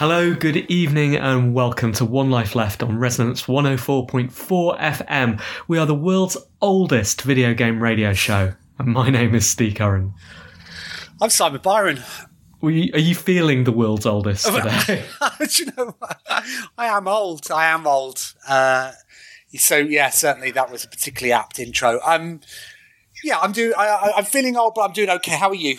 Hello, 0.00 0.32
good 0.32 0.56
evening, 0.56 1.14
and 1.14 1.52
welcome 1.52 1.92
to 1.92 2.06
One 2.06 2.30
Life 2.30 2.54
Left 2.54 2.82
on 2.82 2.98
Resonance 2.98 3.42
104.4 3.42 4.80
FM. 4.80 5.42
We 5.68 5.76
are 5.76 5.84
the 5.84 5.94
world's 5.94 6.38
oldest 6.62 7.20
video 7.20 7.52
game 7.52 7.82
radio 7.82 8.14
show, 8.14 8.54
and 8.78 8.88
my 8.88 9.10
name 9.10 9.34
is 9.34 9.46
Steve 9.46 9.74
Curran. 9.74 10.14
I'm 11.20 11.28
Simon 11.28 11.60
Byron. 11.62 12.02
Were 12.62 12.70
you, 12.70 12.90
are 12.94 12.98
you 12.98 13.14
feeling 13.14 13.64
the 13.64 13.72
world's 13.72 14.06
oldest 14.06 14.46
today? 14.46 15.04
Do 15.38 15.64
you 15.64 15.70
know 15.76 15.94
what? 15.98 16.18
I 16.78 16.86
am 16.86 17.06
old. 17.06 17.50
I 17.50 17.66
am 17.66 17.86
old. 17.86 18.32
Uh, 18.48 18.92
so 19.54 19.76
yeah, 19.76 20.08
certainly 20.08 20.50
that 20.52 20.72
was 20.72 20.82
a 20.82 20.88
particularly 20.88 21.34
apt 21.34 21.58
intro. 21.58 22.00
Um, 22.06 22.40
yeah, 23.22 23.38
I'm 23.38 23.52
doing. 23.52 23.74
I, 23.76 23.86
I, 23.86 24.12
I'm 24.16 24.24
feeling 24.24 24.56
old, 24.56 24.72
but 24.74 24.80
I'm 24.80 24.92
doing 24.94 25.10
okay. 25.10 25.36
How 25.36 25.50
are 25.50 25.54
you? 25.54 25.78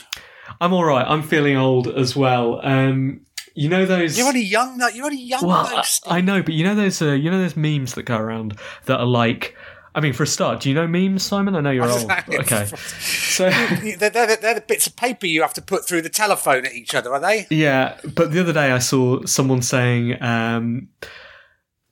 I'm 0.60 0.74
all 0.74 0.86
right. 0.86 1.08
I'm 1.08 1.24
feeling 1.24 1.58
old 1.58 1.88
as 1.88 2.16
well. 2.16 2.60
Um, 2.64 3.22
you 3.53 3.69
know 3.69 3.85
those. 3.85 4.17
You're 4.17 4.28
only 4.28 4.41
young. 4.41 4.78
though. 4.78 4.88
You're 4.88 5.06
only 5.06 5.22
young. 5.22 5.45
Well, 5.45 5.66
though, 5.66 5.78
I, 5.78 5.81
Steve. 5.84 6.12
I 6.13 6.22
know, 6.22 6.41
but 6.44 6.53
you 6.53 6.63
know 6.63 6.75
those. 6.75 7.01
Uh, 7.01 7.12
you 7.13 7.29
know 7.31 7.39
those 7.39 7.56
memes 7.57 7.94
that 7.95 8.03
go 8.03 8.17
around 8.17 8.57
that 8.85 9.00
are 9.00 9.06
like. 9.06 9.56
I 9.94 10.00
mean, 10.00 10.13
for 10.13 10.23
a 10.23 10.28
start, 10.28 10.62
do 10.62 10.69
you 10.69 10.75
know 10.75 10.88
memes, 10.88 11.22
Simon? 11.22 11.53
I 11.53 11.59
know 11.59 11.69
you're 11.72 11.84
old. 11.91 12.09
Okay, 12.29 12.63
so 13.00 13.50
they're, 13.50 13.97
they're, 14.09 14.09
the- 14.28 14.38
they're 14.41 14.53
the 14.56 14.63
bits 14.66 14.88
of 14.88 14.95
paper 14.95 15.25
you 15.25 15.41
have 15.41 15.53
to 15.56 15.62
put 15.62 15.85
through 15.85 16.01
the 16.03 16.09
telephone 16.09 16.66
at 16.66 16.72
each 16.73 16.95
other, 16.95 17.12
are 17.13 17.19
they? 17.19 17.45
Yeah, 17.50 17.97
but 18.16 18.31
the 18.31 18.39
other 18.39 18.53
day 18.53 18.72
I 18.72 18.79
saw 18.79 19.25
someone 19.25 19.62
saying, 19.62 20.22
um, 20.23 20.88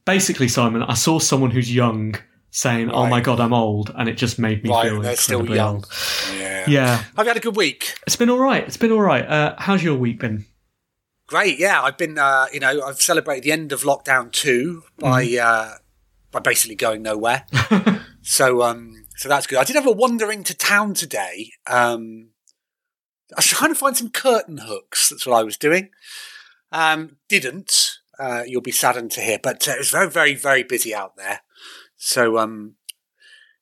basically, 0.05 0.47
Simon, 0.47 0.83
I 0.83 0.93
saw 0.93 1.19
someone 1.19 1.51
who's 1.51 1.73
young 1.75 2.15
saying, 2.51 2.89
"Oh 2.89 3.05
my 3.07 3.19
god, 3.21 3.39
I'm 3.41 3.53
old," 3.53 3.91
and 3.97 4.07
it 4.07 4.15
just 4.15 4.39
made 4.39 4.63
me 4.63 4.69
Right, 4.69 4.89
feel 4.89 5.01
they're 5.01 5.15
still 5.17 5.39
incredibly 5.41 5.57
young. 5.57 5.75
old. 5.75 5.87
Yeah. 6.37 6.65
Yeah, 6.69 6.95
Have 7.17 7.25
you 7.25 7.27
had 7.27 7.37
a 7.37 7.41
good 7.41 7.55
week? 7.55 7.95
it's 8.07 8.15
been 8.15 8.29
all 8.29 8.39
right. 8.39 8.63
It's 8.65 8.77
been 8.77 8.91
all 8.91 9.01
right. 9.01 9.25
Uh, 9.25 9.55
how's 9.57 9.83
your 9.83 9.95
week 9.97 10.19
been? 10.19 10.45
Great. 11.29 11.59
Yeah, 11.59 11.81
I've 11.83 11.97
been. 11.97 12.17
Uh, 12.17 12.47
you 12.51 12.59
know, 12.59 12.81
I've 12.81 12.99
celebrated 13.01 13.43
the 13.43 13.51
end 13.51 13.71
of 13.71 13.83
lockdown 13.83 14.31
two 14.31 14.83
by 14.97 15.25
Mm-hmm. 15.25 15.71
uh, 15.71 15.75
by 16.31 16.39
basically 16.39 16.75
going 16.75 17.03
nowhere. 17.03 17.45
so 18.21 18.63
um, 18.63 19.05
so 19.15 19.29
that's 19.29 19.45
good. 19.45 19.59
I 19.59 19.63
did 19.63 19.75
have 19.75 19.85
a 19.85 19.91
wander 19.91 20.31
into 20.31 20.55
town 20.55 20.95
today. 20.95 21.51
Um, 21.67 22.29
I 23.31 23.37
was 23.37 23.45
trying 23.45 23.69
to 23.71 23.75
find 23.79 23.95
some 23.95 24.09
curtain 24.09 24.57
hooks. 24.57 25.09
That's 25.09 25.27
what 25.27 25.39
I 25.39 25.43
was 25.43 25.55
doing. 25.55 25.89
Um, 26.71 27.17
didn't. 27.27 27.97
Uh, 28.17 28.41
you'll 28.47 28.61
be 28.61 28.71
saddened 28.71 29.11
to 29.11 29.21
hear, 29.21 29.37
but 29.41 29.67
uh, 29.67 29.73
it 29.73 29.77
was 29.77 29.91
very, 29.91 30.09
very, 30.09 30.33
very 30.35 30.63
busy 30.63 30.93
out 30.95 31.15
there. 31.15 31.41
So, 31.95 32.37
um, 32.39 32.75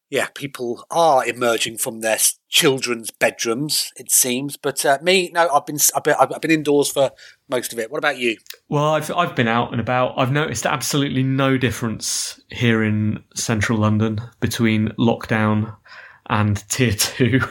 yeah, 0.10 0.28
people 0.34 0.86
are 0.90 1.26
emerging 1.26 1.78
from 1.78 2.00
their 2.00 2.18
children's 2.48 3.12
bedrooms, 3.12 3.92
it 3.98 4.10
seems. 4.10 4.56
But 4.56 4.86
uh, 4.86 5.00
me, 5.02 5.30
no, 5.34 5.50
I've 5.50 5.66
been, 5.66 5.78
I've 5.96 6.04
been, 6.04 6.16
I've 6.20 6.42
been 6.42 6.52
indoors 6.52 6.90
for 6.90 7.12
most 7.50 7.74
of 7.74 7.80
it. 7.80 7.92
What 7.92 7.98
about 7.98 8.18
you? 8.18 8.38
Well, 8.70 8.86
I've 8.86 9.12
I've 9.12 9.36
been 9.36 9.50
out 9.50 9.72
and 9.72 9.82
about. 9.82 10.18
I've 10.18 10.32
noticed 10.32 10.66
absolutely 10.66 11.24
no 11.24 11.58
difference 11.58 12.40
here 12.50 12.84
in 12.84 13.24
central 13.36 13.80
London 13.80 14.22
between 14.40 14.90
lockdown 15.00 15.76
and 16.30 16.64
tier 16.70 16.94
two. 16.94 17.42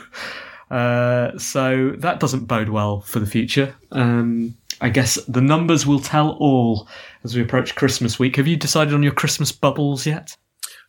Uh, 0.70 1.36
so 1.38 1.92
that 1.98 2.20
doesn't 2.20 2.46
bode 2.46 2.70
well 2.70 3.02
for 3.02 3.20
the 3.20 3.26
future. 3.26 3.74
Um, 3.92 4.56
I 4.80 4.88
guess 4.88 5.16
the 5.26 5.40
numbers 5.40 5.86
will 5.86 6.00
tell 6.00 6.30
all 6.40 6.88
as 7.22 7.36
we 7.36 7.42
approach 7.42 7.74
Christmas 7.74 8.18
week. 8.18 8.36
Have 8.36 8.46
you 8.46 8.56
decided 8.56 8.94
on 8.94 9.02
your 9.02 9.12
Christmas 9.12 9.52
bubbles 9.52 10.06
yet? 10.06 10.36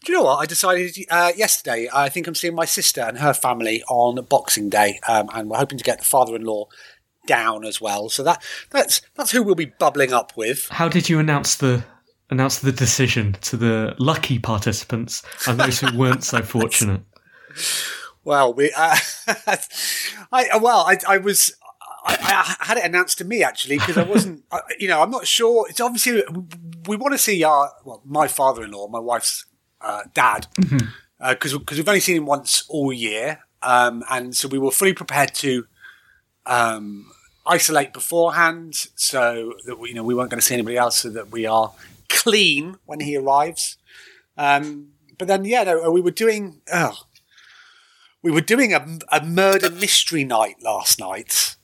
Do 0.07 0.13
you 0.13 0.19
know 0.19 0.23
what? 0.23 0.37
I 0.37 0.45
decided 0.45 0.97
uh, 1.09 1.33
yesterday. 1.35 1.89
I 1.93 2.07
think 2.07 2.27
I'm 2.27 2.35
seeing 2.35 2.55
my 2.55 2.63
sister 2.63 3.01
and 3.01 3.17
her 3.17 3.33
family 3.33 3.83
on 3.89 4.15
Boxing 4.23 4.69
Day, 4.69 5.01
um, 5.05 5.29
and 5.33 5.49
we're 5.49 5.57
hoping 5.57 5.77
to 5.77 5.83
get 5.83 5.99
the 5.99 6.05
father-in-law 6.05 6.69
down 7.25 7.65
as 7.65 7.81
well. 7.81 8.07
So 8.07 8.23
that 8.23 8.41
that's 8.71 9.01
that's 9.15 9.31
who 9.31 9.43
we'll 9.43 9.55
be 9.55 9.65
bubbling 9.65 10.13
up 10.13 10.31
with. 10.37 10.69
How 10.69 10.87
did 10.87 11.09
you 11.09 11.19
announce 11.19 11.55
the 11.57 11.83
announce 12.29 12.59
the 12.59 12.71
decision 12.71 13.35
to 13.41 13.57
the 13.57 13.95
lucky 13.99 14.39
participants 14.39 15.23
and 15.45 15.59
those 15.59 15.81
who 15.81 15.97
weren't 15.97 16.23
so 16.23 16.41
fortunate? 16.41 17.01
Well, 18.23 18.53
we, 18.53 18.71
uh, 18.77 18.95
I 20.31 20.57
well, 20.57 20.85
I, 20.87 20.99
I 21.05 21.17
was. 21.17 21.53
I, 22.05 22.55
I 22.61 22.65
had 22.65 22.77
it 22.77 22.85
announced 22.85 23.17
to 23.17 23.25
me 23.25 23.43
actually 23.43 23.77
because 23.79 23.97
I 23.97 24.03
wasn't, 24.03 24.45
I- 24.53 24.61
you 24.79 24.87
know, 24.87 25.01
I'm 25.01 25.11
not 25.11 25.27
sure. 25.27 25.67
It's 25.69 25.81
obviously 25.81 26.23
we 26.87 26.95
want 26.95 27.13
to 27.13 27.17
see 27.17 27.43
our, 27.43 27.73
well, 27.83 28.01
my 28.05 28.29
father-in-law, 28.29 28.87
my 28.87 28.99
wife's 28.99 29.43
uh, 29.81 30.03
dad, 30.13 30.47
because 31.29 31.57
because 31.57 31.77
we've 31.77 31.87
only 31.87 31.99
seen 31.99 32.17
him 32.17 32.25
once 32.25 32.63
all 32.69 32.91
year, 32.93 33.39
um, 33.61 34.03
and 34.09 34.35
so 34.35 34.47
we 34.47 34.57
were 34.57 34.71
fully 34.71 34.93
prepared 34.93 35.33
to 35.35 35.65
um, 36.45 37.11
isolate 37.45 37.93
beforehand, 37.93 38.87
so 38.95 39.53
that 39.65 39.79
we, 39.79 39.89
you 39.89 39.95
know 39.95 40.03
we 40.03 40.13
weren't 40.13 40.29
going 40.29 40.39
to 40.39 40.45
see 40.45 40.53
anybody 40.53 40.77
else, 40.77 40.97
so 40.97 41.09
that 41.09 41.31
we 41.31 41.45
are 41.45 41.71
clean 42.09 42.77
when 42.85 42.99
he 42.99 43.17
arrives. 43.17 43.77
Um, 44.37 44.89
but 45.17 45.27
then, 45.27 45.45
yeah, 45.45 45.63
no, 45.63 45.91
we 45.91 46.01
were 46.01 46.11
doing. 46.11 46.61
Oh, 46.71 46.97
we 48.21 48.31
were 48.31 48.41
doing 48.41 48.73
a, 48.73 48.85
a 49.11 49.23
murder 49.25 49.69
mystery 49.69 50.23
night 50.23 50.61
last 50.61 50.99
night 50.99 51.56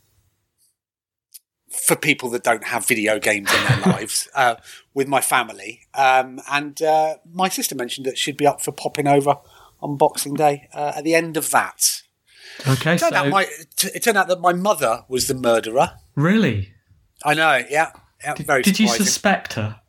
for 1.73 1.95
people 1.95 2.29
that 2.29 2.43
don't 2.43 2.65
have 2.65 2.85
video 2.85 3.19
games 3.19 3.51
in 3.53 3.63
their 3.63 3.77
lives 3.93 4.27
uh, 4.35 4.55
with 4.93 5.07
my 5.07 5.21
family. 5.21 5.81
Um, 5.93 6.39
and 6.51 6.81
uh, 6.81 7.15
my 7.31 7.49
sister 7.49 7.75
mentioned 7.75 8.05
that 8.05 8.17
she'd 8.17 8.37
be 8.37 8.45
up 8.45 8.61
for 8.61 8.71
popping 8.71 9.07
over 9.07 9.37
on 9.81 9.97
Boxing 9.97 10.35
Day 10.35 10.69
uh, 10.73 10.93
at 10.95 11.03
the 11.03 11.15
end 11.15 11.35
of 11.35 11.49
that. 11.51 12.01
Okay, 12.67 12.95
It 12.95 12.99
turned, 12.99 13.15
out 13.15 13.25
so 13.25 13.29
my, 13.31 13.47
t- 13.75 13.89
it 13.93 14.03
turned 14.03 14.17
out 14.17 14.27
that 14.27 14.39
my 14.39 14.53
mother 14.53 15.03
was 15.09 15.27
the 15.27 15.33
murderer. 15.33 15.93
really, 16.15 16.73
I 17.25 17.33
know, 17.33 17.63
yeah. 17.69 17.91
yeah 18.23 18.35
very 18.35 18.61
did 18.61 18.79
you 18.79 18.87
suspect 18.87 19.53
her? 19.53 19.79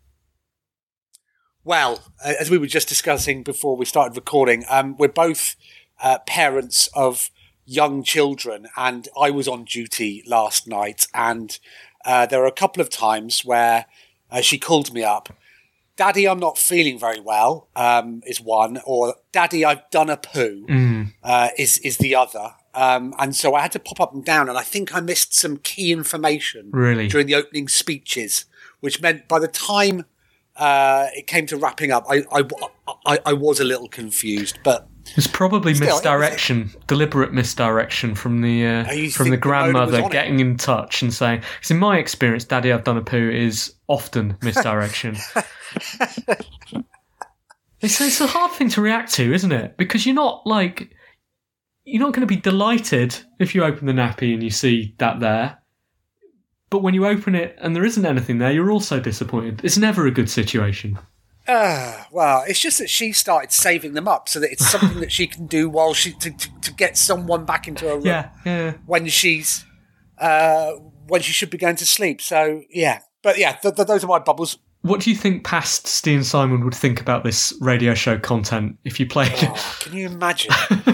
Well, 1.63 2.03
as 2.23 2.51
we 2.51 2.59
were 2.59 2.67
just 2.67 2.89
discussing 2.89 3.43
before 3.43 3.77
we 3.77 3.85
started 3.85 4.17
recording, 4.17 4.65
um, 4.69 4.97
we're 4.99 5.09
both 5.09 5.57
uh, 6.03 6.19
parents 6.27 6.89
of 6.95 7.31
young 7.67 8.03
children, 8.03 8.67
and 8.77 9.09
I 9.21 9.31
was 9.31 9.49
on 9.49 9.65
duty 9.65 10.23
last 10.27 10.67
night, 10.69 11.07
and 11.15 11.59
uh, 12.05 12.27
there 12.27 12.41
were 12.41 12.47
a 12.47 12.53
couple 12.53 12.81
of 12.83 12.91
times 12.91 13.45
where 13.45 13.87
uh, 14.31 14.41
she 14.41 14.59
called 14.59 14.93
me 14.93 15.03
up, 15.03 15.29
Daddy, 15.97 16.27
I'm 16.29 16.41
not 16.41 16.59
feeling 16.59 16.99
very 16.99 17.21
well 17.21 17.69
um, 17.77 18.21
is 18.27 18.41
one, 18.41 18.81
or 18.85 19.15
Daddy, 19.33 19.65
I've 19.65 19.89
done 19.91 20.11
a 20.11 20.17
poo 20.17 20.67
Mm. 20.69 21.13
uh, 21.23 21.49
is 21.57 21.79
is 21.79 21.99
the 21.99 22.15
other. 22.17 22.55
Um, 22.75 23.15
and 23.21 23.37
so 23.37 23.55
I 23.55 23.61
had 23.61 23.71
to 23.73 23.79
pop 23.79 24.01
up 24.01 24.13
and 24.13 24.25
down, 24.25 24.49
and 24.49 24.59
I 24.59 24.63
think 24.63 24.93
I 24.95 25.01
missed 25.01 25.33
some 25.35 25.59
key 25.59 25.93
information 25.93 26.71
Really? 26.73 27.07
during 27.07 27.29
the 27.29 27.37
opening 27.37 27.69
speeches, 27.69 28.47
which 28.81 29.01
meant 29.01 29.29
by 29.29 29.39
the 29.39 29.47
time 29.47 30.05
uh, 30.57 31.07
it 31.15 31.29
came 31.29 31.47
to 31.47 31.57
wrapping 31.57 31.93
up, 31.93 32.05
I, 32.11 32.25
I, 32.33 32.43
I, 33.07 33.19
I 33.27 33.33
was 33.33 33.61
a 33.61 33.65
little 33.65 33.89
confused. 33.89 34.59
But 34.65 34.89
It's 35.17 35.27
probably 35.27 35.75
Still, 35.75 35.89
it 35.89 35.93
misdirection, 35.93 36.71
deliberate 36.87 37.33
misdirection 37.33 38.15
from 38.15 38.41
the 38.41 38.67
uh, 38.67 38.85
from 38.85 38.95
the 38.95 39.11
think 39.11 39.31
the 39.31 39.37
grandmother 39.37 40.09
getting 40.09 40.41
in 40.41 40.57
touch 40.57 41.03
and 41.03 41.13
saying, 41.13 41.43
"Because 41.57 41.71
in 41.71 41.79
my 41.79 41.99
experience, 41.99 42.45
Daddy, 42.45 42.73
I've 42.73 42.85
done 42.85 42.97
a 42.97 43.03
poo," 43.03 43.31
is 43.31 43.75
often 43.87 44.37
misdirection. 44.43 45.17
it's, 47.81 48.01
it's 48.01 48.21
a 48.21 48.27
hard 48.27 48.53
thing 48.53 48.69
to 48.71 48.81
react 48.81 49.13
to, 49.15 49.33
isn't 49.33 49.53
it? 49.53 49.77
Because 49.77 50.07
you're 50.07 50.15
not 50.15 50.47
like 50.47 50.95
you're 51.85 52.01
not 52.01 52.15
going 52.15 52.27
to 52.27 52.35
be 52.35 52.41
delighted 52.41 53.17
if 53.39 53.55
you 53.55 53.63
open 53.63 53.87
the 53.87 53.93
nappy 53.93 54.33
and 54.33 54.43
you 54.43 54.51
see 54.51 54.95
that 54.99 55.21
there. 55.21 55.59
But 56.71 56.83
when 56.83 56.95
you 56.95 57.07
open 57.07 57.35
it 57.35 57.57
and 57.61 57.77
there 57.77 57.85
isn't 57.85 58.05
anything 58.05 58.39
there, 58.39 58.51
you're 58.51 58.73
also 58.73 58.99
disappointed. 58.99 59.61
It's 59.63 59.79
never 59.79 60.07
a 60.07 60.11
good 60.11 60.31
situation. 60.31 60.99
Uh, 61.47 62.05
well, 62.11 62.45
it's 62.47 62.61
just 62.61 62.79
that 62.79 62.89
she 62.91 63.13
started 63.13 63.53
saving 63.53 63.95
them 63.95 64.09
up 64.09 64.29
so 64.29 64.41
that 64.41 64.51
it's 64.53 64.67
something 64.67 65.01
that 65.01 65.13
she 65.13 65.27
can 65.27 65.47
do 65.47 65.69
while 65.69 65.93
she 65.95 66.13
to, 66.13 66.31
to, 66.31 66.61
to 66.63 66.73
get 66.73 66.97
someone 66.97 67.45
back 67.45 67.69
into 67.69 67.87
her 67.87 67.95
room 67.97 68.07
Yeah, 68.07 68.31
yeah. 68.47 68.73
when 68.87 69.07
she's 69.09 69.65
uh, 70.19 70.73
when 71.07 71.21
she 71.21 71.33
should 71.33 71.51
be 71.51 71.59
going 71.59 71.77
to 71.77 71.87
sleep. 71.87 72.21
So 72.23 72.63
yeah, 72.71 73.01
but 73.23 73.39
yeah, 73.39 73.53
th- 73.53 73.75
th- 73.75 73.89
those 73.89 74.05
are 74.05 74.09
my 74.09 74.19
bubbles. 74.21 74.59
What 74.83 75.01
do 75.01 75.11
you 75.11 75.17
think 75.17 75.45
past 75.45 75.87
Steve 75.87 76.27
Simon 76.27 76.63
would 76.65 76.75
think 76.75 77.01
about 77.01 77.25
this 77.25 77.55
radio 77.61 77.95
show 77.95 78.19
content 78.19 78.79
if 78.85 79.01
you 79.01 79.07
played? 79.07 79.33
Oh, 79.43 79.77
can 79.81 79.97
you 79.97 80.07
imagine? 80.07 80.53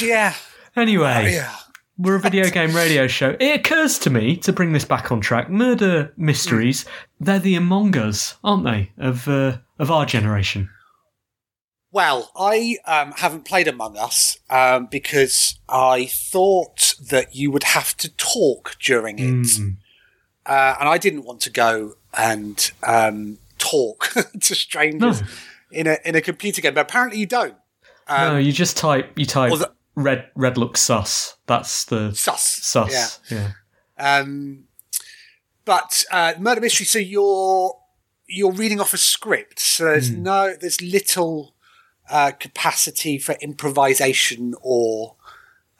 yeah, 0.00 0.34
Anyway, 0.76 1.32
yeah. 1.34 1.54
We're 2.00 2.14
a 2.16 2.20
video 2.20 2.48
game 2.48 2.74
radio 2.74 3.06
show. 3.06 3.36
It 3.38 3.60
occurs 3.60 3.98
to 4.00 4.10
me 4.10 4.36
to 4.38 4.52
bring 4.52 4.72
this 4.72 4.84
back 4.84 5.12
on 5.12 5.20
track. 5.20 5.50
Murder 5.50 6.12
mysteries, 6.16 6.86
they're 7.20 7.38
the 7.38 7.54
Among 7.54 7.96
Us, 7.96 8.36
aren't 8.42 8.64
they, 8.64 8.90
of 8.98 9.28
uh, 9.28 9.58
of 9.78 9.90
our 9.90 10.06
generation? 10.06 10.70
Well, 11.92 12.30
I 12.36 12.76
um, 12.86 13.12
haven't 13.16 13.44
played 13.44 13.68
Among 13.68 13.96
Us 13.96 14.38
um, 14.48 14.86
because 14.86 15.58
I 15.68 16.06
thought 16.06 16.94
that 17.10 17.34
you 17.34 17.50
would 17.50 17.64
have 17.64 17.96
to 17.98 18.08
talk 18.16 18.76
during 18.80 19.18
it, 19.18 19.48
uh, 20.46 20.76
and 20.80 20.88
I 20.88 20.98
didn't 20.98 21.24
want 21.24 21.40
to 21.42 21.50
go 21.50 21.94
and 22.16 22.70
um, 22.82 23.38
talk 23.58 24.12
to 24.40 24.54
strangers 24.54 25.20
No. 25.20 25.26
in 25.72 25.86
a 25.86 25.98
in 26.04 26.14
a 26.14 26.20
computer 26.20 26.62
game. 26.62 26.74
But 26.74 26.82
apparently, 26.82 27.18
you 27.18 27.26
don't. 27.26 27.56
no, 28.08 28.38
you 28.38 28.52
just 28.52 28.76
type 28.76 29.12
you 29.18 29.26
type 29.26 29.52
red 30.02 30.28
red 30.34 30.56
looks 30.58 30.80
sus. 30.80 31.36
That's 31.46 31.84
the 31.84 32.12
Sus. 32.14 32.42
sus. 32.42 33.20
Yeah. 33.30 33.52
Um, 33.98 34.64
but 35.64 36.04
uh, 36.10 36.34
murder 36.38 36.60
mystery. 36.60 36.86
So 36.86 36.98
you're 36.98 37.76
you're 38.26 38.52
reading 38.52 38.80
off 38.80 38.94
a 38.94 38.98
script. 38.98 39.58
So 39.60 39.84
there's 39.84 40.10
no 40.10 40.54
there's 40.60 40.80
little 40.80 41.54
uh, 42.08 42.32
capacity 42.32 43.18
for 43.18 43.36
improvisation 43.40 44.54
or 44.62 45.14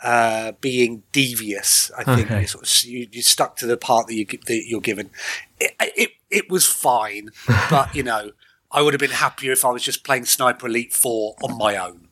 uh, 0.03 0.53
being 0.61 1.03
devious. 1.13 1.91
I 1.97 2.05
think 2.05 2.31
Okay. 2.31 2.41
you 2.43 2.47
sort 2.47 2.65
of, 2.67 2.85
you, 2.89 3.07
you're 3.11 3.23
stuck 3.23 3.57
to 3.57 3.67
the 3.67 3.77
part 3.77 4.07
that, 4.07 4.15
you 4.15 4.25
that 4.27 4.65
you're 4.67 4.81
given. 4.81 5.11
It, 5.59 5.73
it 5.81 6.11
it 6.31 6.51
was 6.51 6.67
fine, 6.67 7.31
but 7.71 7.95
you 7.95 8.03
know 8.03 8.33
I 8.71 8.83
would 8.83 8.95
have 8.95 9.01
been 9.01 9.11
happier 9.11 9.53
if 9.53 9.65
I 9.65 9.71
was 9.71 9.83
just 9.83 10.05
playing 10.05 10.27
Sniper 10.27 10.67
Elite 10.67 10.93
Four 10.93 11.35
on 11.43 11.57
my 11.59 11.77
own. 11.77 12.09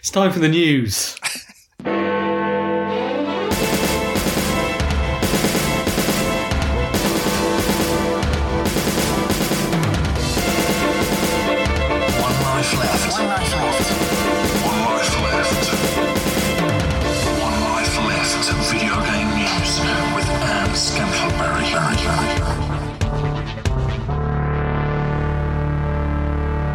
It's 0.00 0.10
time 0.10 0.32
for 0.32 0.38
the 0.38 0.48
news. 0.48 1.18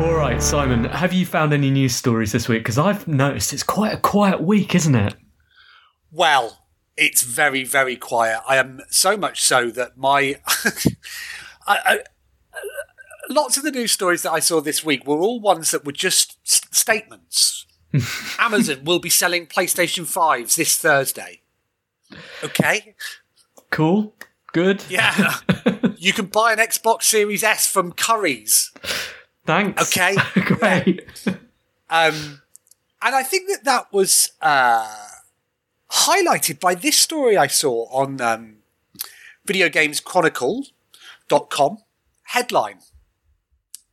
All 0.02 0.14
right, 0.14 0.44
Simon, 0.44 0.84
have 0.84 1.14
you 1.14 1.26
found 1.26 1.54
any 1.54 1.72
news 1.72 1.96
stories 1.96 2.34
this 2.34 2.50
week? 2.50 2.60
Because 2.60 2.78
I've 2.78 3.08
noticed 3.08 3.54
it's 3.54 3.64
quite 3.64 3.94
a 3.94 3.98
quiet 3.98 4.42
week, 4.42 4.76
isn't 4.76 4.94
it? 4.94 5.16
Well, 6.12 6.66
it's 6.98 7.24
very, 7.24 7.64
very 7.64 7.96
quiet. 7.96 8.42
I 8.48 8.58
am 8.58 8.82
so 8.90 9.16
much 9.16 9.42
so 9.42 9.72
that 9.72 9.98
my. 9.98 10.36
I, 11.66 11.78
I, 11.86 12.00
lots 13.30 13.56
of 13.56 13.64
the 13.64 13.72
news 13.72 13.94
stories 13.94 14.22
that 14.24 14.34
I 14.34 14.40
saw 14.40 14.60
this 14.60 14.84
week 14.84 15.08
were 15.08 15.20
all 15.20 15.40
ones 15.40 15.72
that 15.72 15.86
were 15.86 15.94
just 15.94 16.38
s- 16.46 16.62
statements. 16.72 17.66
Amazon 18.40 18.84
will 18.84 19.00
be 19.00 19.10
selling 19.10 19.48
PlayStation 19.48 20.04
5s 20.04 20.58
this 20.58 20.78
Thursday. 20.78 21.42
Okay? 22.44 22.96
Cool. 23.72 24.14
Good. 24.52 24.84
Yeah. 24.90 25.36
you 25.98 26.12
can 26.12 26.26
buy 26.26 26.52
an 26.52 26.60
Xbox 26.60 27.04
Series 27.04 27.44
S 27.44 27.66
from 27.66 27.94
Currys. 27.94 28.72
Thanks. 29.46 29.98
Okay. 29.98 30.18
Great. 30.42 31.06
Um, 31.90 32.42
and 33.02 33.16
I 33.16 33.24
think 33.24 33.48
that 33.50 33.64
that 33.64 33.94
was 33.94 34.34
uh, 34.42 35.08
highlighted 35.92 36.60
by 36.60 36.76
this 36.76 36.98
story 36.98 37.38
I 37.38 37.48
saw 37.48 37.86
on 37.92 38.20
um, 38.22 38.58
videogameschronicle.com. 39.48 41.78
Headline 42.24 42.80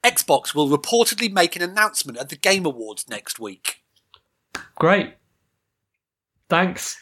Xbox 0.03 0.55
will 0.55 0.69
reportedly 0.69 1.33
make 1.33 1.55
an 1.55 1.63
announcement 1.63 2.19
at 2.19 2.31
the 2.31 2.37
Game 2.37 2.67
Awards 2.67 3.09
next 3.09 3.39
week. 3.39 3.85
Great. 4.75 5.15
Thanks. 6.49 6.99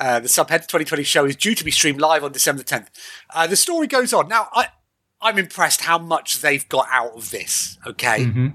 Uh, 0.00 0.20
the 0.20 0.28
Subhead 0.28 0.66
2020 0.66 1.02
show 1.04 1.24
is 1.24 1.36
due 1.36 1.54
to 1.54 1.64
be 1.64 1.70
streamed 1.70 2.00
live 2.00 2.24
on 2.24 2.32
December 2.32 2.62
10th. 2.62 2.88
Uh, 3.30 3.46
the 3.46 3.56
story 3.56 3.86
goes 3.86 4.12
on. 4.12 4.28
Now, 4.28 4.48
I, 4.52 4.68
I'm 5.24 5.38
impressed 5.38 5.80
how 5.80 5.96
much 5.96 6.42
they've 6.42 6.68
got 6.68 6.86
out 6.92 7.16
of 7.16 7.30
this, 7.30 7.78
okay? 7.86 8.26
Mm-hmm. 8.26 8.48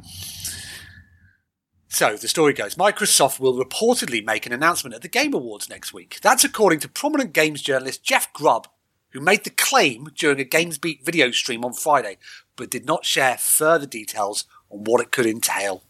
So 1.88 2.16
the 2.16 2.28
story 2.28 2.54
goes 2.54 2.76
Microsoft 2.76 3.40
will 3.40 3.58
reportedly 3.62 4.24
make 4.24 4.46
an 4.46 4.54
announcement 4.54 4.96
at 4.96 5.02
the 5.02 5.08
Game 5.08 5.34
Awards 5.34 5.68
next 5.68 5.94
week. 5.94 6.20
That's 6.22 6.44
according 6.44 6.80
to 6.82 6.88
prominent 6.88 7.34
games 7.34 7.64
journalist 7.64 8.04
Jeff 8.04 8.32
Grubb, 8.34 8.68
who 9.10 9.20
made 9.20 9.46
the 9.46 9.50
claim 9.50 10.10
during 10.16 10.40
a 10.40 10.46
GamesBeat 10.46 11.04
video 11.04 11.32
stream 11.32 11.66
on 11.66 11.74
Friday, 11.74 12.20
but 12.56 12.70
did 12.70 12.86
not 12.86 13.04
share 13.04 13.38
further 13.40 13.88
details 13.88 14.46
on 14.70 14.84
what 14.84 15.02
it 15.02 15.12
could 15.12 15.26
entail. 15.26 15.82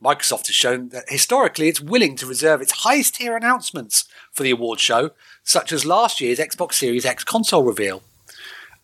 Microsoft 0.00 0.46
has 0.46 0.54
shown 0.54 0.90
that 0.90 1.08
historically 1.08 1.66
it's 1.66 1.80
willing 1.80 2.14
to 2.14 2.26
reserve 2.26 2.62
its 2.62 2.84
highest 2.84 3.16
tier 3.16 3.36
announcements 3.36 4.04
for 4.30 4.44
the 4.44 4.52
award 4.52 4.78
show, 4.78 5.10
such 5.42 5.72
as 5.72 5.84
last 5.84 6.20
year's 6.20 6.38
Xbox 6.38 6.74
Series 6.74 7.04
X 7.04 7.24
console 7.24 7.64
reveal. 7.64 8.04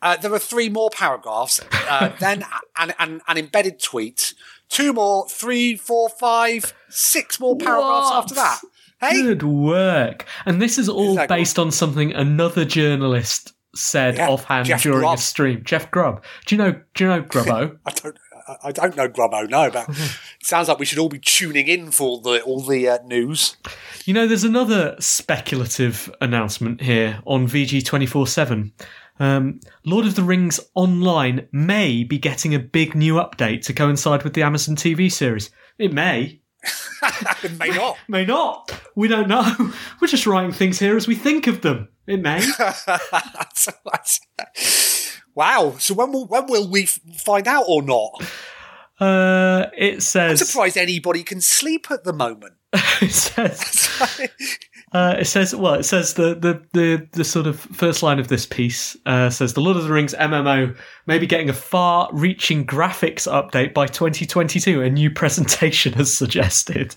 Uh, 0.04 0.16
there 0.18 0.32
are 0.34 0.38
three 0.38 0.68
more 0.68 0.90
paragraphs, 0.90 1.60
uh, 1.88 2.10
then 2.20 2.44
an, 2.76 2.92
an, 2.98 3.20
an 3.26 3.38
embedded 3.38 3.80
tweet, 3.80 4.34
two 4.68 4.92
more, 4.92 5.26
three, 5.28 5.74
four, 5.76 6.08
five, 6.10 6.74
six 6.90 7.40
more 7.40 7.56
paragraphs 7.56 8.10
What? 8.10 8.16
after 8.18 8.34
that. 8.34 8.60
Hey, 9.00 9.22
Good 9.22 9.42
work. 9.42 10.26
And 10.46 10.60
this 10.62 10.76
is 10.78 10.88
all 10.90 11.26
based 11.26 11.58
on 11.58 11.70
something 11.70 12.12
another 12.12 12.64
journalist 12.66 13.54
said 13.74 14.16
Yeah, 14.18 14.28
offhand 14.28 14.66
Jeff 14.66 14.82
during 14.82 15.08
a 15.08 15.16
stream. 15.16 15.62
Jeff 15.64 15.90
Grubb. 15.90 16.22
Do 16.46 16.54
you 16.54 16.58
know? 16.62 16.72
Do 16.94 17.04
you 17.04 17.10
know 17.10 17.22
Grubbo? 17.32 17.76
I 17.84 17.90
don't, 17.90 18.18
I, 18.46 18.56
I 18.64 18.72
don't 18.72 18.96
know 18.96 19.08
Grubbo, 19.08 19.48
no, 19.50 19.70
but 19.70 19.88
it 19.88 20.46
sounds 20.46 20.68
like 20.68 20.78
we 20.78 20.84
should 20.84 20.98
all 20.98 21.08
be 21.08 21.18
tuning 21.18 21.66
in 21.66 21.90
for 21.90 22.04
all 22.04 22.20
the 22.20 22.40
all 22.42 22.60
the 22.62 22.88
uh, 22.88 22.98
news. 23.04 23.56
you 24.04 24.14
know, 24.14 24.26
there's 24.26 24.44
another 24.44 24.96
speculative 25.00 26.14
announcement 26.20 26.80
here 26.82 27.20
on 27.26 27.46
VG 27.48 27.84
twenty 27.84 28.06
four 28.06 28.26
seven. 28.26 28.72
Um, 29.20 29.60
Lord 29.84 30.06
of 30.06 30.14
the 30.16 30.22
Rings 30.22 30.58
Online 30.74 31.46
may 31.52 32.02
be 32.04 32.18
getting 32.18 32.54
a 32.54 32.58
big 32.58 32.94
new 32.94 33.14
update 33.14 33.62
to 33.66 33.72
coincide 33.72 34.22
with 34.24 34.34
the 34.34 34.42
Amazon 34.42 34.74
TV 34.76 35.10
series. 35.10 35.50
It 35.78 35.92
may, 35.92 36.40
It 37.42 37.58
may 37.58 37.68
not. 37.70 37.96
may 38.08 38.24
not. 38.24 38.72
We 38.96 39.08
don't 39.08 39.28
know. 39.28 39.44
We're 40.00 40.08
just 40.08 40.26
writing 40.26 40.52
things 40.52 40.78
here 40.78 40.96
as 40.96 41.06
we 41.06 41.14
think 41.14 41.46
of 41.46 41.60
them. 41.60 41.88
It 42.06 42.20
may. 42.20 42.40
That's- 42.86 44.20
wow. 45.34 45.76
So 45.78 45.94
when 45.94 46.12
will 46.12 46.26
when 46.26 46.46
will 46.46 46.68
we 46.68 46.86
find 46.86 47.46
out 47.46 47.64
or 47.68 47.82
not? 47.82 48.12
Uh, 49.00 49.66
it 49.76 49.94
I'm 49.94 50.00
says. 50.00 50.48
surprised 50.48 50.76
anybody 50.76 51.22
can 51.22 51.40
sleep 51.40 51.90
at 51.90 52.04
the 52.04 52.12
moment. 52.12 52.54
it 52.72 53.10
says 53.12 53.88
Uh, 54.94 55.16
it 55.18 55.24
says, 55.24 55.52
well, 55.56 55.74
it 55.74 55.82
says 55.82 56.14
the, 56.14 56.36
the, 56.36 56.62
the, 56.72 57.08
the 57.10 57.24
sort 57.24 57.48
of 57.48 57.58
first 57.58 58.04
line 58.04 58.20
of 58.20 58.28
this 58.28 58.46
piece 58.46 58.96
uh, 59.06 59.28
says 59.28 59.52
the 59.52 59.60
Lord 59.60 59.76
of 59.76 59.82
the 59.82 59.92
Rings 59.92 60.14
MMO 60.14 60.76
may 61.06 61.18
be 61.18 61.26
getting 61.26 61.50
a 61.50 61.54
far 61.54 62.08
reaching 62.12 62.64
graphics 62.64 63.28
update 63.28 63.74
by 63.74 63.86
2022, 63.86 64.82
a 64.82 64.88
new 64.88 65.10
presentation 65.10 65.92
has 65.94 66.16
suggested. 66.16 66.94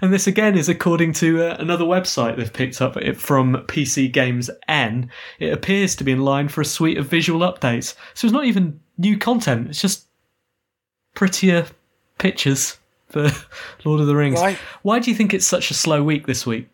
And 0.00 0.12
this 0.12 0.28
again 0.28 0.56
is 0.56 0.68
according 0.68 1.12
to 1.14 1.42
uh, 1.42 1.56
another 1.58 1.84
website 1.84 2.36
they've 2.36 2.52
picked 2.52 2.80
up 2.80 2.96
it 2.96 3.20
from 3.20 3.56
PC 3.66 4.10
Games 4.10 4.48
N. 4.68 5.10
It 5.40 5.52
appears 5.52 5.96
to 5.96 6.04
be 6.04 6.12
in 6.12 6.22
line 6.22 6.48
for 6.48 6.60
a 6.60 6.64
suite 6.64 6.98
of 6.98 7.06
visual 7.06 7.40
updates. 7.40 7.96
So 8.14 8.26
it's 8.26 8.32
not 8.32 8.46
even 8.46 8.80
new 8.96 9.18
content, 9.18 9.68
it's 9.68 9.82
just 9.82 10.06
prettier 11.14 11.66
pictures 12.18 12.78
for 13.08 13.28
Lord 13.84 14.00
of 14.00 14.06
the 14.06 14.14
Rings. 14.14 14.40
Right. 14.40 14.56
Why 14.82 15.00
do 15.00 15.10
you 15.10 15.16
think 15.16 15.34
it's 15.34 15.46
such 15.46 15.72
a 15.72 15.74
slow 15.74 16.02
week 16.04 16.26
this 16.26 16.46
week? 16.46 16.68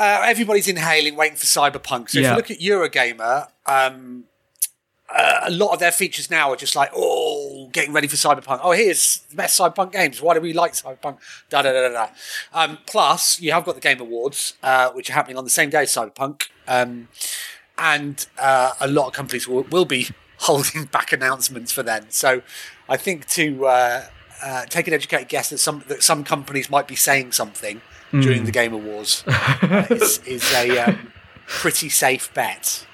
Uh, 0.00 0.22
everybody's 0.24 0.66
inhaling, 0.66 1.14
waiting 1.14 1.36
for 1.36 1.44
Cyberpunk. 1.44 2.08
So 2.08 2.20
if 2.20 2.24
you 2.24 2.34
look 2.34 2.50
at 2.50 2.58
Eurogamer, 2.58 3.48
um, 3.66 4.24
uh, 5.14 5.40
a 5.42 5.50
lot 5.50 5.74
of 5.74 5.78
their 5.78 5.92
features 5.92 6.30
now 6.30 6.50
are 6.50 6.56
just 6.56 6.74
like, 6.74 6.90
oh, 6.96 7.68
getting 7.70 7.92
ready 7.92 8.06
for 8.06 8.16
Cyberpunk. 8.16 8.60
Oh, 8.62 8.72
here's 8.72 9.18
the 9.28 9.36
best 9.36 9.60
Cyberpunk 9.60 9.92
games. 9.92 10.22
Why 10.22 10.32
do 10.32 10.40
we 10.40 10.54
like 10.54 10.72
Cyberpunk? 10.72 11.18
Da 11.50 11.60
da 11.60 11.72
da 11.72 11.88
da. 11.88 11.92
da. 11.92 12.08
Um, 12.54 12.78
plus, 12.86 13.42
you 13.42 13.52
have 13.52 13.66
got 13.66 13.74
the 13.74 13.80
Game 13.82 14.00
Awards, 14.00 14.54
uh, 14.62 14.88
which 14.92 15.10
are 15.10 15.12
happening 15.12 15.36
on 15.36 15.44
the 15.44 15.50
same 15.50 15.68
day 15.68 15.82
as 15.82 15.90
Cyberpunk, 15.90 16.44
um, 16.66 17.08
and 17.76 18.26
uh, 18.38 18.72
a 18.80 18.88
lot 18.88 19.08
of 19.08 19.12
companies 19.12 19.46
will, 19.46 19.64
will 19.64 19.84
be 19.84 20.08
holding 20.38 20.84
back 20.86 21.12
announcements 21.12 21.72
for 21.72 21.82
then. 21.82 22.06
So, 22.08 22.40
I 22.88 22.96
think 22.96 23.26
to 23.28 23.66
uh, 23.66 24.04
uh, 24.42 24.64
take 24.64 24.88
an 24.88 24.94
educated 24.94 25.28
guess 25.28 25.50
that 25.50 25.58
some 25.58 25.84
that 25.88 26.02
some 26.02 26.24
companies 26.24 26.70
might 26.70 26.88
be 26.88 26.96
saying 26.96 27.32
something 27.32 27.82
during 28.12 28.44
the 28.44 28.50
Game 28.52 28.72
Awards 28.72 29.22
uh, 29.28 29.86
is, 29.90 30.18
is 30.26 30.52
a 30.54 30.78
um, 30.78 31.12
pretty 31.46 31.88
safe 31.88 32.32
bet. 32.34 32.86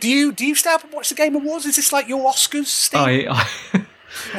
Do 0.00 0.08
you 0.08 0.32
do 0.32 0.44
you 0.46 0.54
stay 0.54 0.70
up 0.72 0.84
and 0.84 0.92
watch 0.92 1.08
the 1.08 1.14
Game 1.14 1.34
Awards? 1.34 1.66
Is 1.66 1.76
this 1.76 1.92
like 1.92 2.08
your 2.08 2.30
Oscars, 2.30 2.66
Steve? 2.66 3.00
I, 3.00 3.46
I, 3.74 3.86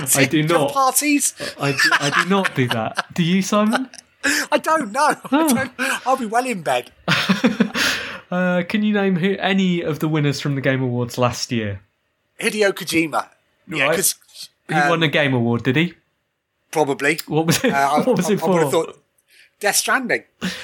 I 0.15 0.25
do 0.25 0.44
not. 0.44 0.72
parties. 0.74 1.34
I 1.60 1.72
do, 1.72 1.89
I 1.94 2.24
do 2.24 2.29
not 2.29 2.53
do 2.55 2.67
that. 2.70 3.05
Do 3.13 3.24
you, 3.24 3.41
Simon? 3.41 3.89
I 4.51 4.58
don't 4.58 4.91
know. 4.91 5.15
Oh. 5.32 5.46
I 5.50 5.53
don't, 5.53 6.08
I'll 6.08 6.17
be 6.17 6.25
well 6.25 6.46
in 6.46 6.62
bed. 6.63 6.91
Uh, 8.32 8.63
can 8.67 8.82
you 8.84 8.91
name 8.94 9.15
who 9.15 9.36
any 9.38 9.82
of 9.82 10.00
the 10.00 10.08
winners 10.08 10.41
from 10.41 10.55
the 10.55 10.62
Game 10.62 10.82
Awards 10.82 11.17
last 11.17 11.51
year? 11.51 11.82
Hideo 12.39 12.72
Kojima. 12.72 13.29
Yeah, 13.67 13.84
Right. 13.84 13.91
because 13.91 14.15
He 14.67 14.74
won 14.74 15.03
a 15.03 15.08
Game 15.08 15.34
Award, 15.34 15.63
did 15.63 15.75
he? 15.75 15.94
probably. 16.72 17.20
What 17.27 17.46
was 17.46 17.63
it? 17.63 17.72
Uh, 17.72 17.77
I, 17.77 17.98
what 18.00 18.17
was 18.17 18.29
I, 18.29 18.34
it 18.34 18.44
I 18.44 18.48
would 18.48 18.62
have 18.63 18.72
for? 18.72 18.86
thought 18.86 19.01
Death 19.59 19.75
Stranding. 19.77 20.24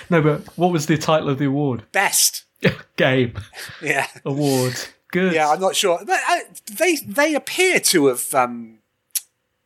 No, 0.10 0.22
but 0.22 0.46
what 0.58 0.72
was 0.72 0.86
the 0.88 0.98
title 0.98 1.30
of 1.30 1.38
the 1.40 1.46
award? 1.46 1.84
Best. 1.92 2.44
Game 2.98 3.34
Yeah. 3.82 4.08
award. 4.26 4.76
Good. 5.12 5.34
Yeah, 5.34 5.50
I'm 5.50 5.60
not 5.60 5.76
sure. 5.76 6.00
But 6.06 6.20
uh, 6.30 6.40
they 6.72 6.96
they 6.98 7.36
appear 7.36 7.80
to 7.80 8.08
have 8.08 8.34
um, 8.34 8.80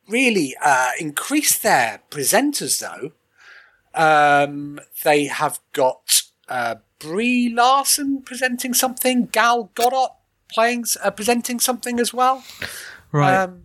really 0.08 0.56
uh, 0.60 0.90
increased 0.98 1.62
their 1.62 2.00
presenters, 2.10 2.80
though. 2.80 3.12
Um, 3.94 4.80
they 5.04 5.24
have 5.26 5.60
got 5.72 6.22
uh, 6.48 6.76
Brie 6.98 7.48
Larson 7.54 8.22
presenting 8.22 8.74
something, 8.74 9.26
Gal 9.26 9.70
Gadot 9.74 10.10
playing 10.48 10.84
uh, 11.02 11.10
presenting 11.10 11.60
something 11.60 12.00
as 12.00 12.12
well. 12.12 12.42
right. 13.12 13.42
Um, 13.42 13.62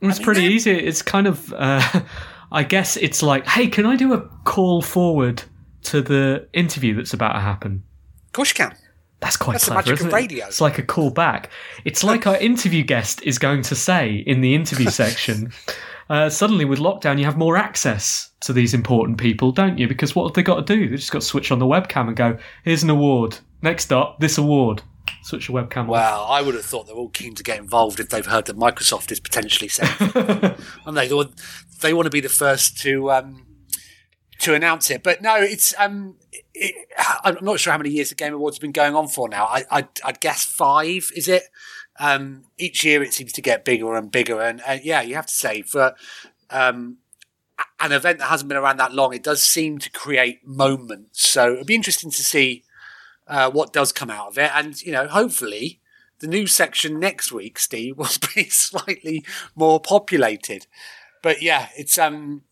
it's 0.00 0.18
mean, 0.18 0.24
pretty 0.24 0.42
easy. 0.44 0.72
It's 0.72 1.02
kind 1.02 1.26
of. 1.26 1.52
Uh, 1.52 2.00
I 2.52 2.62
guess 2.64 2.96
it's 2.96 3.22
like, 3.22 3.46
hey, 3.46 3.66
can 3.68 3.86
I 3.86 3.96
do 3.96 4.12
a 4.12 4.20
call 4.44 4.82
forward 4.82 5.42
to 5.84 6.02
the 6.02 6.48
interview 6.52 6.94
that's 6.94 7.12
about 7.14 7.32
to 7.34 7.40
happen? 7.40 7.82
of 8.26 8.32
course 8.32 8.50
you 8.50 8.54
can. 8.54 8.76
That's 9.20 9.36
quite 9.36 9.54
That's 9.54 9.64
the 9.66 9.72
clever, 9.72 9.78
magic 9.90 9.92
of 9.94 9.98
isn't 10.06 10.10
it? 10.10 10.14
radio. 10.14 10.46
It's 10.46 10.60
like 10.62 10.78
a 10.78 10.82
call 10.82 11.10
back. 11.10 11.50
It's 11.84 12.02
like 12.02 12.26
our 12.26 12.36
interview 12.38 12.82
guest 12.82 13.20
is 13.22 13.38
going 13.38 13.62
to 13.62 13.74
say 13.74 14.24
in 14.26 14.40
the 14.40 14.54
interview 14.54 14.88
section. 15.02 15.52
Uh, 16.08 16.30
suddenly, 16.30 16.64
with 16.64 16.78
lockdown, 16.78 17.18
you 17.18 17.24
have 17.26 17.36
more 17.36 17.56
access 17.56 18.30
to 18.40 18.52
these 18.52 18.72
important 18.72 19.18
people, 19.18 19.52
don't 19.52 19.76
you? 19.78 19.86
Because 19.86 20.16
what 20.16 20.24
have 20.24 20.34
they 20.34 20.42
got 20.42 20.66
to 20.66 20.74
do? 20.74 20.88
They've 20.88 20.98
just 20.98 21.12
got 21.12 21.20
to 21.20 21.26
switch 21.26 21.52
on 21.52 21.58
the 21.58 21.66
webcam 21.66 22.08
and 22.08 22.16
go, 22.16 22.38
"Here's 22.64 22.82
an 22.82 22.88
award. 22.90 23.38
Next 23.62 23.92
up, 23.92 24.18
this 24.20 24.38
award." 24.38 24.82
Switch 25.22 25.46
the 25.46 25.52
webcam 25.52 25.82
on. 25.82 25.86
Well, 25.88 26.24
I 26.28 26.42
would 26.42 26.54
have 26.54 26.64
thought 26.64 26.86
they're 26.86 26.96
all 26.96 27.08
keen 27.08 27.34
to 27.34 27.42
get 27.42 27.58
involved 27.58 28.00
if 28.00 28.08
they've 28.08 28.24
heard 28.24 28.46
that 28.46 28.56
Microsoft 28.56 29.12
is 29.12 29.20
potentially 29.20 29.68
safe. 29.68 30.00
and 30.86 30.96
they 30.96 31.12
want 31.12 31.40
they 31.80 31.94
want 31.94 32.06
to 32.06 32.10
be 32.10 32.20
the 32.20 32.28
first 32.28 32.78
to 32.78 33.10
um, 33.10 33.46
to 34.40 34.54
announce 34.54 34.90
it. 34.90 35.02
But 35.02 35.22
no, 35.22 35.36
it's 35.36 35.74
um, 35.78 36.16
it, 36.54 36.74
I'm 37.22 37.38
not 37.42 37.60
sure 37.60 37.72
how 37.72 37.78
many 37.78 37.90
years 37.90 38.08
the 38.08 38.14
Game 38.14 38.34
Awards 38.34 38.56
have 38.56 38.62
been 38.62 38.72
going 38.72 38.94
on 38.94 39.08
for 39.08 39.28
now. 39.28 39.44
I, 39.44 39.64
I'd, 39.70 39.88
I'd 40.04 40.20
guess 40.20 40.44
five. 40.44 41.10
Is 41.14 41.28
it? 41.28 41.44
Um, 41.98 42.44
each 42.56 42.82
year 42.82 43.02
it 43.02 43.12
seems 43.12 43.32
to 43.32 43.42
get 43.42 43.64
bigger 43.64 43.94
and 43.94 44.10
bigger, 44.10 44.40
and 44.40 44.62
uh, 44.66 44.78
yeah, 44.82 45.02
you 45.02 45.14
have 45.16 45.26
to 45.26 45.34
say 45.34 45.60
for 45.60 45.94
um, 46.48 46.96
an 47.78 47.92
event 47.92 48.18
that 48.18 48.26
hasn't 48.26 48.48
been 48.48 48.56
around 48.56 48.78
that 48.78 48.94
long, 48.94 49.12
it 49.12 49.22
does 49.22 49.42
seem 49.42 49.78
to 49.78 49.90
create 49.90 50.40
moments. 50.46 51.28
So 51.28 51.54
it'd 51.54 51.66
be 51.66 51.74
interesting 51.74 52.10
to 52.10 52.24
see 52.24 52.64
uh, 53.30 53.50
what 53.50 53.72
does 53.72 53.92
come 53.92 54.10
out 54.10 54.28
of 54.28 54.38
it, 54.38 54.50
and 54.54 54.80
you 54.82 54.92
know, 54.92 55.06
hopefully 55.06 55.80
the 56.18 56.26
news 56.26 56.52
section 56.52 56.98
next 57.00 57.32
week, 57.32 57.58
Steve, 57.58 57.96
will 57.96 58.08
be 58.34 58.44
slightly 58.44 59.24
more 59.54 59.80
populated. 59.80 60.66
But 61.22 61.40
yeah, 61.40 61.68
it's 61.76 61.96
um, 61.98 62.42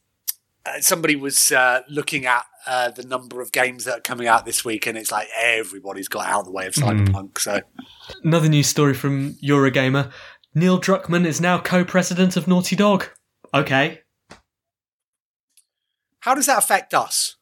uh, 0.64 0.80
somebody 0.80 1.16
was 1.16 1.52
uh, 1.52 1.82
looking 1.88 2.26
at 2.26 2.44
uh, 2.66 2.90
the 2.90 3.02
number 3.02 3.40
of 3.40 3.52
games 3.52 3.84
that 3.84 3.98
are 3.98 4.02
coming 4.02 4.26
out 4.26 4.46
this 4.46 4.64
week, 4.64 4.86
and 4.86 4.96
it's 4.96 5.12
like 5.12 5.28
everybody's 5.36 6.08
got 6.08 6.26
out 6.26 6.40
of 6.40 6.46
the 6.46 6.52
way 6.52 6.66
of 6.66 6.74
Cyberpunk. 6.74 7.38
So 7.38 7.60
Another 8.22 8.48
news 8.48 8.68
story 8.68 8.94
from 8.94 9.34
Eurogamer: 9.34 10.12
Neil 10.54 10.80
Druckmann 10.80 11.26
is 11.26 11.40
now 11.40 11.58
co-president 11.58 12.36
of 12.36 12.46
Naughty 12.46 12.76
Dog. 12.76 13.06
Okay, 13.52 14.02
how 16.20 16.34
does 16.34 16.46
that 16.46 16.58
affect 16.58 16.94
us? 16.94 17.36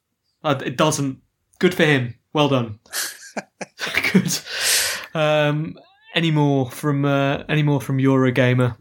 Uh, 0.44 0.60
it 0.64 0.76
doesn't. 0.76 1.18
Good 1.58 1.74
for 1.74 1.84
him. 1.84 2.14
Well 2.32 2.48
done. 2.48 2.78
Good. 4.12 4.38
Um, 5.14 5.78
any 6.14 6.30
more 6.30 6.70
from 6.70 7.04
uh, 7.04 7.44
any 7.48 7.62
more 7.62 7.80
from 7.80 7.98
Eurogamer? 7.98 8.76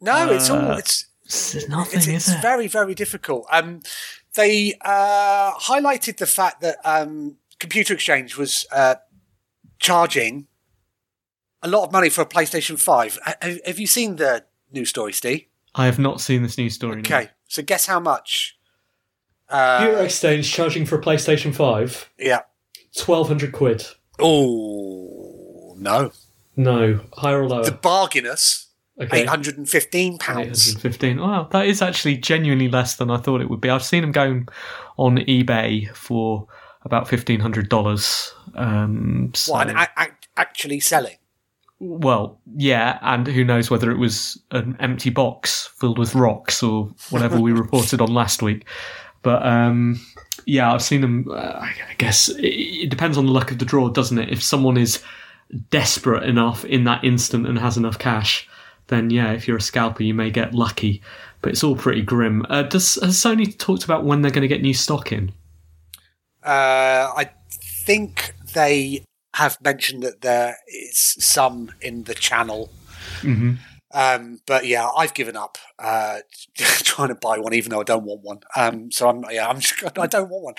No, 0.00 0.30
it's 0.30 0.50
all 0.50 0.72
Uh, 0.72 0.76
it's 0.76 1.06
There's 1.52 1.68
nothing, 1.68 1.98
it's, 1.98 2.08
is 2.08 2.28
it's 2.28 2.38
it? 2.38 2.42
very 2.42 2.66
very 2.68 2.94
difficult. 2.94 3.46
Um, 3.50 3.80
they 4.34 4.74
uh, 4.82 5.52
highlighted 5.54 6.16
the 6.16 6.26
fact 6.26 6.60
that 6.62 6.76
um, 6.84 7.36
Computer 7.58 7.94
Exchange 7.94 8.36
was 8.36 8.66
uh, 8.72 8.96
charging 9.78 10.46
a 11.62 11.68
lot 11.68 11.84
of 11.84 11.92
money 11.92 12.08
for 12.08 12.22
a 12.22 12.26
PlayStation 12.26 12.80
Five. 12.80 13.18
Have, 13.40 13.60
have 13.64 13.78
you 13.78 13.86
seen 13.86 14.16
the 14.16 14.44
news 14.72 14.88
story, 14.90 15.12
Steve? 15.12 15.44
I 15.74 15.86
have 15.86 15.98
not 15.98 16.20
seen 16.20 16.42
this 16.42 16.58
news 16.58 16.74
story. 16.74 17.00
Okay, 17.00 17.30
so 17.48 17.62
guess 17.62 17.86
how 17.86 18.00
much? 18.00 18.58
Uh, 19.48 19.98
Exchange 20.00 20.50
charging 20.50 20.86
for 20.86 20.96
a 20.96 21.00
PlayStation 21.00 21.54
Five 21.54 22.10
yeah. 22.18 22.40
Twelve 22.96 23.28
hundred 23.28 23.52
quid. 23.52 23.84
Oh 24.18 25.74
no, 25.78 26.12
No, 26.56 27.00
higher 27.14 27.42
or 27.42 27.48
lower? 27.48 27.64
the 27.64 27.72
bargainous 27.72 28.68
okay. 29.00 29.22
eight 29.22 29.28
hundred 29.28 29.58
and 29.58 29.68
fifteen 29.68 30.18
pounds. 30.18 30.68
815. 30.76 31.20
Wow, 31.20 31.48
that 31.50 31.66
is 31.66 31.82
actually 31.82 32.16
genuinely 32.18 32.68
less 32.68 32.96
than 32.96 33.10
I 33.10 33.16
thought 33.18 33.40
it 33.40 33.50
would 33.50 33.60
be. 33.60 33.70
I've 33.70 33.82
seen 33.84 34.02
them 34.02 34.12
going 34.12 34.48
on 34.98 35.16
eBay 35.18 35.94
for 35.96 36.46
about 36.84 37.08
fifteen 37.08 37.40
hundred 37.40 37.68
dollars. 37.68 38.32
Um, 38.54 39.32
so, 39.34 39.52
What, 39.52 39.68
and 39.70 39.78
a- 39.78 40.00
a- 40.02 40.16
actually 40.36 40.80
selling? 40.80 41.16
well, 41.80 42.38
yeah, 42.54 42.98
and 43.02 43.26
who 43.26 43.42
knows 43.44 43.68
whether 43.70 43.90
it 43.90 43.98
was 43.98 44.40
an 44.52 44.76
empty 44.78 45.10
box 45.10 45.68
filled 45.80 45.98
with 45.98 46.14
rocks 46.14 46.62
or 46.62 46.92
whatever 47.10 47.40
we 47.40 47.50
reported 47.64 48.00
on 48.00 48.12
last 48.14 48.40
week. 48.42 48.66
But 49.22 49.44
um, 49.46 50.00
yeah, 50.46 50.72
I've 50.72 50.82
seen 50.82 51.00
them. 51.00 51.30
Uh, 51.30 51.58
I 51.60 51.94
guess 51.98 52.28
it, 52.28 52.44
it 52.44 52.90
depends 52.90 53.18
on 53.18 53.26
the 53.26 53.32
luck 53.32 53.50
of 53.50 53.58
the 53.58 53.64
draw, 53.64 53.88
doesn't 53.88 54.18
it? 54.18 54.30
If 54.30 54.42
someone 54.42 54.76
is 54.76 55.02
desperate 55.70 56.24
enough 56.24 56.64
in 56.64 56.84
that 56.84 57.04
instant 57.04 57.46
and 57.46 57.58
has 57.58 57.76
enough 57.76 57.98
cash, 57.98 58.48
then 58.88 59.10
yeah, 59.10 59.32
if 59.32 59.46
you're 59.46 59.58
a 59.58 59.62
scalper, 59.62 60.02
you 60.02 60.14
may 60.14 60.30
get 60.30 60.54
lucky. 60.54 61.02
But 61.40 61.52
it's 61.52 61.64
all 61.64 61.76
pretty 61.76 62.02
grim. 62.02 62.46
Uh, 62.48 62.62
does 62.62 62.96
has 63.02 63.16
Sony 63.16 63.56
talked 63.56 63.84
about 63.84 64.04
when 64.04 64.22
they're 64.22 64.30
going 64.30 64.42
to 64.42 64.48
get 64.48 64.62
new 64.62 64.74
stock 64.74 65.12
in? 65.12 65.32
Uh, 66.44 67.12
I 67.16 67.30
think 67.50 68.34
they 68.54 69.04
have 69.34 69.58
mentioned 69.62 70.02
that 70.02 70.20
there 70.20 70.56
is 70.68 70.98
some 70.98 71.72
in 71.80 72.04
the 72.04 72.14
channel. 72.14 72.70
Mm-hmm. 73.20 73.54
Um, 73.94 74.40
but 74.46 74.66
yeah, 74.66 74.88
I've 74.88 75.14
given 75.14 75.36
up 75.36 75.58
uh, 75.78 76.18
trying 76.56 77.08
to 77.08 77.14
buy 77.14 77.38
one, 77.38 77.54
even 77.54 77.70
though 77.70 77.80
I 77.80 77.84
don't 77.84 78.04
want 78.04 78.22
one. 78.22 78.40
Um, 78.56 78.90
so 78.90 79.08
I'm 79.08 79.24
yeah, 79.30 79.48
I'm 79.48 79.60
just, 79.60 79.82
I 79.98 80.06
don't 80.06 80.28
want 80.30 80.44
one. 80.44 80.54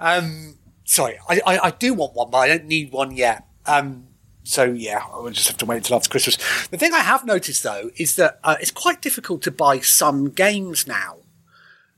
Um, 0.00 0.58
sorry, 0.84 1.18
I, 1.28 1.40
I, 1.46 1.58
I 1.66 1.70
do 1.70 1.94
want 1.94 2.14
one, 2.14 2.30
but 2.30 2.38
I 2.38 2.48
don't 2.48 2.64
need 2.64 2.92
one 2.92 3.14
yet. 3.14 3.46
Um, 3.66 4.08
so 4.44 4.64
yeah, 4.64 5.02
I'll 5.12 5.28
just 5.30 5.48
have 5.48 5.58
to 5.58 5.66
wait 5.66 5.78
until 5.78 5.96
after 5.96 6.08
Christmas. 6.08 6.36
The 6.68 6.78
thing 6.78 6.94
I 6.94 7.00
have 7.00 7.26
noticed 7.26 7.62
though 7.62 7.90
is 7.96 8.16
that 8.16 8.40
uh, 8.42 8.56
it's 8.60 8.70
quite 8.70 9.02
difficult 9.02 9.42
to 9.42 9.50
buy 9.50 9.80
some 9.80 10.30
games 10.30 10.86
now. 10.86 11.18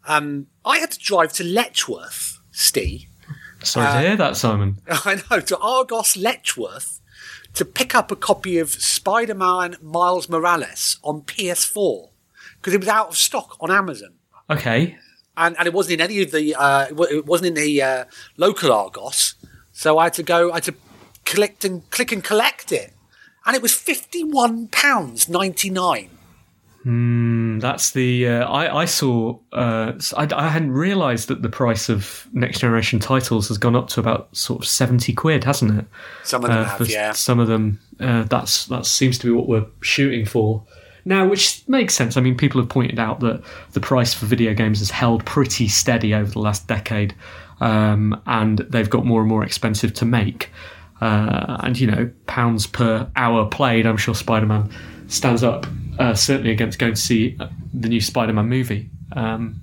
Um, 0.07 0.47
I 0.65 0.79
had 0.79 0.91
to 0.93 0.99
drive 0.99 1.33
to 1.35 1.45
Letchworth, 1.45 2.41
Steve, 2.51 3.07
Sorry 3.63 3.87
to 3.87 4.09
hear 4.09 4.17
that, 4.17 4.37
Simon. 4.37 4.79
I 4.89 5.21
know, 5.31 5.41
to 5.41 5.59
Argos 5.59 6.17
Letchworth 6.17 7.00
to 7.54 7.64
pick 7.64 7.95
up 7.95 8.11
a 8.11 8.16
copy 8.16 8.59
of 8.59 8.71
Spider 8.71 9.35
Man 9.35 9.76
Miles 9.83 10.28
Morales 10.28 10.99
on 11.02 11.23
PS4 11.23 12.09
because 12.57 12.75
it 12.75 12.80
was 12.80 12.88
out 12.88 13.09
of 13.09 13.16
stock 13.16 13.57
on 13.61 13.71
Amazon. 13.71 14.14
Okay. 14.49 14.97
And, 15.37 15.57
and 15.59 15.66
it 15.66 15.73
wasn't 15.73 15.95
in 15.95 16.00
any 16.00 16.23
of 16.23 16.33
the, 16.33 16.54
uh, 16.54 16.87
it 16.88 17.26
wasn't 17.26 17.49
in 17.49 17.54
the 17.54 17.83
uh, 17.83 18.04
local 18.37 18.73
Argos. 18.73 19.35
So 19.73 19.99
I 19.99 20.04
had 20.04 20.14
to 20.14 20.23
go, 20.23 20.50
I 20.50 20.57
had 20.57 20.64
to 20.64 20.75
collect 21.25 21.64
and 21.64 21.88
click 21.90 22.12
and 22.12 22.23
collect 22.23 22.73
it. 22.73 22.92
And 23.47 23.57
it 23.57 23.62
was 23.62 23.75
£51.99. 26.87 27.61
That's 27.61 27.91
the 27.91 28.27
uh, 28.29 28.45
I 28.49 28.81
I 28.83 28.85
saw. 28.87 29.39
Uh, 29.53 29.93
I, 30.17 30.29
I 30.35 30.49
hadn't 30.49 30.73
realised 30.73 31.29
that 31.29 31.43
the 31.43 31.49
price 31.49 31.89
of 31.89 32.27
next 32.33 32.61
generation 32.61 32.99
titles 32.99 33.49
has 33.49 33.59
gone 33.59 33.77
up 33.77 33.89
to 33.89 34.01
about 34.01 34.35
sort 34.37 34.63
of 34.63 34.69
seventy 34.69 35.13
quid, 35.13 35.45
hasn't 35.45 35.79
it? 35.79 35.87
Some 36.25 36.45
of 36.45 36.51
them 36.51 36.59
Uh, 36.59 36.65
have, 36.65 36.89
yeah. 36.89 37.13
Some 37.13 37.39
of 37.39 37.49
them. 37.49 37.81
Uh, 37.99 38.23
that's 38.25 38.67
that 38.67 38.87
seems 38.87 39.19
to 39.19 39.27
be 39.27 39.33
what 39.33 39.47
we're 39.49 39.67
shooting 39.83 40.25
for 40.25 40.65
now, 41.05 41.29
which 41.29 41.63
makes 41.69 41.95
sense. 41.95 42.17
I 42.17 42.21
mean, 42.21 42.37
people 42.37 42.61
have 42.61 42.71
pointed 42.71 42.99
out 42.99 43.21
that 43.21 43.43
the 43.73 43.81
price 43.81 44.15
for 44.15 44.27
video 44.27 44.55
games 44.55 44.79
has 44.79 44.91
held 44.91 45.25
pretty 45.27 45.69
steady 45.69 46.15
over 46.15 46.31
the 46.31 46.39
last 46.41 46.67
decade, 46.67 47.15
um, 47.61 48.21
and 48.27 48.59
they've 48.59 48.91
got 48.91 49.05
more 49.05 49.21
and 49.21 49.29
more 49.29 49.45
expensive 49.45 49.93
to 49.95 50.05
make. 50.07 50.51
Uh, 51.03 51.57
and 51.63 51.79
you 51.81 51.87
know, 51.87 52.11
pounds 52.27 52.67
per 52.67 53.11
hour 53.17 53.47
played. 53.47 53.87
I'm 53.87 53.97
sure 53.97 54.15
Spider-Man 54.15 54.71
stands 55.11 55.43
up 55.43 55.67
uh, 55.99 56.14
certainly 56.14 56.50
against 56.50 56.79
going 56.79 56.95
to 56.95 57.00
see 57.00 57.38
the 57.75 57.88
new 57.88 58.00
Spider-Man 58.00 58.49
movie. 58.49 58.90
Um, 59.12 59.61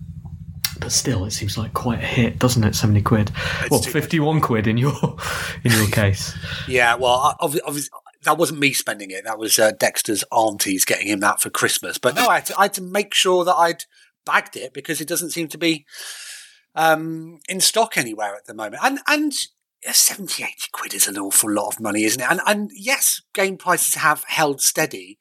but 0.80 0.92
still, 0.92 1.26
it 1.26 1.32
seems 1.32 1.58
like 1.58 1.74
quite 1.74 2.00
a 2.00 2.06
hit, 2.06 2.38
doesn't 2.38 2.64
it? 2.64 2.76
Seventy 2.76 3.02
quid. 3.02 3.32
well, 3.72 3.80
too 3.80 3.88
much. 3.88 3.94
fifty-one 3.94 4.42
quid 4.42 4.68
in 4.68 4.78
your 4.78 5.18
in 5.64 5.72
your 5.72 5.88
case. 5.88 6.38
Yeah, 6.68 6.94
well, 6.96 7.36
obviously, 7.40 7.90
that 8.24 8.38
wasn't 8.38 8.60
me 8.60 8.74
spending 8.74 9.10
it. 9.10 9.24
That 9.24 9.40
was 9.40 9.58
uh, 9.58 9.72
Dexter's 9.72 10.24
aunties 10.32 10.86
getting 10.86 11.08
him 11.08 11.20
that 11.22 11.42
for 11.42 11.50
Christmas. 11.50 11.98
But 11.98 12.14
no, 12.14 12.28
I 12.28 12.36
had, 12.36 12.46
to, 12.48 12.60
I 12.60 12.64
had 12.64 12.74
to 12.76 12.82
make 12.84 13.16
sure 13.16 13.44
that 13.44 13.56
I'd 13.56 13.86
bagged 14.24 14.56
it 14.56 14.74
because 14.74 15.02
it 15.02 15.08
doesn't 15.08 15.32
seem 15.32 15.48
to 15.48 15.58
be 15.58 15.86
um, 16.76 17.40
in 17.50 17.60
stock 17.60 17.98
anywhere 17.98 18.36
at 18.36 18.46
the 18.46 18.54
moment. 18.54 18.84
And 18.84 19.00
and 19.08 19.34
70, 19.84 20.44
80 20.44 20.54
quid 20.72 20.94
is 20.94 21.08
an 21.08 21.18
awful 21.18 21.52
lot 21.52 21.68
of 21.74 21.80
money, 21.80 22.04
isn't 22.04 22.22
it? 22.22 22.28
And 22.30 22.42
and 22.46 22.72
yes, 22.74 23.22
game 23.34 23.58
prices 23.58 23.96
have 23.96 24.24
held 24.28 24.62
steady, 24.62 25.20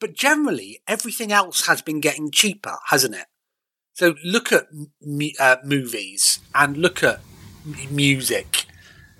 but 0.00 0.14
generally 0.14 0.80
everything 0.88 1.32
else 1.32 1.66
has 1.66 1.82
been 1.82 2.00
getting 2.00 2.30
cheaper, 2.30 2.76
hasn't 2.88 3.14
it? 3.14 3.26
So 3.94 4.14
look 4.24 4.52
at 4.52 4.66
m- 4.72 5.30
uh, 5.38 5.56
movies 5.64 6.40
and 6.54 6.76
look 6.76 7.02
at 7.02 7.20
m- 7.66 7.94
music. 7.94 8.66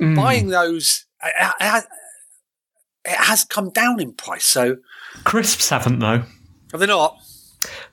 Mm. 0.00 0.16
Buying 0.16 0.48
those, 0.48 1.04
uh, 1.22 1.28
uh, 1.38 1.52
it, 1.60 1.84
it, 1.84 1.84
it 3.04 3.16
has 3.16 3.44
come 3.44 3.70
down 3.70 4.00
in 4.00 4.14
price. 4.14 4.46
So 4.46 4.76
Crisps 5.24 5.68
haven't 5.68 5.98
though. 5.98 6.22
are 6.72 6.78
they 6.78 6.86
not? 6.86 7.18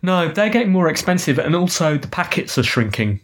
No, 0.01 0.31
they're 0.31 0.49
getting 0.49 0.71
more 0.71 0.87
expensive, 0.87 1.37
and 1.39 1.53
also 1.53 1.97
the 1.97 2.07
packets 2.07 2.57
are 2.57 2.63
shrinking. 2.63 3.19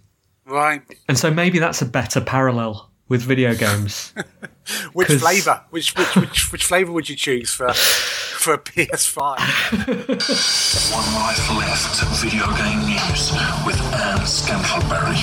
Right. 0.45 0.81
And 1.07 1.17
so 1.17 1.31
maybe 1.31 1.59
that's 1.59 1.81
a 1.81 1.85
better 1.85 2.19
parallel 2.19 2.91
with 3.13 3.21
video 3.21 3.53
games. 3.53 4.11
Which 4.93 5.07
'Cause- 5.07 5.21
flavour? 5.21 5.61
Which 5.69 5.93
which 5.95 6.15
which, 6.15 6.51
which 6.51 6.65
flavour 6.65 6.91
would 6.91 7.07
you 7.09 7.15
choose 7.15 7.51
for 7.53 7.71
for 7.73 8.53
a 8.55 8.57
PS5? 8.57 9.19
One 10.93 11.13
life 11.13 11.49
left. 11.55 12.01
Video 12.23 12.45
game 12.57 12.79
news 12.87 13.31
with 13.67 13.79
Anne 13.93 14.25
Scantleberry. 14.25 15.13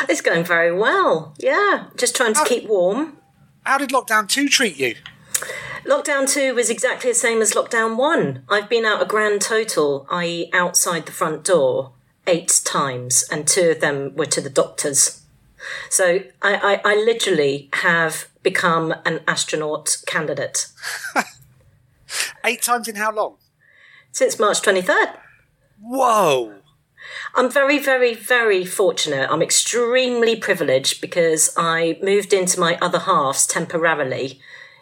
It's 0.08 0.22
going 0.22 0.43
very 0.45 0.72
well. 0.72 1.34
Yeah, 1.39 1.88
just 1.98 2.15
trying 2.15 2.34
to 2.34 2.39
How- 2.39 2.45
keep 2.45 2.67
warm. 2.69 3.17
How 3.65 3.78
did 3.78 3.89
Lockdown 3.89 4.28
2 4.30 4.48
treat 4.48 4.78
you? 4.80 4.95
Lockdown 5.86 6.32
2 6.32 6.54
was 6.54 6.70
exactly 6.70 7.12
the 7.12 7.15
same 7.15 7.42
as 7.42 7.54
Lockdown 7.54 7.98
1. 7.98 8.44
I've 8.50 8.70
been 8.70 8.86
out 8.86 9.02
a 9.02 9.06
grand 9.06 9.42
total, 9.42 10.06
i.e., 10.10 10.50
outside 10.54 11.06
the 11.06 11.12
front 11.12 11.44
door, 11.44 11.94
eight 12.28 12.62
times, 12.65 13.26
and 13.32 13.48
two 13.48 13.72
of 13.72 13.80
them 13.80 14.15
were 14.15 14.26
to 14.28 14.42
the 14.42 14.50
doctors. 14.50 15.24
So 15.89 16.22
I, 16.42 16.82
I, 16.86 16.92
I 16.92 16.96
literally 16.96 17.70
have 17.74 18.28
become 18.44 18.96
an 19.06 19.22
astronaut 19.28 19.98
candidate 20.06 20.68
Eight 22.46 22.62
times 22.62 22.88
in 22.88 22.96
how 22.96 23.12
long? 23.12 23.36
since 24.12 24.39
March 24.39 24.62
23rd. 24.62 25.18
Whoa. 25.82 26.56
I'm 27.36 27.52
very, 27.52 27.80
very, 27.80 28.13
very 28.13 28.65
fortunate. 28.65 29.30
I'm 29.32 29.42
extremely 29.42 30.36
privileged 30.36 31.00
because 31.00 31.54
I 31.56 31.98
moved 32.02 32.34
into 32.34 32.60
my 32.60 32.78
other 32.82 33.00
halves 33.00 33.46
temporarily 33.46 34.39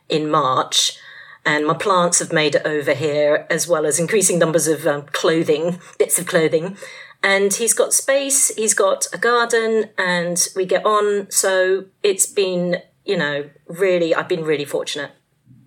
in 0.09 0.29
March, 0.29 0.97
and 1.45 1.65
my 1.65 1.73
plants 1.73 2.19
have 2.19 2.33
made 2.33 2.55
it 2.55 2.65
over 2.65 2.93
here, 2.93 3.47
as 3.49 3.67
well 3.67 3.85
as 3.85 3.99
increasing 3.99 4.37
numbers 4.37 4.67
of 4.67 4.85
um, 4.85 5.03
clothing, 5.13 5.79
bits 5.97 6.19
of 6.19 6.27
clothing. 6.27 6.77
And 7.23 7.53
he's 7.53 7.73
got 7.73 7.93
space, 7.93 8.53
he's 8.55 8.73
got 8.73 9.07
a 9.13 9.17
garden, 9.17 9.89
and 9.97 10.45
we 10.55 10.65
get 10.65 10.85
on. 10.85 11.31
So 11.31 11.85
it's 12.03 12.25
been, 12.25 12.77
you 13.05 13.17
know, 13.17 13.49
really, 13.67 14.13
I've 14.13 14.27
been 14.27 14.43
really 14.43 14.65
fortunate. 14.65 15.11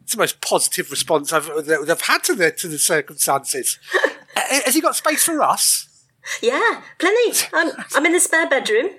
It's 0.02 0.12
the 0.12 0.18
most 0.18 0.40
positive 0.40 0.90
response 0.90 1.32
I've, 1.32 1.46
that 1.46 1.86
I've 1.88 2.00
had 2.02 2.24
to 2.24 2.34
the, 2.34 2.50
to 2.52 2.68
the 2.68 2.78
circumstances. 2.78 3.78
Uh, 4.36 4.60
Has 4.64 4.76
he 4.76 4.80
got 4.80 4.94
space 4.94 5.24
for 5.24 5.42
us? 5.42 5.88
Yeah, 6.42 6.82
plenty. 6.98 7.46
I'm, 7.52 7.72
I'm 7.94 8.06
in 8.06 8.12
the 8.12 8.20
spare 8.20 8.48
bedroom. 8.48 8.90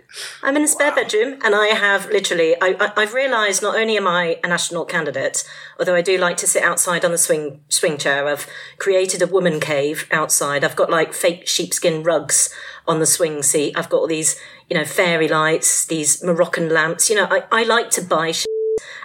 I'm 0.43 0.55
in 0.55 0.63
the 0.63 0.67
spare 0.67 0.93
bedroom, 0.93 1.39
and 1.43 1.53
I 1.55 1.67
have 1.67 2.09
literally. 2.09 2.55
I, 2.61 2.75
I, 2.79 2.91
I've 2.97 3.13
realised 3.13 3.61
not 3.61 3.75
only 3.75 3.95
am 3.95 4.07
I 4.07 4.39
an 4.43 4.51
astronaut 4.51 4.89
candidate, 4.89 5.43
although 5.79 5.95
I 5.95 6.01
do 6.01 6.17
like 6.17 6.37
to 6.37 6.47
sit 6.47 6.63
outside 6.63 7.05
on 7.05 7.11
the 7.11 7.17
swing 7.17 7.61
swing 7.69 7.97
chair. 7.97 8.27
I've 8.27 8.47
created 8.79 9.21
a 9.21 9.27
woman 9.27 9.59
cave 9.59 10.07
outside. 10.11 10.63
I've 10.63 10.75
got 10.75 10.89
like 10.89 11.13
fake 11.13 11.47
sheepskin 11.47 12.03
rugs 12.03 12.53
on 12.87 12.99
the 12.99 13.05
swing 13.05 13.43
seat. 13.43 13.77
I've 13.77 13.89
got 13.89 13.97
all 13.97 14.07
these, 14.07 14.39
you 14.69 14.77
know, 14.77 14.85
fairy 14.85 15.27
lights, 15.27 15.85
these 15.85 16.23
Moroccan 16.23 16.69
lamps. 16.69 17.09
You 17.09 17.17
know, 17.17 17.27
I, 17.29 17.43
I 17.51 17.63
like 17.63 17.91
to 17.91 18.01
buy. 18.01 18.31
Sh- 18.31 18.45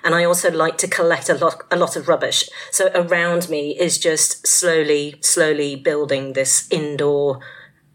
and 0.02 0.14
I 0.14 0.24
also 0.24 0.50
like 0.50 0.78
to 0.78 0.88
collect 0.88 1.28
a 1.28 1.34
lot, 1.34 1.62
a 1.70 1.76
lot 1.76 1.96
of 1.96 2.08
rubbish. 2.08 2.48
So 2.70 2.90
around 2.94 3.48
me 3.50 3.76
is 3.78 3.98
just 3.98 4.46
slowly, 4.46 5.16
slowly 5.20 5.74
building 5.74 6.32
this 6.32 6.68
indoor 6.70 7.40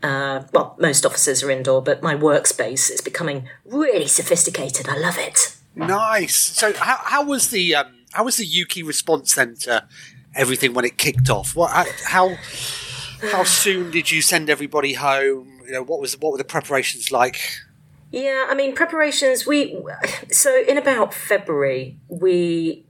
uh, 0.03 0.43
well, 0.53 0.75
most 0.79 1.05
offices 1.05 1.43
are 1.43 1.51
indoor, 1.51 1.81
but 1.81 2.01
my 2.01 2.15
workspace 2.15 2.91
is 2.91 3.01
becoming 3.01 3.47
really 3.65 4.07
sophisticated. 4.07 4.89
I 4.89 4.97
love 4.97 5.17
it. 5.17 5.57
Nice. 5.75 6.35
So, 6.35 6.73
how, 6.73 6.97
how 7.03 7.25
was 7.25 7.49
the 7.49 7.75
um, 7.75 7.93
how 8.13 8.25
was 8.25 8.37
the 8.37 8.45
Ukie 8.45 8.85
response 8.85 9.35
then 9.35 9.55
to 9.61 9.87
everything 10.35 10.73
when 10.73 10.85
it 10.85 10.97
kicked 10.97 11.29
off? 11.29 11.55
What 11.55 11.87
how 12.05 12.35
how 13.31 13.43
soon 13.43 13.91
did 13.91 14.11
you 14.11 14.21
send 14.21 14.49
everybody 14.49 14.93
home? 14.93 15.61
You 15.65 15.73
know, 15.73 15.83
what 15.83 16.01
was 16.01 16.19
what 16.19 16.31
were 16.31 16.37
the 16.37 16.43
preparations 16.43 17.11
like? 17.11 17.39
Yeah, 18.11 18.47
I 18.49 18.55
mean, 18.55 18.75
preparations, 18.75 19.47
we. 19.47 19.81
So, 20.31 20.63
in 20.67 20.77
about 20.77 21.13
February, 21.13 21.97
we 22.09 22.85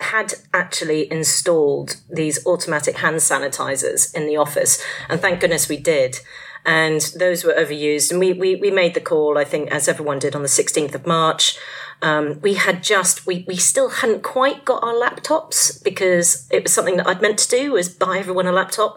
had 0.00 0.34
actually 0.52 1.10
installed 1.12 1.98
these 2.10 2.44
automatic 2.44 2.96
hand 2.96 3.16
sanitizers 3.16 4.12
in 4.12 4.26
the 4.26 4.36
office, 4.36 4.82
and 5.08 5.20
thank 5.20 5.38
goodness 5.38 5.68
we 5.68 5.76
did. 5.76 6.18
And 6.66 7.00
those 7.18 7.44
were 7.44 7.52
overused. 7.52 8.10
And 8.10 8.20
we, 8.20 8.32
we, 8.32 8.56
we 8.56 8.70
made 8.70 8.94
the 8.94 9.00
call, 9.00 9.36
I 9.36 9.44
think, 9.44 9.70
as 9.70 9.88
everyone 9.88 10.18
did 10.18 10.34
on 10.34 10.42
the 10.42 10.48
16th 10.48 10.94
of 10.94 11.06
March. 11.06 11.58
Um, 12.00 12.40
we 12.40 12.54
had 12.54 12.82
just, 12.82 13.26
we, 13.26 13.44
we 13.46 13.56
still 13.56 13.88
hadn't 13.88 14.22
quite 14.22 14.64
got 14.64 14.82
our 14.82 14.94
laptops 14.94 15.82
because 15.82 16.48
it 16.50 16.62
was 16.62 16.74
something 16.74 16.96
that 16.96 17.06
I'd 17.06 17.22
meant 17.22 17.38
to 17.40 17.48
do 17.48 17.72
was 17.72 17.88
buy 17.88 18.18
everyone 18.18 18.46
a 18.46 18.52
laptop. 18.52 18.96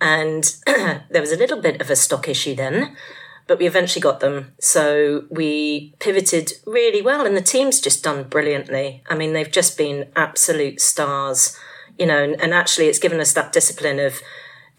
And 0.00 0.54
there 0.66 1.20
was 1.20 1.32
a 1.32 1.36
little 1.36 1.60
bit 1.60 1.80
of 1.80 1.90
a 1.90 1.96
stock 1.96 2.28
issue 2.28 2.54
then 2.54 2.96
but 3.46 3.58
we 3.58 3.66
eventually 3.66 4.00
got 4.00 4.20
them. 4.20 4.52
So 4.60 5.24
we 5.30 5.94
pivoted 5.98 6.52
really 6.66 7.02
well, 7.02 7.26
and 7.26 7.36
the 7.36 7.42
team's 7.42 7.80
just 7.80 8.04
done 8.04 8.24
brilliantly. 8.24 9.02
I 9.08 9.14
mean, 9.14 9.32
they've 9.32 9.50
just 9.50 9.76
been 9.76 10.08
absolute 10.16 10.80
stars, 10.80 11.58
you 11.98 12.06
know, 12.06 12.22
and, 12.22 12.40
and 12.40 12.54
actually 12.54 12.86
it's 12.86 12.98
given 12.98 13.20
us 13.20 13.32
that 13.32 13.52
discipline 13.52 13.98
of 13.98 14.20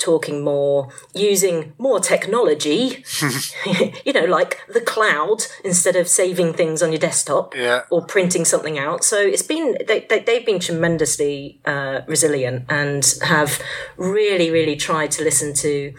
talking 0.04 0.44
more, 0.44 0.90
using 1.14 1.74
more 1.78 2.00
technology, 2.00 3.04
you 4.06 4.14
know, 4.14 4.26
like 4.26 4.60
the 4.74 4.82
cloud 4.82 5.40
instead 5.64 5.96
of 5.96 6.08
saving 6.08 6.54
things 6.54 6.82
on 6.84 6.92
your 6.92 7.00
desktop 7.00 7.56
Yeah. 7.56 7.82
or 7.90 8.06
printing 8.06 8.46
something 8.46 8.78
out. 8.78 9.04
So 9.04 9.18
it's 9.18 9.42
been, 9.42 9.78
they, 9.88 10.06
they, 10.10 10.20
they've 10.20 10.46
been 10.46 10.60
tremendously 10.60 11.60
uh, 11.66 12.02
resilient 12.08 12.66
and 12.70 13.04
have 13.24 13.62
really, 13.98 14.52
really 14.52 14.76
tried 14.76 15.12
to 15.12 15.24
listen 15.24 15.54
to 15.56 15.94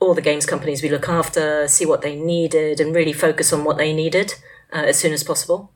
all 0.00 0.14
the 0.14 0.22
games 0.22 0.46
companies 0.46 0.82
we 0.82 0.88
look 0.88 1.08
after, 1.08 1.68
see 1.68 1.84
what 1.84 2.00
they 2.02 2.16
needed, 2.16 2.80
and 2.80 2.94
really 2.94 3.12
focus 3.12 3.52
on 3.52 3.64
what 3.64 3.76
they 3.76 3.92
needed 3.92 4.34
uh, 4.72 4.78
as 4.78 4.98
soon 4.98 5.12
as 5.12 5.22
possible. 5.22 5.72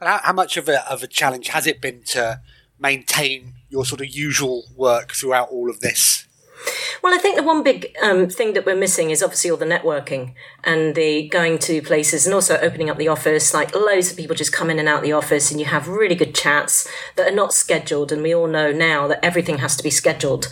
And 0.00 0.08
how, 0.08 0.20
how 0.22 0.32
much 0.34 0.56
of 0.58 0.68
a 0.68 0.90
of 0.92 1.02
a 1.02 1.06
challenge 1.06 1.48
has 1.48 1.66
it 1.66 1.80
been 1.80 2.02
to 2.08 2.40
maintain 2.78 3.54
your 3.68 3.84
sort 3.84 4.00
of 4.00 4.08
usual 4.08 4.64
work 4.76 5.12
throughout 5.12 5.48
all 5.48 5.68
of 5.70 5.80
this? 5.80 6.27
Well, 7.02 7.14
I 7.14 7.18
think 7.18 7.36
the 7.36 7.42
one 7.42 7.62
big 7.62 7.96
um, 8.02 8.28
thing 8.28 8.54
that 8.54 8.66
we're 8.66 8.76
missing 8.76 9.10
is 9.10 9.22
obviously 9.22 9.50
all 9.50 9.56
the 9.56 9.64
networking 9.64 10.34
and 10.64 10.94
the 10.94 11.28
going 11.28 11.58
to 11.60 11.80
places 11.80 12.26
and 12.26 12.34
also 12.34 12.58
opening 12.58 12.90
up 12.90 12.98
the 12.98 13.08
office. 13.08 13.54
Like 13.54 13.74
loads 13.74 14.10
of 14.10 14.16
people 14.16 14.34
just 14.34 14.52
come 14.52 14.70
in 14.70 14.78
and 14.78 14.88
out 14.88 15.02
the 15.02 15.12
office, 15.12 15.50
and 15.50 15.60
you 15.60 15.66
have 15.66 15.88
really 15.88 16.14
good 16.14 16.34
chats 16.34 16.88
that 17.16 17.30
are 17.30 17.34
not 17.34 17.52
scheduled. 17.52 18.12
And 18.12 18.22
we 18.22 18.34
all 18.34 18.48
know 18.48 18.72
now 18.72 19.06
that 19.08 19.24
everything 19.24 19.58
has 19.58 19.76
to 19.76 19.82
be 19.82 19.90
scheduled. 19.90 20.48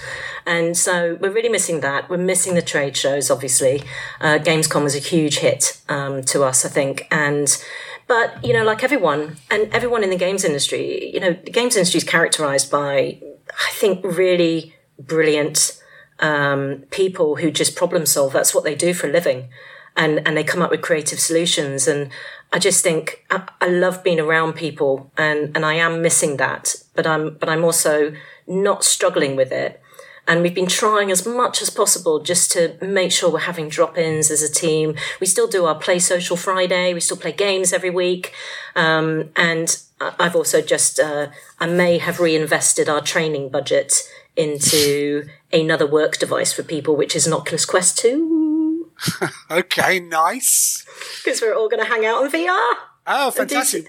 And 0.47 0.77
so 0.77 1.19
we're 1.21 1.33
really 1.33 1.49
missing 1.49 1.81
that. 1.81 2.09
We're 2.09 2.19
missing 2.19 2.55
the 2.55 2.63
trade 2.63 2.97
shows, 2.97 3.31
obviously. 3.31 3.83
Uh, 4.21 4.39
Gamescom 4.39 4.85
was 4.85 4.95
a 4.95 5.01
huge 5.01 5.39
hit 5.39 5.81
um, 5.89 6.23
to 6.25 6.45
us, 6.45 6.65
I 6.65 6.69
think. 6.69 7.09
And 7.11 7.57
but 8.07 8.45
you 8.45 8.53
know, 8.53 8.65
like 8.65 8.85
everyone 8.85 9.39
and 9.51 9.73
everyone 9.75 10.05
in 10.05 10.11
the 10.11 10.17
games 10.17 10.45
industry, 10.45 11.13
you 11.13 11.19
know, 11.19 11.33
the 11.33 11.51
games 11.51 11.77
industry 11.77 11.99
is 11.99 12.05
characterized 12.05 12.71
by, 12.71 13.21
I 13.51 13.73
think, 13.73 14.05
really 14.05 14.75
brilliant 14.99 15.83
um, 16.21 16.85
people 16.91 17.37
who 17.37 17.51
just 17.51 17.77
problem 17.77 18.07
solve. 18.07 18.33
That's 18.33 18.55
what 18.55 18.65
they 18.65 18.75
do 18.75 18.95
for 18.95 19.09
a 19.09 19.13
living, 19.13 19.49
and 19.97 20.27
and 20.27 20.37
they 20.37 20.45
come 20.45 20.63
up 20.63 20.71
with 20.71 20.83
creative 20.83 21.21
solutions. 21.21 21.87
And 21.87 22.11
I 22.53 22.59
just 22.59 22.83
think 22.83 23.25
I, 23.31 23.49
I 23.61 23.69
love 23.69 24.05
being 24.05 24.21
around 24.21 24.55
people, 24.55 25.11
and 25.17 25.55
and 25.55 25.65
I 25.65 25.75
am 25.75 26.03
missing 26.03 26.37
that. 26.39 26.75
But 26.95 27.07
I'm 27.07 27.37
but 27.37 27.49
I'm 27.49 27.65
also 27.65 28.15
not 28.47 28.85
struggling 28.85 29.37
with 29.37 29.53
it. 29.53 29.81
And 30.29 30.43
we've 30.43 30.55
been 30.55 30.67
trying 30.67 31.11
as 31.13 31.25
much 31.25 31.63
as 31.63 31.71
possible 31.71 32.21
just 32.21 32.51
to 32.53 32.77
make 32.85 33.13
sure 33.13 33.31
we're 33.31 33.41
having 33.41 33.69
drop 33.69 33.97
ins 33.97 34.31
as 34.31 34.43
a 34.43 34.53
team. 34.53 34.97
We 35.21 35.27
still 35.27 35.47
do 35.47 35.67
our 35.67 35.77
Play 35.77 36.01
Social 36.01 36.37
Friday. 36.37 36.93
We 36.93 37.01
still 37.01 37.17
play 37.17 37.33
games 37.33 37.73
every 37.73 37.91
week. 37.91 38.33
Um, 38.75 39.31
and 39.37 39.79
I've 40.01 40.35
also 40.35 40.61
just, 40.61 40.99
uh, 40.99 41.29
I 41.61 41.67
may 41.67 41.99
have 41.99 42.19
reinvested 42.19 42.89
our 42.89 43.01
training 43.01 43.51
budget 43.51 43.93
into 44.35 45.29
another 45.53 45.87
work 45.87 46.19
device 46.19 46.53
for 46.53 46.63
people, 46.63 46.97
which 46.97 47.15
is 47.17 47.27
an 47.27 47.33
Oculus 47.33 47.65
Quest 47.65 47.99
2, 47.99 48.91
Okay, 49.51 50.01
nice. 50.01 50.85
because 51.25 51.41
we're 51.41 51.55
all 51.55 51.69
going 51.69 51.83
to 51.85 51.89
hang 51.91 52.05
out 52.07 52.23
on 52.25 52.31
VR. 52.31 52.75
Oh, 53.07 53.31
fantastic. 53.31 53.87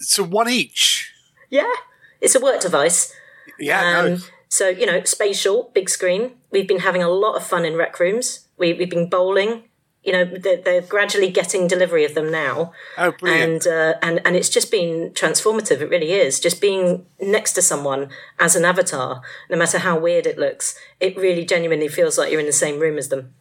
So 0.00 0.22
one 0.24 0.48
each. 0.48 1.12
Yeah, 1.50 1.72
it's 2.20 2.34
a 2.34 2.40
work 2.40 2.60
device. 2.60 3.12
Yeah, 3.58 3.92
no. 3.92 4.14
Um, 4.14 4.22
So, 4.48 4.68
you 4.68 4.84
know, 4.84 5.02
spatial, 5.04 5.70
big 5.74 5.88
screen. 5.88 6.32
We've 6.50 6.68
been 6.68 6.80
having 6.80 7.02
a 7.02 7.08
lot 7.08 7.36
of 7.36 7.46
fun 7.46 7.64
in 7.64 7.74
rec 7.76 7.98
rooms. 7.98 8.48
We, 8.58 8.72
we've 8.74 8.90
been 8.90 9.08
bowling. 9.08 9.64
You 10.02 10.12
know, 10.12 10.24
they're, 10.24 10.56
they're 10.56 10.82
gradually 10.82 11.30
getting 11.30 11.68
delivery 11.68 12.04
of 12.04 12.14
them 12.14 12.30
now. 12.30 12.72
Oh, 12.98 13.12
brilliant. 13.12 13.66
And, 13.66 13.72
uh, 13.72 13.98
and, 14.02 14.20
and 14.24 14.34
it's 14.34 14.48
just 14.48 14.70
been 14.70 15.10
transformative. 15.10 15.80
It 15.80 15.88
really 15.90 16.12
is. 16.12 16.40
Just 16.40 16.60
being 16.60 17.06
next 17.20 17.52
to 17.52 17.62
someone 17.62 18.08
as 18.40 18.56
an 18.56 18.64
avatar, 18.64 19.22
no 19.48 19.56
matter 19.56 19.78
how 19.78 19.98
weird 19.98 20.26
it 20.26 20.38
looks, 20.38 20.76
it 20.98 21.16
really 21.16 21.44
genuinely 21.44 21.88
feels 21.88 22.18
like 22.18 22.32
you're 22.32 22.40
in 22.40 22.46
the 22.46 22.52
same 22.52 22.80
room 22.80 22.98
as 22.98 23.08
them. 23.10 23.32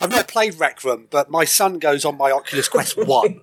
I've 0.00 0.10
never 0.10 0.24
played 0.24 0.54
Rec 0.60 0.84
Room, 0.84 1.08
but 1.10 1.28
my 1.28 1.44
son 1.44 1.78
goes 1.80 2.04
on 2.04 2.16
my 2.16 2.30
Oculus 2.30 2.68
Quest 2.68 2.96
1. 3.06 3.40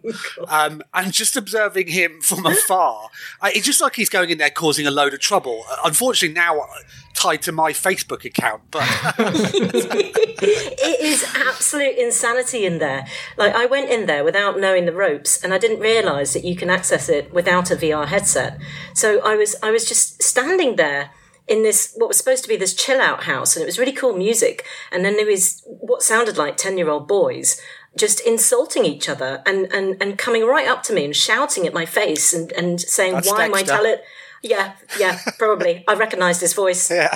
um, 0.48 0.82
and 0.94 1.12
just 1.12 1.36
observing 1.36 1.88
him 1.88 2.22
from 2.22 2.46
afar, 2.46 3.10
I, 3.42 3.52
it's 3.52 3.66
just 3.66 3.82
like 3.82 3.96
he's 3.96 4.10
going 4.10 4.30
in 4.30 4.38
there 4.38 4.50
causing 4.50 4.88
a 4.88 4.92
load 4.92 5.14
of 5.14 5.20
trouble. 5.20 5.64
Uh, 5.70 5.76
Unfortunately, 5.86 6.34
now 6.34 6.58
uh, 6.60 6.66
tied 7.14 7.42
to 7.44 7.52
my 7.52 7.74
Facebook 7.74 8.24
account, 8.24 8.62
but 8.72 8.84
it 9.20 11.00
is 11.02 11.24
absolute 11.36 11.98
insanity 11.98 12.66
in 12.66 12.78
there. 12.80 13.06
Like 13.38 13.54
I 13.54 13.66
went 13.66 13.90
in 13.90 14.06
there 14.06 14.24
without 14.24 14.60
knowing 14.60 14.86
the 14.86 14.94
ropes, 14.94 15.44
and 15.44 15.54
I 15.54 15.58
didn't 15.58 15.80
realise 15.80 16.34
that 16.34 16.44
you 16.46 16.56
can 16.56 16.70
access 16.70 17.10
it 17.10 17.34
without 17.34 17.72
a 17.72 17.76
VR 17.76 18.08
headset. 18.08 18.60
So 18.94 19.20
I 19.22 19.36
was 19.36 19.56
I 19.62 19.72
was 19.72 19.86
just 19.86 20.22
standing 20.24 20.76
there 20.76 21.12
in 21.48 21.64
this 21.64 21.94
what 21.96 22.08
was 22.08 22.18
supposed 22.18 22.44
to 22.44 22.50
be 22.50 22.56
this 22.58 22.74
chill 22.74 23.00
out 23.00 23.24
house, 23.24 23.56
and 23.56 23.64
it 23.64 23.68
was 23.68 23.80
really 23.80 23.92
cool 23.92 24.16
music. 24.18 24.66
And 24.92 25.04
then 25.06 25.16
there 25.18 25.26
was 25.26 25.64
what 25.66 26.02
sounded 26.02 26.38
like 26.38 26.58
ten 26.58 26.78
year 26.78 26.90
old 26.90 27.08
boys 27.08 27.62
just 27.98 28.20
insulting 28.22 28.84
each 28.84 29.08
other 29.08 29.42
and, 29.46 29.72
and 29.72 30.02
and 30.02 30.18
coming 30.18 30.46
right 30.46 30.68
up 30.68 30.84
to 30.84 30.94
me 30.94 31.06
and 31.06 31.16
shouting 31.16 31.66
at 31.66 31.74
my 31.74 31.86
face 31.86 32.34
and 32.34 32.52
and 32.54 32.82
saying 32.82 33.14
That's 33.14 33.32
why 33.32 33.46
am 33.46 33.54
I 33.54 33.64
Dexter. 33.64 33.98
Yeah, 34.42 34.74
yeah, 35.00 35.20
probably. 35.40 35.84
I 35.88 35.96
recognize 35.96 36.40
this 36.40 36.54
voice. 36.54 36.92
yeah. 36.92 37.16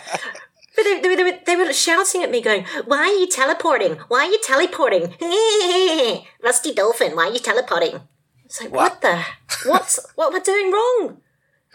But 0.76 0.84
they, 0.84 1.16
they, 1.16 1.24
were- 1.24 1.40
they 1.46 1.56
were 1.58 1.74
shouting 1.74 2.24
at 2.24 2.32
me, 2.32 2.42
going, 2.42 2.66
Why 2.86 3.00
are 3.00 3.20
you 3.20 3.28
teleporting? 3.28 3.98
Why 4.08 4.26
are 4.26 4.32
you 4.32 4.40
teleporting? 4.42 5.14
Rusty 6.44 6.74
Dolphin, 6.74 7.16
why 7.16 7.28
are 7.28 7.34
you 7.34 7.40
teleporting? 7.40 8.00
It's 8.46 8.62
like, 8.62 8.72
what, 8.74 9.02
the? 9.02 9.24
What's, 9.66 10.00
what 10.16 10.34
am 10.34 10.40
I 10.40 10.44
doing 10.44 10.72
wrong? 10.72 11.18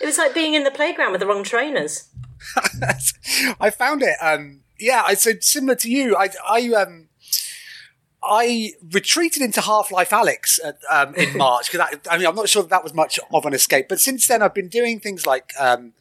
It 0.01 0.07
was 0.07 0.19
like 0.19 0.35
being 0.35 0.55
in 0.55 0.65
the 0.65 0.73
playground 0.73 1.13
with 1.13 1.21
the 1.21 1.27
wrong 1.27 1.45
trainers. 1.45 2.09
I 3.61 3.71
found 3.71 4.03
it. 4.03 4.17
Um, 4.21 4.61
yeah, 4.79 5.03
I 5.07 5.15
said 5.15 5.45
similar 5.45 5.75
to 5.77 5.91
you. 5.91 6.17
I, 6.17 6.31
I, 6.49 6.69
um, 6.73 7.09
I 8.23 8.73
retreated 8.93 9.43
into 9.43 9.61
Half 9.61 9.93
Life 9.93 10.11
Alyx 10.11 10.59
at, 10.65 10.79
um, 10.91 11.15
in 11.15 11.37
March 11.37 11.71
because 11.71 11.99
I 12.11 12.19
mean 12.19 12.27
I'm 12.27 12.35
not 12.35 12.49
sure 12.49 12.63
that, 12.63 12.71
that 12.71 12.83
was 12.83 12.95
much 12.95 13.19
of 13.33 13.45
an 13.45 13.55
escape. 13.55 13.89
But 13.89 14.01
since 14.01 14.27
then, 14.27 14.43
I've 14.43 14.55
been 14.55 14.69
doing 14.69 15.01
things 15.01 15.27
like 15.27 15.53
um, 15.59 15.93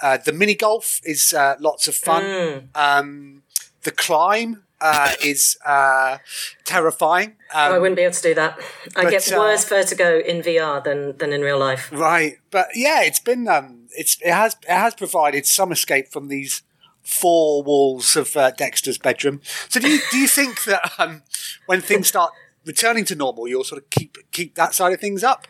uh, 0.00 0.18
the 0.18 0.32
mini 0.32 0.54
golf 0.54 1.00
is 1.04 1.32
uh, 1.32 1.56
lots 1.60 1.88
of 1.88 1.94
fun. 1.94 2.70
Um, 2.74 3.42
the 3.82 3.90
climb 3.90 4.64
uh, 4.80 5.12
is 5.22 5.58
uh, 5.64 6.18
terrifying. 6.64 7.36
Um, 7.54 7.72
I 7.72 7.78
wouldn't 7.78 7.96
be 7.96 8.02
able 8.02 8.14
to 8.14 8.22
do 8.22 8.34
that. 8.34 8.58
I 8.96 9.04
but, 9.04 9.10
get 9.10 9.32
uh, 9.32 9.38
worse 9.38 9.64
vertigo 9.64 10.18
in 10.18 10.42
VR 10.42 10.82
than, 10.82 11.16
than 11.18 11.32
in 11.32 11.40
real 11.42 11.58
life. 11.58 11.90
Right, 11.92 12.38
but 12.50 12.68
yeah, 12.74 13.02
it's 13.02 13.20
been 13.20 13.48
um, 13.48 13.77
it's 13.98 14.20
it 14.22 14.32
has 14.32 14.56
it 14.62 14.70
has 14.70 14.94
provided 14.94 15.44
some 15.44 15.72
escape 15.72 16.08
from 16.08 16.28
these 16.28 16.62
four 17.02 17.62
walls 17.62 18.16
of 18.16 18.36
uh, 18.36 18.50
Dexter's 18.52 18.98
bedroom. 18.98 19.40
So 19.68 19.80
do 19.80 19.88
you 19.88 20.00
do 20.10 20.18
you 20.18 20.28
think 20.28 20.64
that 20.70 20.92
um, 20.98 21.22
when 21.66 21.80
things 21.80 22.08
start 22.08 22.32
returning 22.64 23.04
to 23.06 23.14
normal, 23.14 23.48
you'll 23.48 23.64
sort 23.64 23.82
of 23.82 23.90
keep 23.90 24.16
keep 24.30 24.54
that 24.54 24.74
side 24.74 24.92
of 24.92 25.00
things 25.00 25.24
up? 25.24 25.46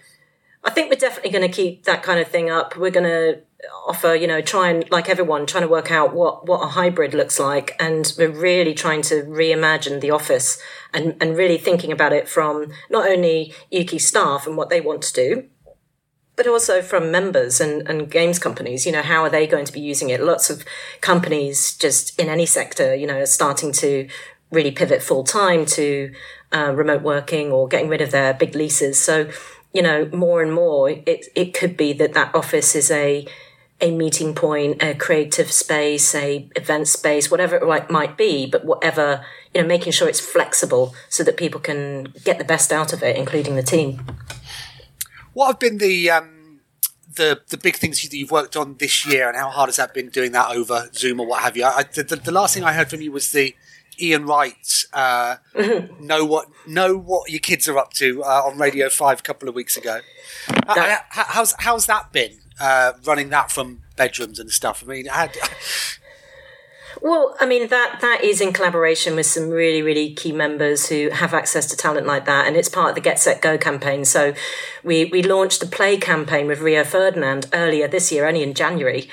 I 0.64 0.70
think 0.70 0.90
we're 0.90 0.96
definitely 0.96 1.30
going 1.30 1.48
to 1.48 1.54
keep 1.54 1.84
that 1.84 2.02
kind 2.02 2.18
of 2.18 2.28
thing 2.28 2.50
up. 2.50 2.76
We're 2.76 2.90
going 2.90 3.06
to 3.06 3.42
offer, 3.86 4.14
you 4.14 4.26
know, 4.26 4.40
try 4.40 4.70
and 4.70 4.90
like 4.90 5.08
everyone 5.08 5.46
trying 5.46 5.62
to 5.62 5.68
work 5.68 5.90
out 5.90 6.14
what 6.14 6.46
what 6.46 6.62
a 6.62 6.68
hybrid 6.68 7.14
looks 7.14 7.38
like, 7.38 7.76
and 7.78 8.12
we're 8.18 8.30
really 8.30 8.74
trying 8.74 9.02
to 9.02 9.22
reimagine 9.24 10.00
the 10.00 10.10
office 10.10 10.58
and 10.92 11.16
and 11.20 11.36
really 11.36 11.58
thinking 11.58 11.92
about 11.92 12.12
it 12.12 12.28
from 12.28 12.72
not 12.90 13.08
only 13.08 13.52
Ukie 13.72 14.00
staff 14.00 14.46
and 14.46 14.56
what 14.56 14.70
they 14.70 14.80
want 14.80 15.02
to 15.02 15.12
do, 15.12 15.48
but 16.38 16.46
also 16.46 16.80
from 16.80 17.10
members 17.10 17.60
and, 17.60 17.86
and 17.90 18.08
games 18.10 18.38
companies. 18.38 18.86
You 18.86 18.92
know, 18.92 19.02
how 19.02 19.24
are 19.24 19.28
they 19.28 19.46
going 19.46 19.64
to 19.66 19.72
be 19.72 19.80
using 19.80 20.08
it? 20.08 20.22
Lots 20.22 20.48
of 20.48 20.64
companies 21.00 21.76
just 21.76 22.18
in 22.18 22.28
any 22.28 22.46
sector, 22.46 22.94
you 22.94 23.08
know, 23.08 23.18
are 23.18 23.26
starting 23.26 23.72
to 23.72 24.08
really 24.52 24.70
pivot 24.70 25.02
full 25.02 25.24
time 25.24 25.66
to 25.66 26.12
uh, 26.54 26.72
remote 26.72 27.02
working 27.02 27.50
or 27.50 27.66
getting 27.66 27.88
rid 27.88 28.00
of 28.00 28.12
their 28.12 28.32
big 28.32 28.54
leases. 28.54 29.02
So, 29.02 29.28
you 29.74 29.82
know, 29.82 30.08
more 30.12 30.40
and 30.40 30.54
more, 30.54 30.88
it 30.88 31.26
it 31.34 31.52
could 31.52 31.76
be 31.76 31.92
that 31.94 32.14
that 32.14 32.32
office 32.34 32.76
is 32.76 32.90
a 32.90 33.26
a 33.80 33.90
meeting 33.90 34.34
point, 34.34 34.82
a 34.82 34.94
creative 34.94 35.50
space, 35.52 36.14
a 36.14 36.48
event 36.56 36.88
space, 36.88 37.30
whatever 37.30 37.56
it 37.56 37.64
might- 37.64 37.90
might 37.90 38.16
be, 38.16 38.46
but 38.46 38.64
whatever, 38.64 39.24
you 39.54 39.60
know, 39.60 39.68
making 39.68 39.92
sure 39.92 40.08
it's 40.08 40.18
flexible 40.20 40.94
so 41.08 41.22
that 41.22 41.36
people 41.36 41.60
can 41.60 42.12
get 42.24 42.38
the 42.38 42.44
best 42.44 42.72
out 42.72 42.92
of 42.92 43.02
it, 43.04 43.16
including 43.16 43.54
the 43.54 43.62
team. 43.62 44.04
What 45.34 45.46
have 45.48 45.58
been 45.58 45.78
the 45.78 46.10
um, 46.10 46.60
the 47.14 47.40
the 47.48 47.56
big 47.56 47.76
things 47.76 48.02
that 48.02 48.12
you've 48.16 48.30
worked 48.30 48.56
on 48.56 48.76
this 48.78 49.06
year, 49.06 49.28
and 49.28 49.36
how 49.36 49.50
hard 49.50 49.68
has 49.68 49.76
that 49.76 49.94
been 49.94 50.08
doing 50.10 50.32
that 50.32 50.50
over 50.50 50.88
Zoom 50.94 51.20
or 51.20 51.26
what 51.26 51.42
have 51.42 51.56
you? 51.56 51.64
I, 51.64 51.84
the, 51.84 52.02
the, 52.02 52.16
the 52.16 52.32
last 52.32 52.54
thing 52.54 52.64
I 52.64 52.72
heard 52.72 52.90
from 52.90 53.00
you 53.00 53.12
was 53.12 53.32
the 53.32 53.54
Ian 54.00 54.26
Wright 54.26 54.84
uh, 54.92 55.36
know 56.00 56.24
what 56.24 56.48
know 56.66 56.96
what 56.96 57.30
your 57.30 57.40
kids 57.40 57.68
are 57.68 57.78
up 57.78 57.92
to 57.94 58.22
uh, 58.22 58.42
on 58.44 58.58
Radio 58.58 58.88
Five 58.88 59.20
a 59.20 59.22
couple 59.22 59.48
of 59.48 59.54
weeks 59.54 59.76
ago. 59.76 60.00
That- 60.66 61.04
how's 61.10 61.54
how's 61.58 61.86
that 61.86 62.12
been 62.12 62.38
uh, 62.60 62.92
running 63.04 63.30
that 63.30 63.50
from 63.50 63.82
bedrooms 63.96 64.38
and 64.38 64.50
stuff? 64.50 64.82
I 64.84 64.90
mean, 64.90 65.06
how, 65.06 65.28
Well, 67.00 67.36
I 67.38 67.46
mean 67.46 67.68
that 67.68 67.98
that 68.00 68.24
is 68.24 68.40
in 68.40 68.52
collaboration 68.52 69.14
with 69.14 69.26
some 69.26 69.50
really 69.50 69.82
really 69.82 70.14
key 70.14 70.32
members 70.32 70.88
who 70.88 71.10
have 71.10 71.32
access 71.32 71.66
to 71.66 71.76
talent 71.76 72.06
like 72.06 72.24
that, 72.26 72.46
and 72.46 72.56
it's 72.56 72.68
part 72.68 72.90
of 72.90 72.94
the 72.94 73.00
Get 73.00 73.18
Set 73.18 73.40
Go 73.40 73.56
campaign. 73.56 74.04
So, 74.04 74.34
we 74.82 75.04
we 75.06 75.22
launched 75.22 75.60
the 75.60 75.66
Play 75.66 75.96
campaign 75.96 76.46
with 76.46 76.60
Rio 76.60 76.84
Ferdinand 76.84 77.46
earlier 77.52 77.86
this 77.88 78.10
year, 78.10 78.26
only 78.26 78.42
in 78.42 78.54
January, 78.54 79.08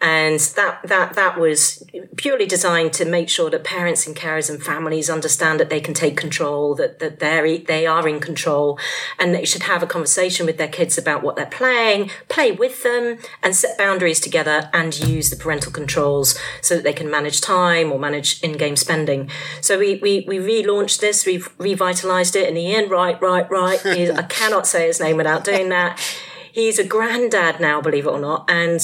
and 0.00 0.40
that 0.56 0.80
that 0.84 1.14
that 1.14 1.38
was 1.38 1.82
purely 2.16 2.46
designed 2.46 2.92
to 2.94 3.04
make 3.04 3.28
sure 3.28 3.50
that 3.50 3.64
parents 3.64 4.06
and 4.06 4.16
carers 4.16 4.48
and 4.48 4.62
families 4.62 5.10
understand 5.10 5.60
that 5.60 5.68
they 5.68 5.80
can 5.80 5.92
take 5.92 6.16
control, 6.16 6.74
that 6.74 6.98
that 7.00 7.18
they 7.18 7.58
they 7.66 7.86
are 7.86 8.08
in 8.08 8.18
control, 8.18 8.78
and 9.18 9.34
they 9.34 9.44
should 9.44 9.64
have 9.64 9.82
a 9.82 9.86
conversation 9.86 10.46
with 10.46 10.56
their 10.56 10.68
kids 10.68 10.96
about 10.96 11.22
what 11.22 11.36
they're 11.36 11.46
playing, 11.46 12.10
play 12.28 12.50
with 12.50 12.82
them, 12.82 13.18
and 13.42 13.54
set 13.54 13.76
boundaries 13.76 14.20
together, 14.20 14.70
and 14.72 14.98
use 15.00 15.28
the 15.28 15.36
parental 15.36 15.72
controls 15.72 16.38
so 16.62 16.76
that 16.76 16.84
they 16.84 16.94
can 16.94 17.10
manage 17.10 17.40
time 17.42 17.92
or 17.92 17.98
manage 17.98 18.42
in-game 18.42 18.76
spending. 18.76 19.30
So 19.60 19.78
we 19.78 19.96
we 19.96 20.24
we 20.26 20.38
relaunched 20.38 21.00
this, 21.00 21.26
we've 21.26 21.50
revitalized 21.58 22.36
it, 22.36 22.48
and 22.48 22.56
Ian, 22.56 22.88
right, 22.88 23.20
right, 23.20 23.50
right. 23.50 23.84
I 23.86 24.22
cannot 24.22 24.66
say 24.66 24.86
his 24.86 24.98
name 25.00 25.18
without 25.18 25.44
doing 25.44 25.68
that. 25.68 26.00
He's 26.52 26.80
a 26.80 26.84
granddad 26.84 27.60
now, 27.60 27.80
believe 27.80 28.06
it 28.06 28.10
or 28.10 28.18
not, 28.18 28.50
and 28.50 28.80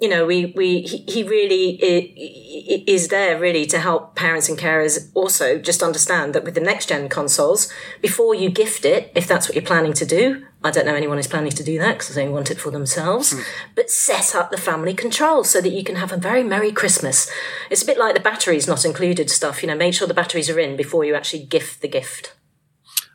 you 0.00 0.08
know, 0.08 0.26
we, 0.26 0.52
we, 0.54 0.82
he, 0.82 0.98
he 1.08 1.22
really 1.22 1.76
is 2.86 3.08
there 3.08 3.38
really 3.38 3.64
to 3.66 3.78
help 3.78 4.14
parents 4.14 4.48
and 4.48 4.58
carers 4.58 5.10
also 5.14 5.58
just 5.58 5.82
understand 5.82 6.34
that 6.34 6.44
with 6.44 6.54
the 6.54 6.60
next 6.60 6.90
gen 6.90 7.08
consoles, 7.08 7.72
before 8.02 8.34
you 8.34 8.50
gift 8.50 8.84
it, 8.84 9.10
if 9.14 9.26
that's 9.26 9.48
what 9.48 9.54
you're 9.54 9.64
planning 9.64 9.94
to 9.94 10.04
do, 10.04 10.44
I 10.62 10.70
don't 10.70 10.84
know 10.84 10.94
anyone 10.94 11.16
who's 11.16 11.26
planning 11.26 11.52
to 11.52 11.64
do 11.64 11.78
that 11.78 11.98
because 11.98 12.14
they 12.14 12.28
want 12.28 12.50
it 12.50 12.58
for 12.58 12.70
themselves, 12.70 13.32
hmm. 13.32 13.40
but 13.74 13.90
set 13.90 14.34
up 14.34 14.50
the 14.50 14.56
family 14.58 14.92
controls 14.92 15.48
so 15.48 15.60
that 15.60 15.72
you 15.72 15.82
can 15.82 15.96
have 15.96 16.12
a 16.12 16.16
very 16.16 16.42
Merry 16.42 16.72
Christmas. 16.72 17.30
It's 17.70 17.82
a 17.82 17.86
bit 17.86 17.98
like 17.98 18.14
the 18.14 18.20
batteries 18.20 18.68
not 18.68 18.84
included 18.84 19.30
stuff, 19.30 19.62
you 19.62 19.68
know, 19.68 19.76
make 19.76 19.94
sure 19.94 20.06
the 20.06 20.14
batteries 20.14 20.50
are 20.50 20.58
in 20.58 20.76
before 20.76 21.04
you 21.04 21.14
actually 21.14 21.44
gift 21.44 21.80
the 21.80 21.88
gift 21.88 22.34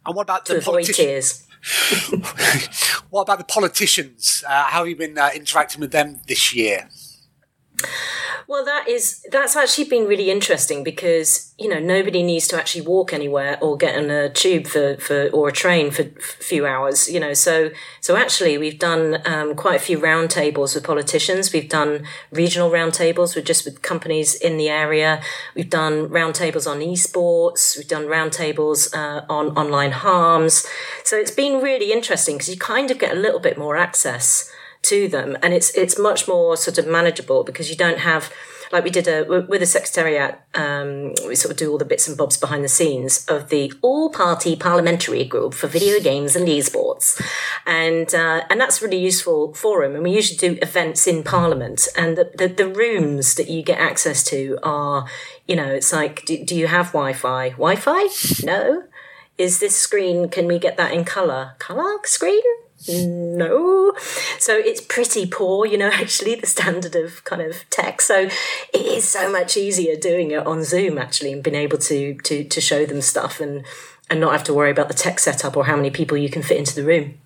and 0.06 0.16
what 0.16 0.24
about 0.24 0.46
to 0.48 0.54
the 0.54 0.60
avoid 0.60 0.86
tears. 0.86 1.48
What 3.10 3.24
about 3.24 3.40
the 3.40 3.46
politicians? 3.46 4.44
Uh, 4.48 4.64
how 4.64 4.80
have 4.80 4.88
you 4.88 4.96
been 4.96 5.18
uh, 5.18 5.30
interacting 5.36 5.82
with 5.82 5.92
them 5.92 6.22
this 6.28 6.54
year? 6.56 6.90
Well, 8.52 8.66
that 8.66 8.90
is 8.90 9.26
that's 9.32 9.56
actually 9.56 9.86
been 9.86 10.08
really 10.08 10.30
interesting 10.30 10.84
because 10.84 11.54
you 11.58 11.70
know 11.70 11.80
nobody 11.80 12.22
needs 12.22 12.50
to 12.50 12.58
actually 12.58 12.86
walk 12.86 13.14
anywhere 13.14 13.58
or 13.62 13.78
get 13.78 13.98
on 13.98 14.12
a 14.12 14.30
tube 14.30 14.68
for, 14.68 14.98
for 14.98 15.30
or 15.30 15.48
a 15.48 15.54
train 15.54 15.90
for 15.90 16.02
a 16.02 16.22
few 16.22 16.66
hours. 16.66 17.10
You 17.10 17.22
know, 17.22 17.34
so 17.34 17.72
so 18.02 18.18
actually 18.18 18.58
we've 18.58 18.78
done 18.78 19.22
um, 19.26 19.56
quite 19.56 19.78
a 19.78 19.80
few 19.80 19.98
roundtables 20.00 20.76
with 20.76 20.84
politicians. 20.84 21.54
We've 21.54 21.70
done 21.70 22.06
regional 22.30 22.70
roundtables 22.70 23.38
with 23.38 23.46
just 23.46 23.64
with 23.64 23.82
companies 23.84 24.36
in 24.36 24.58
the 24.58 24.68
area. 24.68 25.22
We've 25.56 25.70
done 25.70 26.10
roundtables 26.10 26.70
on 26.70 26.82
esports. 26.82 27.78
We've 27.78 27.88
done 27.88 28.08
roundtables 28.08 28.94
uh, 28.94 29.24
on 29.30 29.56
online 29.56 29.92
harms. 29.92 30.68
So 31.06 31.16
it's 31.16 31.32
been 31.32 31.62
really 31.62 31.94
interesting 31.94 32.36
because 32.36 32.50
you 32.50 32.58
kind 32.58 32.92
of 32.92 33.00
get 33.00 33.16
a 33.16 33.20
little 33.20 33.40
bit 33.40 33.58
more 33.58 33.78
access 33.78 34.52
to 34.84 35.08
them 35.08 35.38
and 35.44 35.54
it's 35.54 35.70
it's 35.76 35.98
much 35.98 36.28
more 36.28 36.58
sort 36.58 36.78
of 36.78 36.88
manageable 36.88 37.44
because 37.44 37.70
you 37.70 37.76
don't 37.76 38.00
have 38.00 38.32
like 38.72 38.84
we 38.84 38.90
did 38.90 39.08
a 39.08 39.24
with 39.48 39.62
a 39.62 39.66
secretariat. 39.66 40.40
Um, 40.54 41.14
we 41.28 41.36
sort 41.36 41.52
of 41.52 41.58
do 41.58 41.72
all 41.72 41.78
the 41.78 41.86
bits 41.86 42.08
and 42.08 42.18
bobs 42.18 42.38
behind 42.38 42.64
the 42.64 42.70
scenes 42.70 43.26
of 43.26 43.50
the 43.50 43.74
all-party 43.82 44.56
parliamentary 44.56 45.24
group 45.26 45.54
for 45.54 45.68
video 45.68 46.00
games 46.00 46.36
and 46.36 46.48
esports, 46.48 47.22
and 47.66 48.14
uh, 48.14 48.42
and 48.50 48.60
that's 48.60 48.82
a 48.82 48.86
really 48.86 49.00
useful 49.00 49.54
forum. 49.54 49.96
And 49.96 50.04
we 50.04 50.12
usually 50.12 50.38
do 50.38 50.60
events 50.62 51.08
in 51.08 51.24
Parliament, 51.24 51.88
and 51.98 52.18
the, 52.18 52.32
the, 52.36 52.48
the 52.48 52.68
rooms 52.68 53.36
that 53.36 53.50
you 53.50 53.62
get 53.64 53.80
access 53.80 54.24
to 54.26 54.58
are, 54.64 55.06
you 55.48 55.56
know, 55.56 55.68
it's 55.68 55.92
like, 55.92 56.26
do, 56.26 56.44
do 56.44 56.56
you 56.56 56.68
have 56.68 56.88
Wi-Fi? 56.88 57.50
Wi-Fi? 57.52 58.08
No. 58.46 58.84
Is 59.38 59.60
this 59.60 59.76
screen? 59.76 60.30
Can 60.30 60.46
we 60.46 60.60
get 60.60 60.78
that 60.78 60.94
in 60.94 61.04
color? 61.04 61.56
Color 61.58 61.98
screen? 62.04 62.42
No. 62.88 63.94
So 64.40 64.58
it's 64.58 64.82
pretty 64.82 65.26
poor, 65.26 65.66
you 65.66 65.78
know, 65.78 65.90
actually, 65.94 66.36
the 66.36 66.48
standard 66.48 66.96
of 66.96 67.24
kind 67.24 67.42
of 67.42 67.70
tech. 67.70 68.02
So 68.02 68.30
it 68.74 68.86
is 68.86 69.08
so 69.08 69.32
much 69.32 69.58
easier 69.58 69.96
doing 69.96 70.32
it 70.32 70.46
on 70.46 70.64
Zoom, 70.64 70.98
actually, 70.98 71.34
and 71.34 71.44
being 71.44 71.56
able 71.56 71.78
to 71.80 72.16
to 72.16 72.44
to 72.44 72.62
show 72.62 72.86
them 72.86 73.02
stuff 73.02 73.40
and 73.40 73.66
and 74.10 74.20
not 74.20 74.34
have 74.34 74.44
to 74.46 74.54
worry 74.54 74.72
about 74.72 74.88
the 74.88 74.94
tech 74.94 75.20
setup 75.20 75.56
or 75.56 75.66
how 75.66 75.76
many 75.76 75.90
people 75.90 76.18
you 76.18 76.30
can 76.30 76.42
fit 76.42 76.58
into 76.58 76.76
the 76.76 76.84
room. 76.84 77.18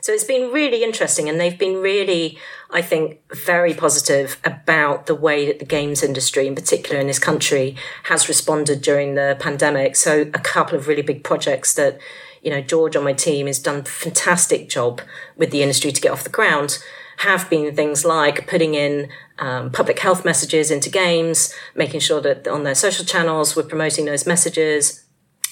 So 0.00 0.12
it's 0.12 0.24
been 0.24 0.52
really 0.52 0.82
interesting, 0.84 1.28
and 1.28 1.40
they've 1.40 1.58
been 1.58 1.76
really, 1.76 2.38
I 2.70 2.82
think, 2.82 3.20
very 3.34 3.74
positive 3.74 4.38
about 4.44 5.06
the 5.06 5.14
way 5.14 5.46
that 5.46 5.58
the 5.58 5.64
games 5.64 6.02
industry, 6.02 6.46
in 6.46 6.54
particular 6.54 7.00
in 7.00 7.06
this 7.06 7.18
country, 7.18 7.76
has 8.04 8.28
responded 8.28 8.82
during 8.82 9.14
the 9.14 9.36
pandemic. 9.40 9.96
So 9.96 10.22
a 10.22 10.38
couple 10.38 10.78
of 10.78 10.88
really 10.88 11.02
big 11.02 11.24
projects 11.24 11.74
that 11.74 11.98
you 12.42 12.50
know, 12.50 12.62
George 12.62 12.96
on 12.96 13.04
my 13.04 13.12
team 13.12 13.46
has 13.46 13.58
done 13.58 13.80
a 13.80 13.84
fantastic 13.84 14.70
job 14.70 15.02
with 15.36 15.50
the 15.50 15.62
industry 15.62 15.92
to 15.92 16.00
get 16.00 16.10
off 16.10 16.24
the 16.24 16.30
ground 16.30 16.78
have 17.20 17.50
been 17.50 17.74
things 17.76 18.02
like 18.04 18.46
putting 18.46 18.74
in 18.74 19.10
um, 19.38 19.70
public 19.70 19.98
health 19.98 20.24
messages 20.24 20.70
into 20.70 20.88
games, 20.88 21.52
making 21.74 22.00
sure 22.00 22.20
that 22.22 22.48
on 22.48 22.64
their 22.64 22.74
social 22.74 23.04
channels 23.04 23.54
we're 23.54 23.62
promoting 23.62 24.06
those 24.06 24.26
messages, 24.26 25.04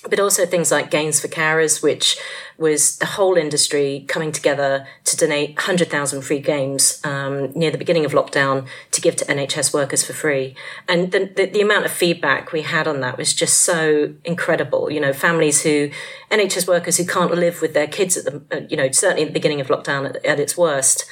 but 0.09 0.21
also 0.21 0.47
things 0.47 0.71
like 0.71 0.91
Games 0.91 1.21
for 1.21 1.29
Carers, 1.29 1.83
which 1.83 2.19
was 2.57 2.99
the 2.99 3.07
whole 3.07 3.37
industry 3.37 4.05
coming 4.09 4.33
together 4.33 4.87
to 5.05 5.17
donate 5.17 5.57
100,000 5.57 6.23
free 6.23 6.41
games 6.41 7.01
um, 7.05 7.53
near 7.53 7.71
the 7.71 7.79
beginning 7.79 8.05
of 8.05 8.13
lockdown 8.13 8.67
to 8.93 9.01
give 9.01 9.17
to 9.17 9.25
NHS 9.25 9.75
workers 9.75 10.05
for 10.05 10.13
free. 10.13 10.55
And 10.89 11.13
the, 11.13 11.31
the, 11.35 11.47
the, 11.47 11.61
amount 11.61 11.85
of 11.85 11.93
feedback 11.93 12.53
we 12.53 12.63
had 12.63 12.87
on 12.87 13.01
that 13.01 13.19
was 13.19 13.35
just 13.35 13.63
so 13.63 14.15
incredible. 14.25 14.91
You 14.91 15.01
know, 15.01 15.13
families 15.13 15.63
who, 15.63 15.91
NHS 16.31 16.69
workers 16.69 16.97
who 16.97 17.05
can't 17.05 17.35
live 17.35 17.61
with 17.61 17.75
their 17.75 17.89
kids 17.89 18.17
at 18.17 18.25
the, 18.25 18.43
uh, 18.57 18.67
you 18.69 18.77
know, 18.77 18.91
certainly 18.91 19.23
at 19.23 19.29
the 19.29 19.35
beginning 19.35 19.61
of 19.61 19.69
lockdown 19.69 20.09
at, 20.09 20.25
at 20.25 20.41
its 20.41 20.57
worst, 20.57 21.07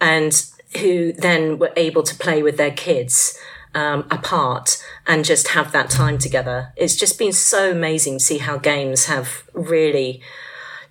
and 0.00 0.46
who 0.78 1.12
then 1.12 1.58
were 1.58 1.72
able 1.76 2.02
to 2.02 2.14
play 2.14 2.42
with 2.42 2.56
their 2.56 2.70
kids 2.70 3.38
um, 3.74 4.06
apart 4.10 4.82
and 5.06 5.24
just 5.24 5.48
have 5.48 5.72
that 5.72 5.90
time 5.90 6.18
together. 6.18 6.72
It's 6.76 6.96
just 6.96 7.18
been 7.18 7.32
so 7.32 7.70
amazing 7.70 8.18
to 8.18 8.24
see 8.24 8.38
how 8.38 8.58
games 8.58 9.06
have 9.06 9.44
really 9.52 10.20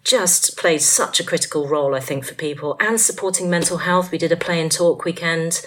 just 0.03 0.57
played 0.57 0.81
such 0.81 1.19
a 1.19 1.23
critical 1.23 1.67
role, 1.67 1.93
I 1.93 1.99
think, 1.99 2.25
for 2.25 2.33
people 2.33 2.75
and 2.79 2.99
supporting 2.99 3.49
mental 3.49 3.79
health. 3.79 4.11
We 4.11 4.17
did 4.17 4.31
a 4.31 4.37
play 4.37 4.59
and 4.59 4.71
talk 4.71 5.05
weekend, 5.05 5.65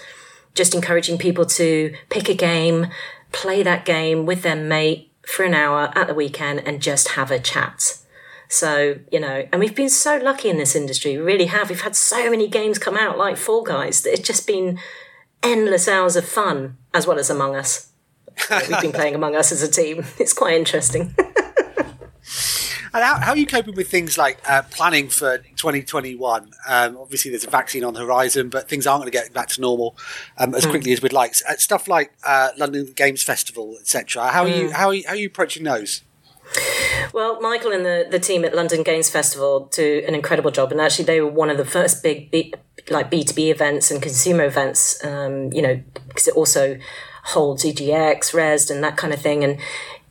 just 0.55 0.75
encouraging 0.75 1.19
people 1.19 1.47
to 1.47 1.95
pick 2.11 2.29
a 2.29 2.35
game, 2.35 2.89
play 3.33 3.63
that 3.63 3.85
game 3.85 4.27
with 4.27 4.43
their 4.43 4.57
mate 4.57 5.11
for 5.23 5.45
an 5.45 5.55
hour 5.55 5.93
at 5.95 6.09
the 6.09 6.15
weekend 6.15 6.61
and 6.67 6.83
just 6.83 7.11
have 7.11 7.31
a 7.31 7.39
chat. 7.39 7.99
So, 8.49 8.99
you 9.11 9.21
know, 9.21 9.49
and 9.53 9.61
we've 9.61 9.75
been 9.75 9.89
so 9.89 10.17
lucky 10.19 10.49
in 10.49 10.59
this 10.59 10.77
industry, 10.77 11.17
we 11.17 11.23
really 11.23 11.47
have. 11.47 11.71
We've 11.71 11.81
had 11.81 11.97
so 11.97 12.31
many 12.31 12.47
games 12.47 12.79
come 12.79 12.97
out 12.97 13.17
like 13.17 13.37
Fall 13.37 13.63
Guys 13.63 14.03
that 14.03 14.13
it's 14.13 14.27
just 14.27 14.47
been 14.47 14.79
endless 15.45 15.89
hours 15.89 16.17
of 16.17 16.25
fun 16.25 16.77
as 16.93 17.07
well 17.07 17.19
as 17.19 17.31
Among 17.31 17.55
Us. 17.55 17.93
We've 18.51 18.81
been 18.81 18.93
playing 18.93 19.15
Among 19.15 19.37
Us 19.37 19.53
as 19.53 19.63
a 19.63 19.71
team. 19.71 20.05
It's 20.19 20.33
quite 20.33 20.55
interesting. 20.55 21.15
And 22.95 23.03
how, 23.03 23.19
how, 23.19 23.31
are 23.33 23.37
you 23.37 23.47
coping 23.47 23.75
with 23.75 23.89
things 23.89 24.17
like 24.17 24.39
uh, 24.49 24.63
planning 24.71 25.09
for 25.09 25.39
2021? 25.39 26.53
Um, 26.69 26.97
obviously, 26.97 27.33
there's 27.33 27.43
a 27.43 27.51
vaccine 27.51 27.83
on 27.83 27.93
the 27.93 28.01
horizon, 28.01 28.51
but 28.51 28.69
things 28.69 28.87
aren't 28.87 29.03
going 29.03 29.11
to 29.11 29.19
get 29.19 29.35
back 29.35 29.49
to 29.49 29.61
normal 29.61 29.97
um, 30.39 30.55
as 30.55 30.65
mm. 30.65 30.71
quickly 30.71 30.93
as 30.93 31.03
we'd 31.03 31.13
like. 31.13 31.35
Uh, 31.49 31.57
stuff 31.57 31.89
like 31.89 32.13
uh, 32.25 32.51
London 32.57 32.93
Games 32.95 33.25
Festival, 33.25 33.77
etc. 33.81 34.29
How 34.29 34.47
mm. 34.47 34.71
How 34.71 34.89
are 34.89 34.95
you, 34.95 35.05
how 35.07 35.13
are 35.15 35.17
you 35.17 35.27
approaching 35.27 35.65
those? 35.65 36.03
Well, 37.13 37.41
Michael 37.41 37.73
and 37.73 37.85
the, 37.85 38.07
the 38.11 38.19
team 38.19 38.45
at 38.45 38.55
London 38.55 38.83
Games 38.83 39.11
Festival 39.11 39.71
do 39.73 40.03
an 40.07 40.15
incredible 40.15 40.51
job, 40.51 40.73
and 40.73 40.81
actually 40.81 41.05
they 41.05 41.21
were 41.21 41.31
one 41.31 41.51
of 41.51 41.57
the 41.57 41.65
first 41.65 42.03
big 42.03 42.55
like 42.91 43.11
B2B 43.11 43.51
events 43.51 43.91
and 43.91 44.03
consumer 44.03 44.45
events, 44.45 45.03
um, 45.05 45.53
you 45.53 45.63
know, 45.63 45.81
because 46.09 46.29
it 46.29 46.35
also 46.35 46.79
holds 47.25 47.65
EGX, 47.65 48.35
Rezzed, 48.35 48.71
and 48.71 48.85
that 48.85 48.97
kind 48.97 49.13
of 49.13 49.21
thing. 49.21 49.43
And 49.43 49.59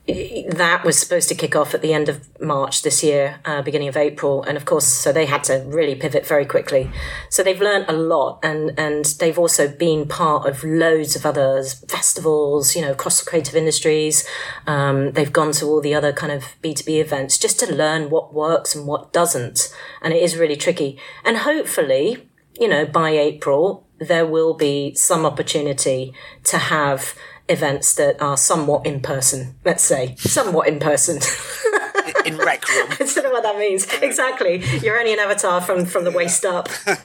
that 0.05 0.83
was 0.83 0.99
supposed 0.99 1.29
to 1.29 1.35
kick 1.35 1.55
off 1.55 1.73
at 1.73 1.81
the 1.81 1.93
end 1.93 2.09
of 2.09 2.27
March 2.41 2.81
this 2.81 3.01
year, 3.03 3.39
uh, 3.45 3.61
beginning 3.61 3.87
of 3.87 3.95
April, 3.95 4.43
and 4.43 4.57
of 4.57 4.65
course, 4.65 4.85
so 4.85 5.13
they 5.13 5.25
had 5.25 5.45
to 5.45 5.63
really 5.65 5.95
pivot 5.95 6.25
very 6.25 6.45
quickly. 6.45 6.91
So 7.29 7.41
they've 7.41 7.61
learned 7.61 7.85
a 7.87 7.93
lot, 7.93 8.39
and 8.43 8.77
and 8.77 9.05
they've 9.05 9.39
also 9.39 9.69
been 9.69 10.05
part 10.05 10.45
of 10.45 10.61
loads 10.61 11.15
of 11.15 11.25
other 11.25 11.63
festivals, 11.87 12.75
you 12.75 12.81
know, 12.81 12.91
across 12.91 13.23
the 13.23 13.29
creative 13.29 13.55
industries. 13.55 14.27
Um, 14.67 15.13
they've 15.13 15.31
gone 15.31 15.53
to 15.53 15.67
all 15.67 15.79
the 15.79 15.95
other 15.95 16.11
kind 16.11 16.33
of 16.33 16.43
B 16.61 16.73
two 16.73 16.83
B 16.83 16.99
events 16.99 17.37
just 17.37 17.57
to 17.61 17.73
learn 17.73 18.09
what 18.09 18.33
works 18.33 18.75
and 18.75 18.85
what 18.85 19.13
doesn't, 19.13 19.73
and 20.01 20.13
it 20.13 20.21
is 20.21 20.35
really 20.35 20.57
tricky. 20.57 20.99
And 21.23 21.37
hopefully, 21.37 22.29
you 22.59 22.67
know, 22.67 22.85
by 22.85 23.11
April, 23.11 23.87
there 23.99 24.25
will 24.25 24.53
be 24.53 24.93
some 24.95 25.25
opportunity 25.25 26.13
to 26.43 26.57
have 26.57 27.15
events 27.49 27.93
that 27.95 28.21
are 28.21 28.37
somewhat 28.37 28.85
in 28.85 29.01
person, 29.01 29.55
let's 29.65 29.83
say, 29.83 30.15
somewhat 30.17 30.67
in 30.67 30.79
person. 30.79 31.19
in 32.25 32.37
rec 32.37 32.67
room. 32.69 32.87
I 32.91 32.95
don't 32.97 33.23
know 33.23 33.31
what 33.31 33.43
that 33.43 33.57
means. 33.57 33.87
Exactly. 34.01 34.63
You're 34.81 34.97
only 34.97 35.13
an 35.13 35.19
avatar 35.19 35.61
from, 35.61 35.85
from 35.85 36.03
the 36.03 36.11
waist 36.11 36.45
up. 36.45 36.69
but 36.85 37.01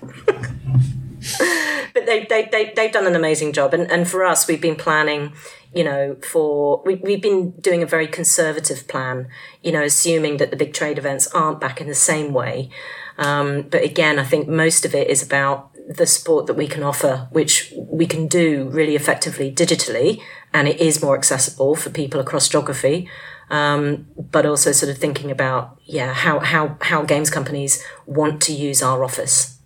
they, 2.07 2.27
they, 2.29 2.48
they, 2.51 2.72
they've 2.74 2.92
done 2.92 3.07
an 3.07 3.14
amazing 3.14 3.53
job. 3.53 3.74
And, 3.74 3.90
and 3.90 4.09
for 4.09 4.24
us, 4.24 4.46
we've 4.46 4.61
been 4.61 4.77
planning, 4.77 5.33
you 5.74 5.85
know, 5.85 6.16
for, 6.22 6.83
we, 6.85 6.96
we've 6.96 7.22
been 7.22 7.53
doing 7.53 7.83
a 7.83 7.87
very 7.87 8.07
conservative 8.07 8.88
plan, 8.88 9.29
you 9.62 9.72
know, 9.72 9.83
assuming 9.83 10.38
that 10.38 10.51
the 10.51 10.57
big 10.57 10.72
trade 10.72 10.98
events 10.98 11.27
aren't 11.29 11.61
back 11.61 11.81
in 11.81 11.88
the 11.88 11.94
same 11.94 12.33
way. 12.33 12.70
Um, 13.18 13.62
but 13.62 13.83
again, 13.83 14.18
I 14.18 14.24
think 14.24 14.48
most 14.48 14.85
of 14.85 14.94
it 14.94 15.09
is 15.09 15.22
about 15.22 15.70
the 15.88 16.07
support 16.07 16.46
that 16.46 16.55
we 16.55 16.68
can 16.68 16.83
offer, 16.83 17.29
which 17.33 17.72
we 17.77 18.07
can 18.07 18.29
do 18.29 18.68
really 18.68 18.94
effectively 18.94 19.51
digitally, 19.51 20.20
and 20.53 20.68
it 20.68 20.81
is 20.81 21.03
more 21.03 21.16
accessible 21.16 21.74
for 21.74 21.90
people 21.90 22.20
across 22.20 22.48
geography. 22.48 23.09
Um, 23.51 24.09
but 24.18 24.44
also 24.44 24.72
sort 24.72 24.92
of 24.92 24.98
thinking 24.98 25.31
about 25.31 25.79
yeah 25.87 26.12
how 26.12 26.38
how 26.40 26.77
how 26.83 27.03
games 27.03 27.31
companies 27.31 27.83
want 28.05 28.42
to 28.42 28.53
use 28.53 28.83
our 28.83 29.03
office. 29.03 29.59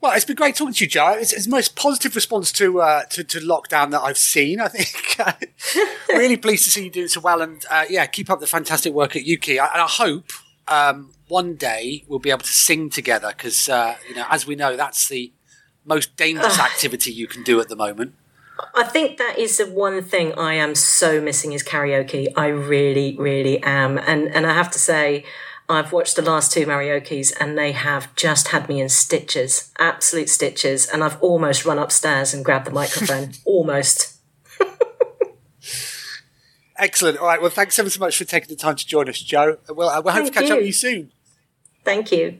Well, 0.00 0.12
it's 0.12 0.24
been 0.26 0.36
great 0.36 0.54
talking 0.54 0.74
to 0.74 0.84
you, 0.84 0.90
Jo. 0.90 1.12
It's, 1.12 1.32
it's 1.32 1.46
the 1.46 1.50
most 1.50 1.76
positive 1.76 2.14
response 2.14 2.52
to, 2.52 2.82
uh, 2.82 3.04
to, 3.04 3.24
to 3.24 3.38
lockdown 3.40 3.90
that 3.92 4.02
I've 4.02 4.18
seen. 4.18 4.60
I 4.60 4.68
think 4.68 5.16
really 6.10 6.36
pleased 6.36 6.66
to 6.66 6.70
see 6.70 6.84
you 6.84 6.90
doing 6.90 7.08
so 7.08 7.20
well, 7.20 7.40
and 7.40 7.64
uh, 7.70 7.86
yeah, 7.88 8.04
keep 8.04 8.28
up 8.28 8.38
the 8.38 8.46
fantastic 8.46 8.92
work 8.92 9.16
at 9.16 9.22
Ukie. 9.22 9.58
And 9.58 9.80
I 9.80 9.86
hope 9.88 10.30
um, 10.68 11.12
one 11.28 11.54
day 11.54 12.04
we'll 12.06 12.18
be 12.18 12.30
able 12.30 12.40
to 12.40 12.52
sing 12.52 12.90
together 12.90 13.28
because, 13.36 13.68
uh, 13.68 13.96
you 14.08 14.14
know, 14.14 14.26
as 14.30 14.46
we 14.46 14.54
know, 14.54 14.76
that's 14.76 15.08
the 15.08 15.32
most 15.84 16.16
dangerous 16.16 16.58
activity 16.70 17.12
you 17.12 17.26
can 17.26 17.42
do 17.42 17.60
at 17.60 17.68
the 17.68 17.76
moment. 17.76 18.14
I 18.74 18.84
think 18.84 19.18
that 19.18 19.38
is 19.38 19.58
the 19.58 19.66
one 19.66 20.02
thing 20.02 20.32
I 20.34 20.54
am 20.54 20.74
so 20.74 21.20
missing 21.20 21.52
is 21.52 21.62
karaoke. 21.62 22.28
I 22.36 22.46
really, 22.46 23.16
really 23.18 23.62
am. 23.62 23.98
And 23.98 24.28
and 24.28 24.46
I 24.46 24.52
have 24.54 24.70
to 24.72 24.78
say, 24.78 25.24
I've 25.68 25.92
watched 25.92 26.16
the 26.16 26.22
last 26.22 26.52
two 26.52 26.66
karaoke's 26.66 27.32
and 27.32 27.56
they 27.58 27.72
have 27.72 28.14
just 28.16 28.48
had 28.48 28.68
me 28.68 28.80
in 28.80 28.88
stitches, 28.88 29.72
absolute 29.78 30.28
stitches. 30.28 30.86
And 30.86 31.02
I've 31.02 31.20
almost 31.22 31.64
run 31.64 31.78
upstairs 31.78 32.34
and 32.34 32.44
grabbed 32.44 32.66
the 32.66 32.70
microphone. 32.70 33.32
almost. 33.44 34.13
Excellent. 36.76 37.18
All 37.18 37.26
right. 37.26 37.40
Well, 37.40 37.50
thanks 37.50 37.78
ever 37.78 37.90
so 37.90 38.00
much 38.00 38.16
for 38.16 38.24
taking 38.24 38.48
the 38.48 38.56
time 38.56 38.76
to 38.76 38.86
join 38.86 39.08
us, 39.08 39.20
Jo. 39.20 39.58
Well, 39.68 39.88
uh, 39.88 40.00
we'll 40.02 40.14
hope 40.14 40.26
to 40.26 40.30
catch 40.30 40.48
you. 40.48 40.52
up 40.52 40.58
with 40.58 40.66
you 40.66 40.72
soon. 40.72 41.12
Thank 41.84 42.10
you. 42.10 42.38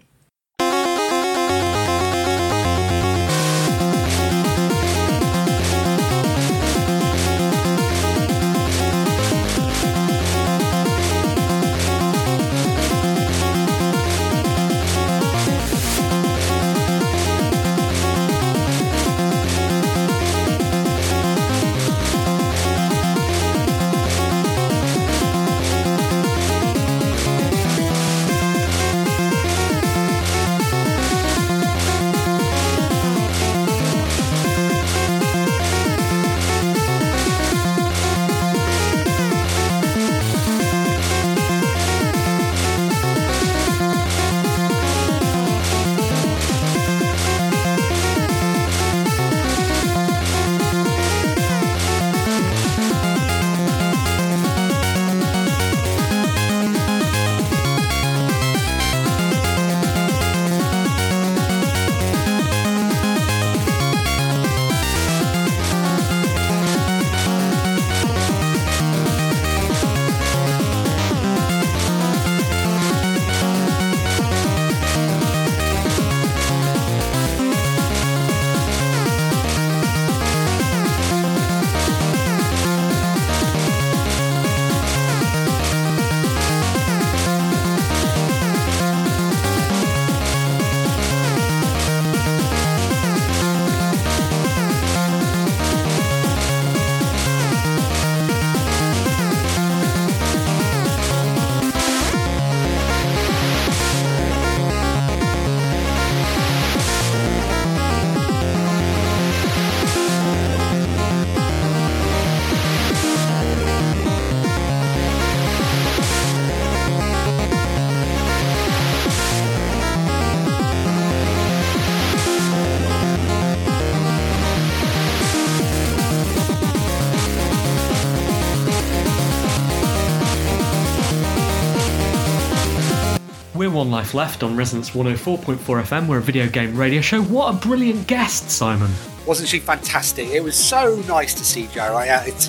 One 133.70 133.90
Life 133.90 134.14
Left 134.14 134.42
on 134.42 134.56
Resonance 134.56 134.90
104.4 134.90 135.56
FM. 135.56 136.06
We're 136.08 136.18
a 136.18 136.22
video 136.22 136.48
game 136.48 136.76
radio 136.76 137.00
show. 137.00 137.22
What 137.22 137.54
a 137.54 137.58
brilliant 137.58 138.06
guest, 138.06 138.50
Simon. 138.50 138.90
Wasn't 139.26 139.48
she 139.48 139.58
fantastic? 139.58 140.28
It 140.28 140.42
was 140.42 140.56
so 140.56 141.02
nice 141.08 141.34
to 141.34 141.44
see 141.44 141.66
Jo. 141.68 141.82
I 141.82 142.08
uh, 142.08 142.22
it's, 142.26 142.48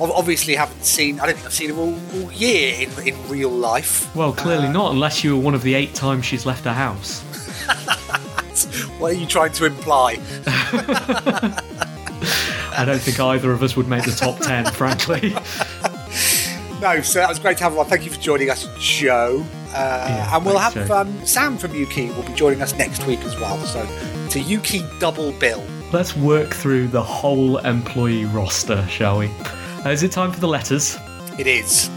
obviously 0.00 0.54
haven't 0.54 0.84
seen. 0.84 1.20
I 1.20 1.26
don't 1.26 1.34
think 1.34 1.46
I've 1.46 1.52
seen 1.52 1.70
her 1.70 1.76
all, 1.76 1.98
all 2.14 2.32
year 2.32 2.74
in, 2.80 3.08
in 3.08 3.28
real 3.28 3.50
life. 3.50 4.14
Well, 4.14 4.32
clearly 4.32 4.68
not, 4.68 4.92
unless 4.92 5.24
you 5.24 5.36
were 5.36 5.42
one 5.42 5.54
of 5.54 5.62
the 5.62 5.74
eight 5.74 5.94
times 5.94 6.24
she's 6.24 6.46
left 6.46 6.64
her 6.64 6.72
house. 6.72 7.22
What 8.98 9.10
are 9.10 9.16
you 9.16 9.26
trying 9.26 9.52
to 9.52 9.66
imply? 9.66 10.18
I 12.76 12.84
don't 12.86 13.00
think 13.00 13.18
either 13.20 13.52
of 13.52 13.62
us 13.62 13.76
would 13.76 13.88
make 13.88 14.04
the 14.04 14.12
top 14.12 14.38
ten, 14.38 14.64
frankly. 14.66 15.34
No, 16.84 17.00
so 17.00 17.18
that 17.18 17.30
was 17.30 17.38
great 17.38 17.56
to 17.56 17.64
have 17.64 17.72
her 17.72 17.78
on. 17.78 17.86
Thank 17.86 18.04
you 18.04 18.10
for 18.10 18.20
joining 18.20 18.50
us, 18.50 18.68
Jo. 18.78 19.42
Uh, 19.70 20.04
Yeah, 20.06 20.36
and 20.36 20.44
we'll 20.44 20.58
have 20.58 20.74
thanks, 20.74 20.88
Jo. 20.90 20.96
um, 20.98 21.26
Sam 21.26 21.56
from 21.56 21.72
Ukie 21.72 22.14
will 22.14 22.24
be 22.24 22.34
joining 22.34 22.60
us 22.60 22.74
next 22.74 23.06
week 23.06 23.20
as 23.20 23.34
well. 23.40 23.58
So 23.64 23.80
it's 24.26 24.36
a 24.36 24.40
Ukie 24.40 24.86
double 25.00 25.32
bill. 25.32 25.64
Let's 25.94 26.14
work 26.14 26.52
through 26.52 26.88
the 26.88 27.02
whole 27.02 27.56
employee 27.58 28.26
roster, 28.26 28.86
shall 28.86 29.16
we? 29.18 29.28
Uh, 29.82 29.88
is 29.92 30.02
it 30.02 30.12
time 30.12 30.30
for 30.30 30.40
the 30.40 30.46
letters? 30.46 30.98
It 31.38 31.46
is. 31.46 31.88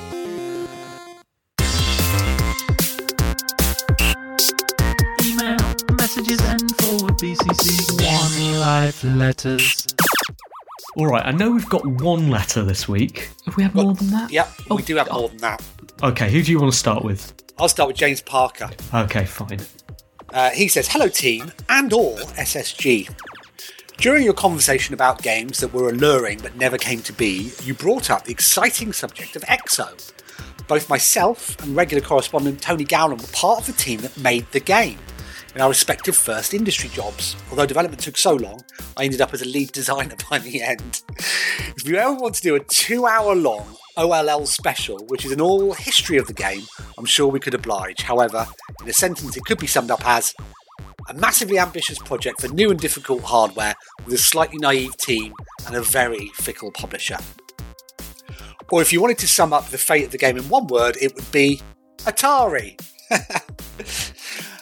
Email, 5.26 5.58
messages, 5.98 6.40
and 6.42 6.76
forward 6.78 7.18
BCC. 7.18 8.02
One 8.06 8.60
life 8.60 9.04
letters. 9.04 9.86
All 10.98 11.06
right, 11.06 11.24
I 11.24 11.30
know 11.32 11.52
we've 11.52 11.70
got 11.70 11.86
one 11.86 12.32
letter 12.32 12.64
this 12.64 12.88
week. 12.88 13.30
Have 13.46 13.56
we 13.56 13.62
had 13.62 13.76
more 13.76 13.94
than 13.94 14.10
that? 14.10 14.32
Yep, 14.32 14.50
Oh, 14.72 14.76
we 14.78 14.82
do 14.82 14.96
have 14.96 15.12
more 15.12 15.30
than 15.30 15.38
that. 15.38 15.64
Okay, 16.02 16.32
who 16.32 16.42
do 16.42 16.52
you 16.52 16.60
want 16.60 16.74
to 16.74 16.78
start 16.78 17.04
with? 17.04 17.36
I'll 17.60 17.70
start 17.70 17.88
with 17.88 17.98
James 17.98 18.20
Parker. 18.20 18.72
Okay, 18.92 19.24
fine. 19.26 19.60
Uh, 20.34 20.50
he 20.50 20.68
says, 20.68 20.88
"Hello, 20.88 21.08
team, 21.08 21.52
and 21.70 21.94
all 21.94 22.18
SSG." 22.36 23.10
During 23.98 24.24
your 24.24 24.34
conversation 24.34 24.96
about 24.96 25.22
games 25.22 25.60
that 25.60 25.72
were 25.72 25.90
alluring 25.90 26.40
but 26.40 26.56
never 26.56 26.80
came 26.80 27.02
to 27.04 27.14
be, 27.14 27.52
you 27.64 27.76
brought 27.76 28.10
up 28.10 28.26
the 28.26 28.32
exciting 28.32 28.92
subject 28.92 29.36
of 29.36 29.44
EXO. 29.44 30.12
Both 30.68 30.90
myself 30.90 31.62
and 31.62 31.76
regular 31.76 32.04
correspondent 32.04 32.60
Tony 32.60 32.86
Gowland 32.86 33.22
were 33.22 33.28
part 33.28 33.60
of 33.60 33.68
the 33.68 33.74
team 33.74 34.02
that 34.02 34.18
made 34.18 34.52
the 34.52 34.60
game 34.60 34.98
in 35.58 35.62
our 35.62 35.70
respective 35.70 36.16
first 36.16 36.54
industry 36.54 36.88
jobs. 36.88 37.36
Although 37.50 37.66
development 37.66 38.00
took 38.00 38.16
so 38.16 38.36
long, 38.36 38.62
I 38.96 39.06
ended 39.06 39.22
up 39.22 39.34
as 39.34 39.42
a 39.42 39.46
lead 39.46 39.72
designer 39.72 40.16
by 40.30 40.38
the 40.38 40.62
end. 40.62 41.02
If 41.76 41.88
you 41.88 41.96
ever 41.96 42.14
want 42.14 42.36
to 42.36 42.44
do 42.44 42.54
a 42.54 42.60
two 42.60 43.08
hour 43.08 43.34
long 43.34 43.76
OLL 43.98 44.46
special, 44.46 45.00
which 45.08 45.26
is 45.26 45.32
an 45.32 45.42
all 45.42 45.74
history 45.74 46.20
of 46.20 46.28
the 46.28 46.34
game, 46.34 46.62
I'm 47.00 47.06
sure 47.06 47.28
we 47.28 47.40
could 47.40 47.56
oblige. 47.56 48.04
However, 48.04 48.46
in 48.84 48.88
a 48.88 48.94
sentence, 48.94 49.36
it 49.36 49.46
could 49.46 49.58
be 49.58 49.66
summed 49.66 49.90
up 49.90 50.08
as 50.08 50.36
a 51.10 51.16
massively 51.16 51.58
ambitious 51.58 51.98
project 51.98 52.40
for 52.40 52.50
new 52.50 52.70
and 52.70 52.80
difficult 52.80 53.24
hardware 53.24 53.74
with 54.06 54.14
a 54.14 54.20
slightly 54.20 54.60
naive 54.60 54.96
team 54.98 55.34
and 55.66 55.76
a 55.76 55.82
very 55.82 56.28
fickle 56.36 56.72
publisher. 56.72 57.18
Or 58.72 58.84
if 58.84 58.94
you 58.94 59.02
wanted 59.02 59.18
to 59.18 59.28
sum 59.28 59.54
up 59.54 59.70
the 59.70 59.80
fate 59.80 60.06
of 60.06 60.12
the 60.12 60.20
game 60.20 60.38
in 60.38 60.48
one 60.50 60.68
word, 60.68 60.98
it 61.02 61.16
would 61.16 61.32
be 61.32 61.64
Atari. 62.06 62.80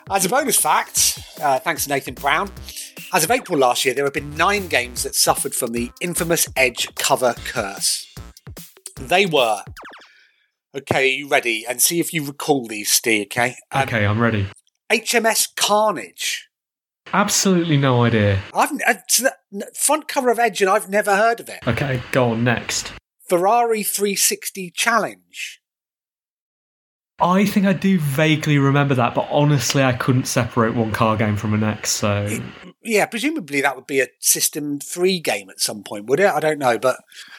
As 0.09 0.23
a 0.23 0.29
bonus 0.29 0.55
fact, 0.57 1.19
uh, 1.41 1.57
thanks 1.59 1.85
to 1.85 1.89
Nathan 1.89 2.13
Brown, 2.13 2.51
as 3.11 3.23
of 3.23 3.31
April 3.31 3.57
last 3.57 3.85
year, 3.85 3.95
there 3.95 4.03
have 4.03 4.13
been 4.13 4.35
nine 4.35 4.67
games 4.67 5.01
that 5.01 5.15
suffered 5.15 5.55
from 5.55 5.71
the 5.71 5.91
infamous 5.99 6.47
Edge 6.55 6.93
cover 6.93 7.33
curse. 7.45 8.05
They 8.97 9.25
were. 9.25 9.63
Okay, 10.75 11.03
are 11.05 11.17
you 11.17 11.27
ready? 11.27 11.65
And 11.67 11.81
see 11.81 11.99
if 11.99 12.13
you 12.13 12.23
recall 12.23 12.67
these, 12.67 12.91
Steve, 12.91 13.25
okay? 13.27 13.55
Um, 13.71 13.83
Okay, 13.83 14.05
I'm 14.05 14.19
ready. 14.19 14.47
HMS 14.91 15.47
Carnage. 15.55 16.49
Absolutely 17.11 17.77
no 17.77 18.03
idea. 18.03 18.41
I've 18.53 18.73
uh, 18.85 18.93
the 19.51 19.71
front 19.73 20.07
cover 20.07 20.29
of 20.29 20.37
Edge, 20.37 20.61
and 20.61 20.69
I've 20.69 20.89
never 20.89 21.15
heard 21.15 21.39
of 21.39 21.49
it. 21.49 21.67
Okay, 21.67 22.01
go 22.11 22.29
on 22.31 22.43
next. 22.43 22.91
Ferrari 23.27 23.81
360 23.81 24.69
Challenge. 24.75 25.61
I 27.19 27.45
think 27.45 27.65
I 27.65 27.71
do 27.71 27.97
vaguely 27.97 28.57
remember 28.57 28.93
that, 28.95 29.15
but 29.15 29.27
honestly, 29.31 29.81
I 29.81 29.93
couldn't 29.93 30.25
separate 30.25 30.75
one 30.75 30.91
car 30.91 31.15
game 31.15 31.37
from 31.37 31.51
the 31.51 31.57
next. 31.57 31.91
So 31.91 32.39
Yeah, 32.83 33.05
presumably 33.05 33.61
that 33.61 33.75
would 33.75 33.87
be 33.87 34.01
a 34.01 34.07
System 34.19 34.79
3 34.79 35.19
game 35.21 35.49
at 35.49 35.61
some 35.61 35.81
point, 35.81 36.07
would 36.07 36.19
it? 36.19 36.29
I 36.29 36.41
don't 36.41 36.59
know. 36.59 36.77
But 36.77 36.97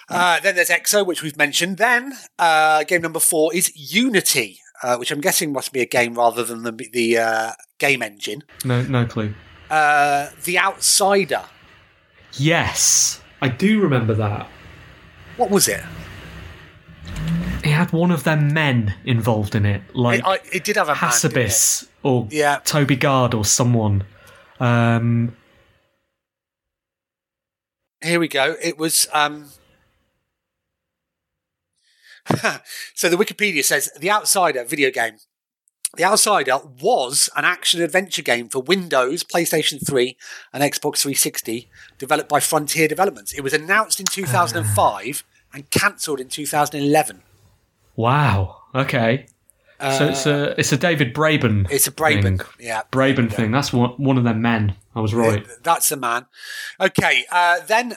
uh, 0.09 0.41
then 0.41 0.55
there's 0.55 0.71
EXO, 0.71 1.07
which 1.07 1.23
we've 1.23 1.37
mentioned. 1.37 1.77
Then 1.77 2.15
uh, 2.39 2.85
game 2.85 3.03
number 3.03 3.21
four 3.21 3.55
is 3.55 3.71
Unity, 3.77 4.61
uh, 4.83 4.97
which 4.97 5.11
I'm 5.11 5.21
guessing 5.21 5.53
must 5.53 5.73
be 5.75 5.83
a 5.83 5.87
game 5.87 6.15
rather 6.15 6.43
than 6.43 6.63
the, 6.63 6.73
the 6.93 7.19
uh, 7.19 7.53
game 7.79 8.03
engine. 8.03 8.45
no, 8.65 8.83
no 8.83 9.05
clue. 9.05 9.35
Uh, 9.69 10.31
the 10.45 10.59
Outsider. 10.59 11.45
Yes, 12.33 13.21
I 13.43 13.49
do 13.49 13.81
remember 13.81 14.15
that. 14.15 14.49
What 15.37 15.51
was 15.51 15.69
it? 15.69 15.83
It 17.65 17.73
had 17.73 17.93
one 17.93 18.11
of 18.11 18.25
their 18.25 18.37
men 18.37 18.95
involved 19.05 19.55
in 19.55 19.67
it, 19.67 19.83
like 19.95 20.21
It, 20.21 20.27
I, 20.27 20.39
it 20.53 20.65
did 20.65 20.77
have 20.77 20.89
a. 20.89 20.95
Hassabis 20.95 21.89
or 22.03 22.29
Yeah. 22.31 22.61
Toby 22.65 22.97
Gard 22.97 23.35
or 23.35 23.45
someone. 23.45 24.05
Um, 24.61 25.37
Here 28.03 28.21
we 28.21 28.29
go. 28.29 28.57
It 28.63 28.79
was. 28.79 29.09
Um... 29.13 29.51
so 32.95 33.09
the 33.09 33.17
Wikipedia 33.17 33.65
says 33.65 33.91
The 33.99 34.11
Outsider 34.11 34.65
video 34.65 34.91
game. 34.91 35.19
The 35.97 36.05
Outsider 36.05 36.59
was 36.81 37.31
an 37.37 37.45
action 37.45 37.81
adventure 37.81 38.23
game 38.23 38.49
for 38.49 38.61
Windows, 38.61 39.25
PlayStation 39.25 39.85
3, 39.85 40.17
and 40.53 40.63
Xbox 40.63 40.99
360, 40.99 41.71
developed 41.99 42.29
by 42.29 42.41
Frontier 42.41 42.87
Developments. 42.87 43.33
It 43.33 43.41
was 43.41 43.55
announced 43.55 43.99
in 44.01 44.07
2005 44.07 45.25
and 45.57 45.71
cancelled 45.71 46.21
in 46.21 46.29
2011. 46.29 47.23
wow. 47.97 48.63
Okay. 48.75 49.27
so 49.81 50.07
it's 50.09 50.27
a 50.27 50.59
it's 50.61 50.71
a 50.73 50.77
David 50.77 51.15
Braben. 51.15 51.65
Uh, 51.65 51.69
It's 51.71 51.87
a 51.87 51.91
Braben. 51.93 52.23
thing. 52.23 52.41
Yeah. 52.61 52.83
Braben 52.93 53.33
thing. 53.33 53.51
That's 53.51 53.73
one 53.73 53.91
one 53.97 54.19
of 54.19 54.25
them 54.25 54.43
men. 54.43 54.75
I 54.95 55.01
was 55.01 55.15
right. 55.15 55.47
That's 55.63 55.89
the 55.89 55.97
man. 55.97 56.27
Okay, 56.81 57.25
uh, 57.31 57.61
then 57.67 57.97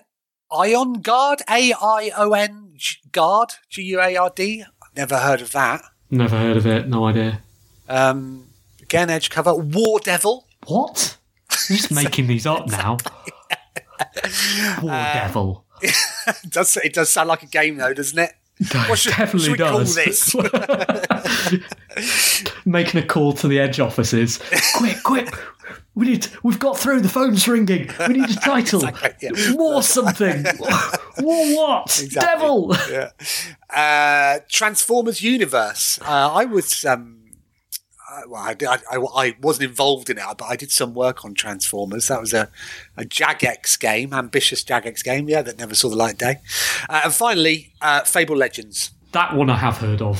Ion 0.52 1.02
Guard, 1.02 1.42
A 1.50 1.74
I 1.74 2.12
O 2.18 2.32
N 2.34 2.76
Guard, 3.12 3.50
G 3.70 3.82
U 3.84 4.02
A 4.02 4.16
R 4.16 4.32
D. 4.36 4.64
Never 4.96 5.18
heard 5.20 5.42
of 5.42 5.52
that. 5.52 5.82
Never 6.10 6.38
heard 6.38 6.58
of 6.58 6.66
it. 6.66 6.88
No 6.88 7.06
idea. 7.06 7.42
Um, 7.90 8.48
again, 8.82 9.10
edge 9.10 9.30
cover. 9.30 9.54
War 9.56 10.00
Devil. 10.00 10.48
What? 10.68 11.18
Just 11.68 11.92
making 12.04 12.28
these 12.28 12.46
up 12.46 12.68
now. 12.68 12.98
War 14.82 14.92
Uh, 14.94 15.14
Devil. 15.14 15.66
It 15.82 15.96
does 16.50 16.78
it 16.78 16.94
does 16.94 17.10
sound 17.10 17.30
like 17.30 17.44
a 17.44 17.48
game 17.48 17.78
though, 17.78 17.94
doesn't 17.94 18.20
it? 18.20 18.34
What 18.88 19.00
should, 19.00 19.12
Definitely 19.16 19.40
should 19.40 19.52
we 19.52 19.58
does. 19.58 20.34
call 20.34 20.44
this? 20.44 22.44
Making 22.66 23.04
a 23.04 23.06
call 23.06 23.34
to 23.34 23.48
the 23.48 23.60
Edge 23.60 23.80
offices. 23.80 24.40
quick, 24.76 24.98
quick! 25.04 25.34
We 25.96 26.08
need. 26.08 26.28
We've 26.44 26.60
got 26.60 26.78
through. 26.78 27.02
The 27.02 27.10
phone's 27.10 27.48
ringing. 27.48 27.90
We 28.08 28.14
need 28.16 28.30
a 28.30 28.36
title. 28.36 28.86
Exactly, 28.86 29.30
yeah. 29.32 29.54
War 29.54 29.82
something. 29.82 30.44
War 31.20 31.56
what? 31.56 32.02
Exactly. 32.04 32.20
Devil. 32.20 32.76
yeah. 32.90 33.12
Uh, 33.70 34.40
Transformers 34.50 35.22
Universe. 35.22 36.00
Uh, 36.02 36.32
I 36.34 36.46
was. 36.46 36.84
Um, 36.86 37.19
well, 38.28 38.42
I, 38.42 38.56
I, 38.68 38.78
I, 38.92 38.98
I 38.98 39.36
wasn't 39.42 39.70
involved 39.70 40.10
in 40.10 40.18
it, 40.18 40.24
but 40.38 40.46
I 40.46 40.56
did 40.56 40.72
some 40.72 40.94
work 40.94 41.24
on 41.24 41.34
Transformers. 41.34 42.08
That 42.08 42.20
was 42.20 42.34
a, 42.34 42.50
a 42.98 43.04
Jagex 43.04 43.80
game, 43.80 44.14
ambitious 44.14 44.64
Jagex 44.64 45.04
game, 45.04 45.30
yeah, 45.30 45.42
that 45.42 45.58
never 45.58 45.76
saw 45.76 45.90
the 45.90 45.96
light 45.96 46.14
of 46.14 46.18
day. 46.20 46.36
Uh, 46.90 47.02
and 47.06 47.14
finally, 47.14 47.74
uh, 47.82 48.02
Fable 48.04 48.36
Legends. 48.36 48.92
That 49.12 49.36
one 49.36 49.50
I 49.50 49.58
have 49.58 49.78
heard 49.78 50.02
of. 50.02 50.20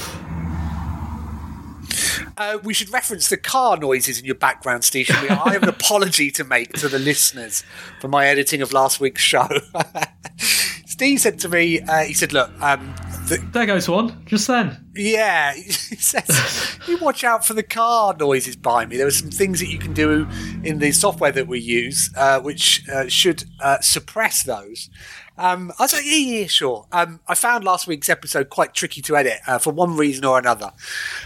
Uh, 2.38 2.58
we 2.64 2.74
should 2.74 2.92
reference 2.92 3.28
the 3.28 3.38
car 3.38 3.76
noises 3.78 4.18
in 4.20 4.26
your 4.26 4.36
background, 4.36 4.84
Steve. 4.84 5.10
I 5.12 5.54
have 5.54 5.64
an 5.64 5.70
apology 5.78 6.32
to 6.32 6.44
make 6.44 6.72
to 6.74 6.88
the 6.88 7.00
listeners 7.00 7.64
for 8.00 8.08
my 8.08 8.28
editing 8.28 8.62
of 8.62 8.72
last 8.72 9.00
week's 9.00 9.22
show. 9.22 9.48
Steve 11.00 11.22
said 11.22 11.40
to 11.40 11.48
me, 11.48 11.80
uh, 11.80 12.04
he 12.04 12.12
said, 12.14 12.34
"Look, 12.34 12.52
um, 12.62 12.94
the, 13.30 13.38
There 13.54 13.66
goes 13.66 13.88
one. 13.88 14.22
Just 14.26 14.48
then. 14.48 14.86
yeah, 14.94 15.54
he 15.56 15.72
says 15.96 16.78
you 16.90 16.98
watch 16.98 17.24
out 17.24 17.46
for 17.46 17.54
the 17.54 17.64
car 17.64 18.14
noises 18.20 18.58
behind 18.58 18.90
me. 18.90 18.98
There 18.98 19.08
are 19.08 19.12
some 19.12 19.32
things 19.32 19.62
that 19.62 19.70
you 19.70 19.80
can 19.80 19.94
do 19.94 20.28
in 20.62 20.80
the 20.80 20.92
software 20.92 21.32
that 21.32 21.48
we 21.48 21.62
use, 21.62 22.10
uh, 22.18 22.42
which 22.42 22.86
uh, 22.90 23.08
should 23.08 23.46
uh, 23.62 23.80
suppress 23.80 24.44
those." 24.44 24.90
Um, 25.38 25.72
I 25.80 25.84
was 25.84 25.94
like, 25.94 26.04
"Yeah, 26.04 26.18
yeah, 26.18 26.48
sure." 26.48 26.86
Um, 26.92 27.22
I 27.30 27.34
found 27.34 27.64
last 27.64 27.88
week's 27.88 28.10
episode 28.10 28.50
quite 28.50 28.74
tricky 28.74 29.02
to 29.04 29.16
edit 29.16 29.40
uh, 29.48 29.58
for 29.58 29.72
one 29.72 29.96
reason 29.96 30.26
or 30.26 30.38
another, 30.38 30.74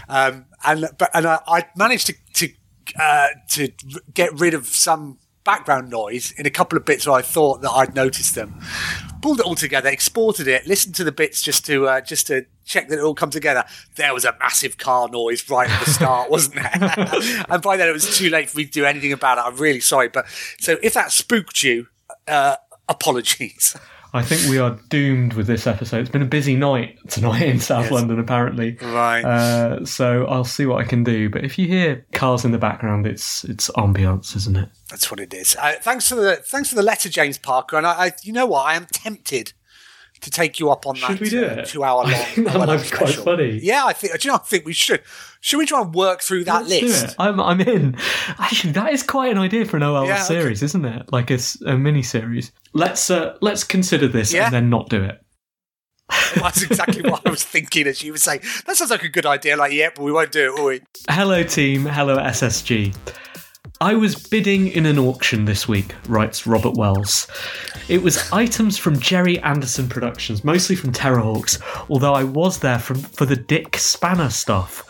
um, 0.08 0.44
and 0.64 0.88
but 0.98 1.10
and 1.14 1.26
I, 1.26 1.40
I 1.48 1.64
managed 1.76 2.06
to 2.06 2.14
to 2.34 2.48
uh, 2.96 3.26
to 3.54 3.72
get 4.14 4.38
rid 4.38 4.54
of 4.54 4.68
some 4.68 5.18
background 5.44 5.90
noise 5.90 6.32
in 6.38 6.46
a 6.46 6.50
couple 6.50 6.76
of 6.76 6.84
bits 6.84 7.06
where 7.06 7.16
I 7.16 7.22
thought 7.22 7.60
that 7.62 7.70
I'd 7.70 7.94
noticed 7.94 8.34
them. 8.34 8.60
Pulled 9.24 9.40
it 9.40 9.46
all 9.46 9.54
together, 9.54 9.88
exported 9.88 10.46
it, 10.46 10.66
listened 10.66 10.94
to 10.96 11.02
the 11.02 11.10
bits 11.10 11.40
just 11.40 11.64
to 11.64 11.88
uh, 11.88 12.02
just 12.02 12.26
to 12.26 12.44
check 12.66 12.88
that 12.88 12.98
it 12.98 13.02
all 13.02 13.14
come 13.14 13.30
together. 13.30 13.64
There 13.96 14.12
was 14.12 14.26
a 14.26 14.36
massive 14.38 14.76
car 14.76 15.08
noise 15.08 15.48
right 15.48 15.66
at 15.66 15.82
the 15.82 15.90
start, 15.90 16.30
wasn't 16.30 16.56
there? 16.56 17.44
and 17.48 17.62
by 17.62 17.78
then 17.78 17.88
it 17.88 17.92
was 17.92 18.18
too 18.18 18.28
late 18.28 18.50
for 18.50 18.58
me 18.58 18.66
to 18.66 18.70
do 18.70 18.84
anything 18.84 19.14
about 19.14 19.38
it. 19.38 19.44
I'm 19.46 19.56
really 19.56 19.80
sorry. 19.80 20.08
But 20.08 20.28
so 20.58 20.76
if 20.82 20.92
that 20.92 21.10
spooked 21.10 21.62
you, 21.62 21.86
uh, 22.28 22.56
apologies. 22.86 23.74
I 24.14 24.22
think 24.22 24.48
we 24.48 24.58
are 24.58 24.78
doomed 24.90 25.34
with 25.34 25.48
this 25.48 25.66
episode. 25.66 25.98
It's 26.02 26.08
been 26.10 26.22
a 26.22 26.26
busy 26.26 26.54
night 26.54 26.98
tonight 27.08 27.42
in 27.42 27.58
South 27.58 27.86
Yes. 27.86 27.92
London, 27.92 28.20
apparently. 28.20 28.76
Right. 28.80 29.24
Uh, 29.24 29.84
so 29.84 30.24
I'll 30.26 30.44
see 30.44 30.66
what 30.66 30.80
I 30.80 30.88
can 30.88 31.02
do. 31.02 31.28
But 31.28 31.44
if 31.44 31.58
you 31.58 31.66
hear 31.66 32.06
cars 32.12 32.44
in 32.44 32.52
the 32.52 32.58
background, 32.58 33.06
it's 33.08 33.42
it's 33.44 33.68
ambiance, 33.70 34.36
isn't 34.36 34.56
it? 34.56 34.68
That's 34.88 35.10
what 35.10 35.18
it 35.18 35.34
is. 35.34 35.56
Uh, 35.56 35.74
thanks 35.80 36.08
for 36.08 36.14
the 36.14 36.36
thanks 36.36 36.68
for 36.68 36.76
the 36.76 36.82
letter, 36.82 37.08
James 37.08 37.38
Parker. 37.38 37.76
And 37.76 37.86
I, 37.86 37.92
I 38.06 38.12
you 38.22 38.32
know 38.32 38.46
what, 38.46 38.62
I 38.66 38.76
am 38.76 38.86
tempted 38.86 39.52
to 40.24 40.30
take 40.30 40.58
you 40.58 40.70
up 40.70 40.86
on 40.86 40.94
Should 40.96 41.08
that 41.10 41.20
we 41.20 41.30
do 41.30 41.44
uh, 41.44 41.48
it? 41.50 41.66
two 41.66 41.84
hour 41.84 42.02
long. 42.04 42.10
That 42.44 42.66
might 42.66 42.82
be 42.82 42.88
quite 42.90 43.14
funny. 43.14 43.58
Yeah, 43.62 43.84
I 43.86 43.92
think. 43.92 44.12
Do 44.20 44.26
you 44.28 44.32
know? 44.32 44.36
I 44.36 44.38
think 44.46 44.66
we 44.66 44.72
should. 44.72 45.00
Should 45.40 45.58
we 45.58 45.66
try 45.66 45.80
and 45.80 45.94
work 45.94 46.20
through 46.22 46.44
that 46.44 46.66
Let's 46.66 46.82
list? 46.82 47.16
I'm 47.18 47.40
I'm 47.40 47.60
in. 47.60 47.96
Actually, 48.38 48.72
that 48.72 48.92
is 48.92 49.02
quite 49.02 49.30
an 49.30 49.38
idea 49.38 49.64
for 49.64 49.76
an 49.76 49.82
OL 49.82 50.06
Yeah, 50.06 50.14
okay. 50.14 50.22
series, 50.24 50.62
isn't 50.62 50.84
it? 50.84 51.12
Like 51.12 51.30
a 51.30 51.38
mini 51.76 52.02
series. 52.02 52.50
Let's 52.72 53.10
uh, 53.10 53.36
let's 53.40 53.64
consider 53.64 54.08
this 54.08 54.32
Yeah. 54.32 54.46
and 54.46 54.54
then 54.54 54.70
not 54.70 54.88
do 54.88 55.02
it. 55.02 55.20
That's 56.36 56.62
exactly 56.62 57.02
what 57.08 57.26
I 57.26 57.30
was 57.30 57.42
thinking 57.42 57.86
as 57.86 58.02
you 58.02 58.12
were 58.12 58.18
saying. 58.18 58.40
That 58.66 58.76
sounds 58.76 58.90
like 58.90 59.02
a 59.04 59.08
good 59.08 59.24
idea. 59.24 59.56
Like, 59.56 59.72
yeah, 59.72 59.88
but 59.94 60.02
we 60.02 60.12
won't 60.12 60.32
do 60.32 60.44
it, 60.52 60.54
will 60.58 60.66
we? 60.66 60.80
Hello, 61.08 61.42
team. 61.42 61.86
Hello, 61.86 62.18
SSG. 62.18 62.94
I 63.84 63.94
was 63.94 64.14
bidding 64.16 64.68
in 64.68 64.86
an 64.86 64.98
auction 64.98 65.44
this 65.44 65.68
week, 65.68 65.94
writes 66.08 66.46
Robert 66.46 66.72
Wells. 66.72 67.26
It 67.86 68.02
was 68.02 68.32
items 68.32 68.78
from 68.78 68.98
Gerry 68.98 69.38
Anderson 69.40 69.90
Productions, 69.90 70.42
mostly 70.42 70.74
from 70.74 70.90
Terrahawks, 70.90 71.60
although 71.90 72.14
I 72.14 72.24
was 72.24 72.60
there 72.60 72.78
from, 72.78 72.96
for 72.96 73.26
the 73.26 73.36
Dick 73.36 73.76
Spanner 73.76 74.30
stuff. 74.30 74.88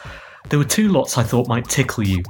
There 0.49 0.61
were 0.61 0.65
two 0.65 0.87
lots 0.91 1.19
I 1.19 1.25
thought 1.25 1.49
might 1.49 1.69
tickle 1.69 2.07
you. 2.07 2.23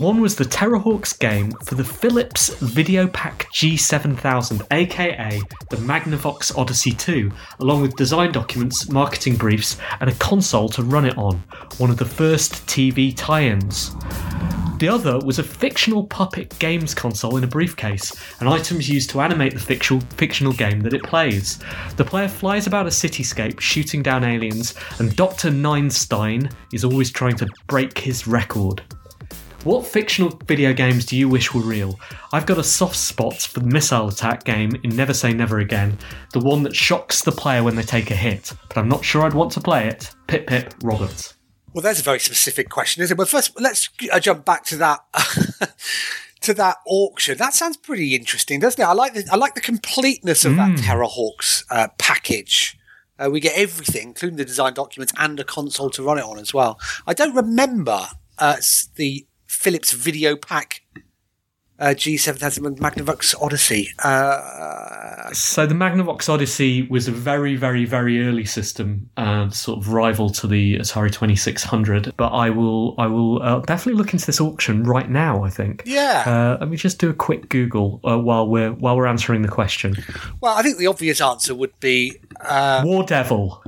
One 0.00 0.22
was 0.22 0.34
the 0.34 0.44
Terrahawks 0.44 1.18
game 1.18 1.52
for 1.66 1.74
the 1.74 1.84
Philips 1.84 2.48
Videopac 2.54 3.44
G7000, 3.52 4.66
aka 4.70 5.42
the 5.68 5.76
Magnavox 5.76 6.56
Odyssey 6.56 6.92
2, 6.92 7.30
along 7.58 7.82
with 7.82 7.96
design 7.96 8.32
documents, 8.32 8.88
marketing 8.88 9.36
briefs, 9.36 9.76
and 10.00 10.08
a 10.08 10.14
console 10.14 10.70
to 10.70 10.82
run 10.82 11.04
it 11.04 11.18
on, 11.18 11.44
one 11.76 11.90
of 11.90 11.98
the 11.98 12.06
first 12.06 12.66
TV 12.66 13.14
tie 13.14 13.42
ins. 13.42 13.94
The 14.78 14.88
other 14.88 15.18
was 15.18 15.38
a 15.38 15.42
fictional 15.42 16.06
puppet 16.06 16.58
games 16.58 16.94
console 16.94 17.36
in 17.36 17.44
a 17.44 17.46
briefcase, 17.46 18.18
and 18.40 18.48
items 18.48 18.88
used 18.88 19.10
to 19.10 19.20
animate 19.20 19.52
the 19.52 19.60
fictional, 19.60 20.00
fictional 20.16 20.54
game 20.54 20.80
that 20.80 20.94
it 20.94 21.02
plays. 21.02 21.58
The 21.96 22.06
player 22.06 22.28
flies 22.28 22.66
about 22.66 22.86
a 22.86 22.88
cityscape 22.88 23.60
shooting 23.60 24.02
down 24.02 24.24
aliens, 24.24 24.74
and 24.98 25.14
Dr. 25.14 25.50
Ninestein 25.50 26.50
is 26.72 26.84
always 26.86 27.10
trying 27.10 27.36
to 27.36 27.48
break 27.66 27.98
his 27.98 28.26
record. 28.26 28.82
What 29.64 29.86
fictional 29.86 30.30
video 30.46 30.72
games 30.72 31.04
do 31.04 31.16
you 31.18 31.28
wish 31.28 31.52
were 31.52 31.60
real? 31.60 32.00
I've 32.32 32.46
got 32.46 32.56
a 32.56 32.64
soft 32.64 32.96
spot 32.96 33.42
for 33.42 33.60
the 33.60 33.66
missile 33.66 34.08
attack 34.08 34.44
game 34.44 34.72
in 34.82 34.96
Never 34.96 35.12
Say 35.12 35.34
Never 35.34 35.58
Again, 35.58 35.98
the 36.32 36.40
one 36.40 36.62
that 36.62 36.74
shocks 36.74 37.22
the 37.22 37.32
player 37.32 37.62
when 37.62 37.76
they 37.76 37.82
take 37.82 38.10
a 38.10 38.16
hit, 38.16 38.54
but 38.68 38.78
I'm 38.78 38.88
not 38.88 39.04
sure 39.04 39.22
I'd 39.22 39.34
want 39.34 39.52
to 39.52 39.60
play 39.60 39.86
it. 39.86 40.14
Pip 40.28 40.46
Pip 40.46 40.72
Roberts. 40.82 41.34
Well, 41.74 41.82
that's 41.82 42.00
a 42.00 42.02
very 42.02 42.20
specific 42.20 42.70
question, 42.70 43.02
isn't 43.02 43.14
it? 43.14 43.18
Well, 43.18 43.26
first, 43.26 43.60
let's 43.60 43.90
uh, 44.10 44.18
jump 44.18 44.46
back 44.46 44.64
to 44.64 44.76
that 44.78 45.00
to 46.40 46.54
that 46.54 46.78
auction. 46.86 47.36
That 47.36 47.52
sounds 47.52 47.76
pretty 47.76 48.14
interesting, 48.14 48.60
doesn't 48.60 48.82
it? 48.82 48.86
I 48.86 48.94
like 48.94 49.12
the 49.12 49.28
I 49.30 49.36
like 49.36 49.54
the 49.54 49.60
completeness 49.60 50.46
of 50.46 50.56
that 50.56 50.78
Terrahawks 50.78 51.64
uh, 51.70 51.88
package. 51.98 52.78
Uh, 53.18 53.28
we 53.30 53.40
get 53.40 53.58
everything, 53.58 54.08
including 54.08 54.38
the 54.38 54.44
design 54.46 54.72
documents 54.72 55.12
and 55.18 55.38
a 55.38 55.44
console 55.44 55.90
to 55.90 56.02
run 56.02 56.16
it 56.16 56.24
on 56.24 56.38
as 56.38 56.54
well. 56.54 56.80
I 57.06 57.12
don't 57.12 57.36
remember 57.36 58.06
uh, 58.38 58.56
the 58.96 59.26
Philips 59.62 59.92
Videopac 59.92 60.80
uh, 61.80 61.86
G7000 61.88 62.78
Magnavox 62.78 63.34
Odyssey. 63.40 63.88
Uh, 64.02 65.32
So 65.32 65.64
the 65.66 65.74
Magnavox 65.74 66.28
Odyssey 66.28 66.82
was 66.90 67.08
a 67.08 67.12
very, 67.12 67.56
very, 67.56 67.84
very 67.84 68.26
early 68.26 68.44
system, 68.44 69.08
uh, 69.16 69.48
sort 69.50 69.78
of 69.78 69.92
rival 69.92 70.28
to 70.30 70.46
the 70.46 70.76
Atari 70.76 71.10
2600. 71.12 72.12
But 72.16 72.28
I 72.28 72.50
will, 72.50 72.94
I 72.98 73.06
will 73.06 73.42
uh, 73.42 73.60
definitely 73.60 73.94
look 73.98 74.12
into 74.12 74.26
this 74.26 74.40
auction 74.40 74.82
right 74.84 75.08
now. 75.08 75.44
I 75.44 75.50
think. 75.50 75.82
yeah. 75.86 76.24
Uh, 76.26 76.56
let 76.60 76.68
me 76.68 76.76
just 76.76 76.98
do 76.98 77.08
a 77.10 77.14
quick 77.14 77.48
Google 77.48 78.00
uh, 78.04 78.18
while 78.18 78.46
we're 78.48 78.72
while 78.72 78.96
we're 78.96 79.06
answering 79.06 79.42
the 79.42 79.48
question. 79.48 79.94
well, 80.40 80.56
I 80.56 80.62
think 80.62 80.78
the 80.78 80.86
obvious 80.88 81.20
answer 81.20 81.54
would 81.54 81.78
be 81.80 82.16
uh, 82.40 82.82
War 82.84 83.04
Devil. 83.04 83.62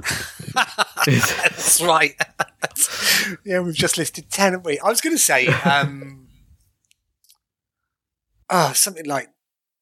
That's 1.07 1.81
right. 1.83 2.15
yeah, 3.45 3.61
we've 3.61 3.75
just 3.75 3.99
listed 3.99 4.31
10, 4.31 4.53
haven't 4.53 4.67
we? 4.67 4.79
I 4.79 4.89
was 4.89 5.01
going 5.01 5.15
to 5.15 5.23
say, 5.23 5.47
um, 5.47 6.22
oh, 8.53 8.73
something 8.75 9.07
like, 9.07 9.29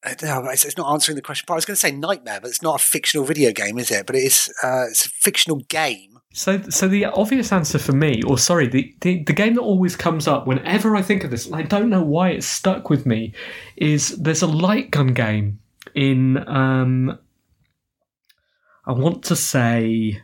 uh, 0.03 0.15
it's, 0.17 0.65
it's 0.65 0.77
not 0.77 0.91
answering 0.91 1.15
the 1.15 1.21
question, 1.21 1.45
but 1.47 1.53
I 1.53 1.57
was 1.57 1.65
going 1.65 1.75
to 1.75 1.79
say 1.79 1.91
Nightmare, 1.91 2.39
but 2.41 2.49
it's 2.49 2.63
not 2.63 2.81
a 2.81 2.83
fictional 2.83 3.25
video 3.25 3.51
game, 3.51 3.77
is 3.77 3.91
it? 3.91 4.07
But 4.07 4.15
it 4.15 4.23
is, 4.23 4.51
uh, 4.63 4.85
it's 4.89 5.05
a 5.05 5.09
fictional 5.09 5.59
game. 5.69 6.19
So, 6.33 6.61
so 6.69 6.87
the 6.87 7.05
obvious 7.05 7.51
answer 7.51 7.77
for 7.77 7.91
me, 7.91 8.23
or 8.23 8.37
sorry, 8.37 8.67
the, 8.67 8.95
the, 9.01 9.23
the 9.25 9.33
game 9.33 9.55
that 9.55 9.61
always 9.61 9.95
comes 9.95 10.27
up 10.27 10.47
whenever 10.47 10.95
I 10.95 11.01
think 11.01 11.23
of 11.23 11.29
this, 11.29 11.45
and 11.45 11.55
I 11.55 11.63
don't 11.63 11.89
know 11.89 12.01
why 12.01 12.29
it's 12.29 12.47
stuck 12.47 12.89
with 12.89 13.05
me, 13.05 13.33
is 13.75 14.17
there's 14.17 14.41
a 14.41 14.47
light 14.47 14.91
gun 14.91 15.07
game 15.07 15.59
in, 15.93 16.37
um, 16.47 17.19
I 18.85 18.93
want 18.93 19.25
to 19.25 19.35
say 19.35 20.21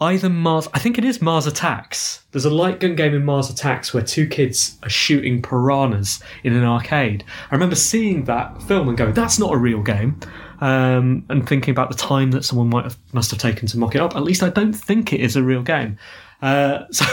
either 0.00 0.28
Mars, 0.28 0.68
I 0.72 0.78
think 0.78 0.98
it 0.98 1.04
is 1.04 1.20
Mars 1.20 1.46
Attacks. 1.46 2.24
There's 2.32 2.44
a 2.44 2.50
light 2.50 2.80
gun 2.80 2.94
game 2.94 3.14
in 3.14 3.24
Mars 3.24 3.50
Attacks 3.50 3.92
where 3.92 4.02
two 4.02 4.26
kids 4.26 4.78
are 4.82 4.88
shooting 4.88 5.42
piranhas 5.42 6.22
in 6.44 6.54
an 6.54 6.64
arcade. 6.64 7.24
I 7.50 7.54
remember 7.54 7.74
seeing 7.74 8.24
that 8.24 8.62
film 8.62 8.88
and 8.88 8.96
going, 8.96 9.14
that's 9.14 9.38
not 9.38 9.52
a 9.52 9.56
real 9.56 9.82
game. 9.82 10.18
Um, 10.60 11.24
and 11.28 11.48
thinking 11.48 11.70
about 11.70 11.88
the 11.88 11.96
time 11.96 12.32
that 12.32 12.44
someone 12.44 12.68
might 12.68 12.82
have 12.82 12.98
must 13.12 13.30
have 13.30 13.38
taken 13.38 13.68
to 13.68 13.78
mock 13.78 13.94
it 13.94 14.00
up. 14.00 14.16
At 14.16 14.24
least 14.24 14.42
I 14.42 14.48
don't 14.48 14.72
think 14.72 15.12
it 15.12 15.20
is 15.20 15.36
a 15.36 15.42
real 15.42 15.62
game. 15.62 15.98
Uh, 16.42 16.84
so 16.90 17.04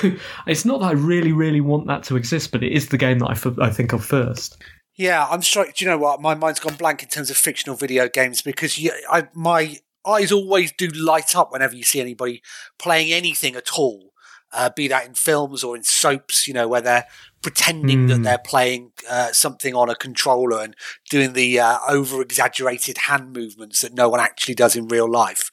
it's 0.48 0.66
not 0.66 0.80
that 0.80 0.88
I 0.88 0.92
really, 0.94 1.32
really 1.32 1.62
want 1.62 1.88
that 1.88 2.04
to 2.06 2.16
exist, 2.16 2.52
but 2.52 2.64
it 2.64 2.72
is 2.72 2.90
the 2.90 2.98
game 2.98 3.20
that 3.20 3.28
I, 3.28 3.34
f- 3.34 3.60
I 3.60 3.70
think 3.70 3.94
of 3.94 4.04
first. 4.04 4.58
Yeah, 4.96 5.28
I'm 5.30 5.42
struck. 5.42 5.74
Do 5.76 5.86
you 5.86 5.92
know 5.92 5.98
what? 5.98 6.22
My 6.22 6.36
mind's 6.36 6.60
gone 6.60 6.76
blank 6.76 7.04
in 7.04 7.10
terms 7.10 7.30
of 7.30 7.38
fictional 7.38 7.76
video 7.76 8.08
games 8.08 8.42
because 8.42 8.80
you, 8.80 8.92
I, 9.10 9.28
my 9.34 9.78
eyes 10.08 10.32
always 10.32 10.72
do 10.72 10.88
light 10.88 11.36
up 11.36 11.52
whenever 11.52 11.76
you 11.76 11.84
see 11.84 12.02
anybody 12.02 12.42
playing 12.80 13.12
anything 13.12 13.56
at 13.56 13.78
all, 13.78 14.12
uh, 14.54 14.70
be 14.76 14.88
that 14.88 15.06
in 15.06 15.14
films 15.14 15.64
or 15.64 15.76
in 15.76 15.84
soaps, 15.84 16.48
you 16.48 16.54
know, 16.54 16.68
where 16.68 16.82
they're 16.82 17.06
pretending 17.42 18.08
that 18.08 18.24
they're 18.24 18.38
playing 18.38 18.92
uh, 19.10 19.32
something 19.32 19.76
on 19.76 19.90
a 19.90 19.96
controller 19.96 20.62
and 20.62 20.76
doing 21.10 21.34
the 21.34 21.60
uh, 21.60 21.78
over 21.90 22.22
exaggerated 22.22 22.98
hand 23.00 23.34
movements 23.34 23.82
that 23.82 23.94
no 23.94 24.10
one 24.10 24.20
actually 24.20 24.56
does 24.56 24.76
in 24.76 24.88
real 24.88 25.10
life. 25.10 25.52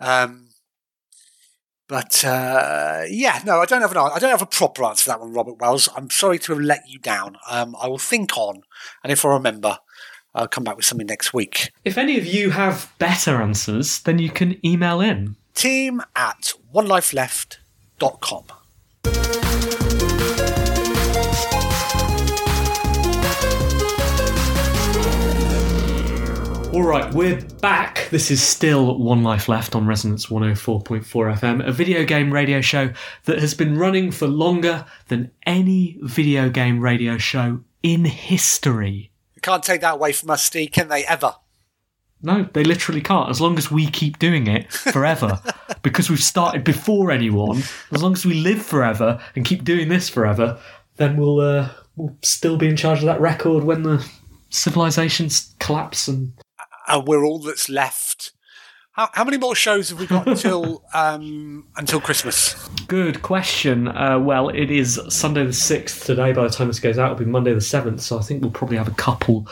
Um, 0.00 0.48
but 1.88 2.24
uh, 2.24 3.02
yeah, 3.08 3.40
no, 3.44 3.60
I 3.60 3.66
don't 3.66 3.82
have 3.82 3.90
an 3.90 3.98
an- 3.98 4.12
I 4.14 4.18
don't 4.18 4.30
have 4.30 4.42
a 4.42 4.46
proper 4.46 4.84
answer 4.84 5.04
for 5.04 5.10
that 5.10 5.20
one, 5.20 5.32
Robert 5.32 5.60
Wells. 5.60 5.88
I'm 5.94 6.08
sorry 6.10 6.38
to 6.40 6.52
have 6.52 6.62
let 6.62 6.82
you 6.88 6.98
down. 6.98 7.36
Um, 7.50 7.76
I 7.80 7.88
will 7.88 7.98
think 7.98 8.36
on, 8.38 8.62
and 9.02 9.12
if 9.12 9.24
I 9.24 9.28
remember, 9.28 9.78
I'll 10.34 10.48
come 10.48 10.64
back 10.64 10.76
with 10.76 10.84
something 10.84 11.06
next 11.06 11.32
week. 11.32 11.70
If 11.84 11.96
any 11.96 12.18
of 12.18 12.26
you 12.26 12.50
have 12.50 12.92
better 12.98 13.40
answers, 13.40 14.00
then 14.00 14.18
you 14.18 14.30
can 14.30 14.64
email 14.66 15.00
in. 15.00 15.36
Team 15.54 16.02
at 16.16 16.52
onelifeleft.com. 16.74 18.44
All 26.74 26.82
right, 26.82 27.14
we're 27.14 27.40
back. 27.60 28.08
This 28.10 28.32
is 28.32 28.42
still 28.42 28.98
One 28.98 29.22
Life 29.22 29.48
Left 29.48 29.76
on 29.76 29.86
Resonance 29.86 30.26
104.4 30.26 31.04
FM, 31.04 31.64
a 31.64 31.70
video 31.70 32.04
game 32.04 32.32
radio 32.32 32.60
show 32.60 32.90
that 33.26 33.38
has 33.38 33.54
been 33.54 33.78
running 33.78 34.10
for 34.10 34.26
longer 34.26 34.84
than 35.06 35.30
any 35.46 35.96
video 36.02 36.50
game 36.50 36.80
radio 36.80 37.16
show 37.16 37.60
in 37.84 38.04
history. 38.04 39.12
Can't 39.44 39.62
take 39.62 39.82
that 39.82 39.96
away 39.96 40.12
from 40.12 40.30
us, 40.30 40.42
Steve, 40.42 40.72
can 40.72 40.88
they 40.88 41.04
ever? 41.04 41.34
No, 42.22 42.48
they 42.54 42.64
literally 42.64 43.02
can't. 43.02 43.28
As 43.28 43.42
long 43.42 43.58
as 43.58 43.70
we 43.70 43.86
keep 43.90 44.18
doing 44.18 44.46
it 44.46 44.72
forever, 44.72 45.38
because 45.82 46.08
we've 46.08 46.22
started 46.22 46.64
before 46.64 47.10
anyone. 47.10 47.62
As 47.92 48.02
long 48.02 48.14
as 48.14 48.24
we 48.24 48.32
live 48.32 48.64
forever 48.64 49.20
and 49.36 49.44
keep 49.44 49.62
doing 49.62 49.90
this 49.90 50.08
forever, 50.08 50.58
then 50.96 51.18
we'll 51.18 51.40
uh, 51.40 51.68
we'll 51.94 52.16
still 52.22 52.56
be 52.56 52.68
in 52.68 52.76
charge 52.76 53.00
of 53.00 53.04
that 53.04 53.20
record 53.20 53.64
when 53.64 53.82
the 53.82 54.02
civilizations 54.48 55.54
collapse 55.58 56.08
and 56.08 56.32
And 56.88 57.06
we're 57.06 57.26
all 57.26 57.38
that's 57.38 57.68
left. 57.68 58.32
How, 58.94 59.10
how 59.12 59.24
many 59.24 59.38
more 59.38 59.56
shows 59.56 59.90
have 59.90 59.98
we 59.98 60.06
got 60.06 60.28
until 60.28 60.84
um, 60.94 61.66
until 61.76 62.00
Christmas? 62.00 62.54
Good 62.86 63.22
question. 63.22 63.88
Uh, 63.88 64.20
well, 64.20 64.50
it 64.50 64.70
is 64.70 65.00
Sunday 65.08 65.42
the 65.42 65.50
6th 65.50 66.04
today. 66.04 66.32
By 66.32 66.44
the 66.44 66.50
time 66.50 66.68
this 66.68 66.78
goes 66.78 66.96
out, 66.96 67.10
it'll 67.10 67.24
be 67.24 67.30
Monday 67.30 67.52
the 67.52 67.58
7th. 67.58 68.00
So 68.00 68.20
I 68.20 68.22
think 68.22 68.40
we'll 68.40 68.52
probably 68.52 68.76
have 68.76 68.86
a 68.86 68.92
couple 68.92 69.48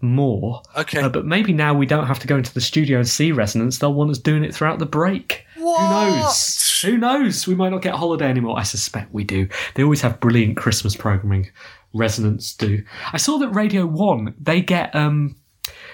more. 0.00 0.62
Okay. 0.76 1.00
Uh, 1.00 1.08
but 1.08 1.26
maybe 1.26 1.52
now 1.52 1.74
we 1.74 1.86
don't 1.86 2.06
have 2.06 2.20
to 2.20 2.28
go 2.28 2.36
into 2.36 2.54
the 2.54 2.60
studio 2.60 2.98
and 2.98 3.08
see 3.08 3.32
Resonance. 3.32 3.78
They'll 3.78 3.94
want 3.94 4.12
us 4.12 4.18
doing 4.18 4.44
it 4.44 4.54
throughout 4.54 4.78
the 4.78 4.86
break. 4.86 5.44
What? 5.56 5.80
Who 5.80 5.90
knows? 5.90 6.80
Who 6.82 6.96
knows? 6.96 7.46
We 7.48 7.56
might 7.56 7.70
not 7.70 7.82
get 7.82 7.94
a 7.94 7.96
holiday 7.96 8.26
anymore. 8.26 8.56
I 8.56 8.62
suspect 8.62 9.12
we 9.12 9.24
do. 9.24 9.48
They 9.74 9.82
always 9.82 10.02
have 10.02 10.20
brilliant 10.20 10.56
Christmas 10.56 10.94
programming. 10.94 11.50
Resonance 11.94 12.54
do. 12.54 12.84
I 13.12 13.16
saw 13.16 13.38
that 13.38 13.48
Radio 13.48 13.86
One 13.86 14.34
they 14.40 14.60
get 14.60 14.94
um 14.94 15.34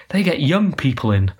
they 0.09 0.21
get 0.21 0.39
young 0.41 0.73
people 0.73 1.11
in 1.11 1.31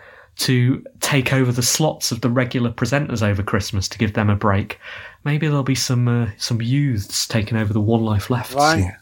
to 0.41 0.83
take 1.01 1.33
over 1.33 1.51
the 1.51 1.61
slots 1.61 2.11
of 2.11 2.21
the 2.21 2.29
regular 2.29 2.71
presenters 2.71 3.21
over 3.21 3.43
Christmas 3.43 3.87
to 3.89 3.97
give 3.97 4.13
them 4.13 4.29
a 4.29 4.35
break. 4.35 4.79
Maybe 5.23 5.47
there'll 5.47 5.63
be 5.63 5.75
some 5.75 6.07
uh, 6.07 6.29
some 6.37 6.61
youths 6.61 7.27
taking 7.27 7.57
over 7.57 7.71
the 7.73 7.81
One 7.81 8.03
Life 8.03 8.29
Left. 8.29 8.53
Right. 8.53 8.81
slot. 8.81 8.93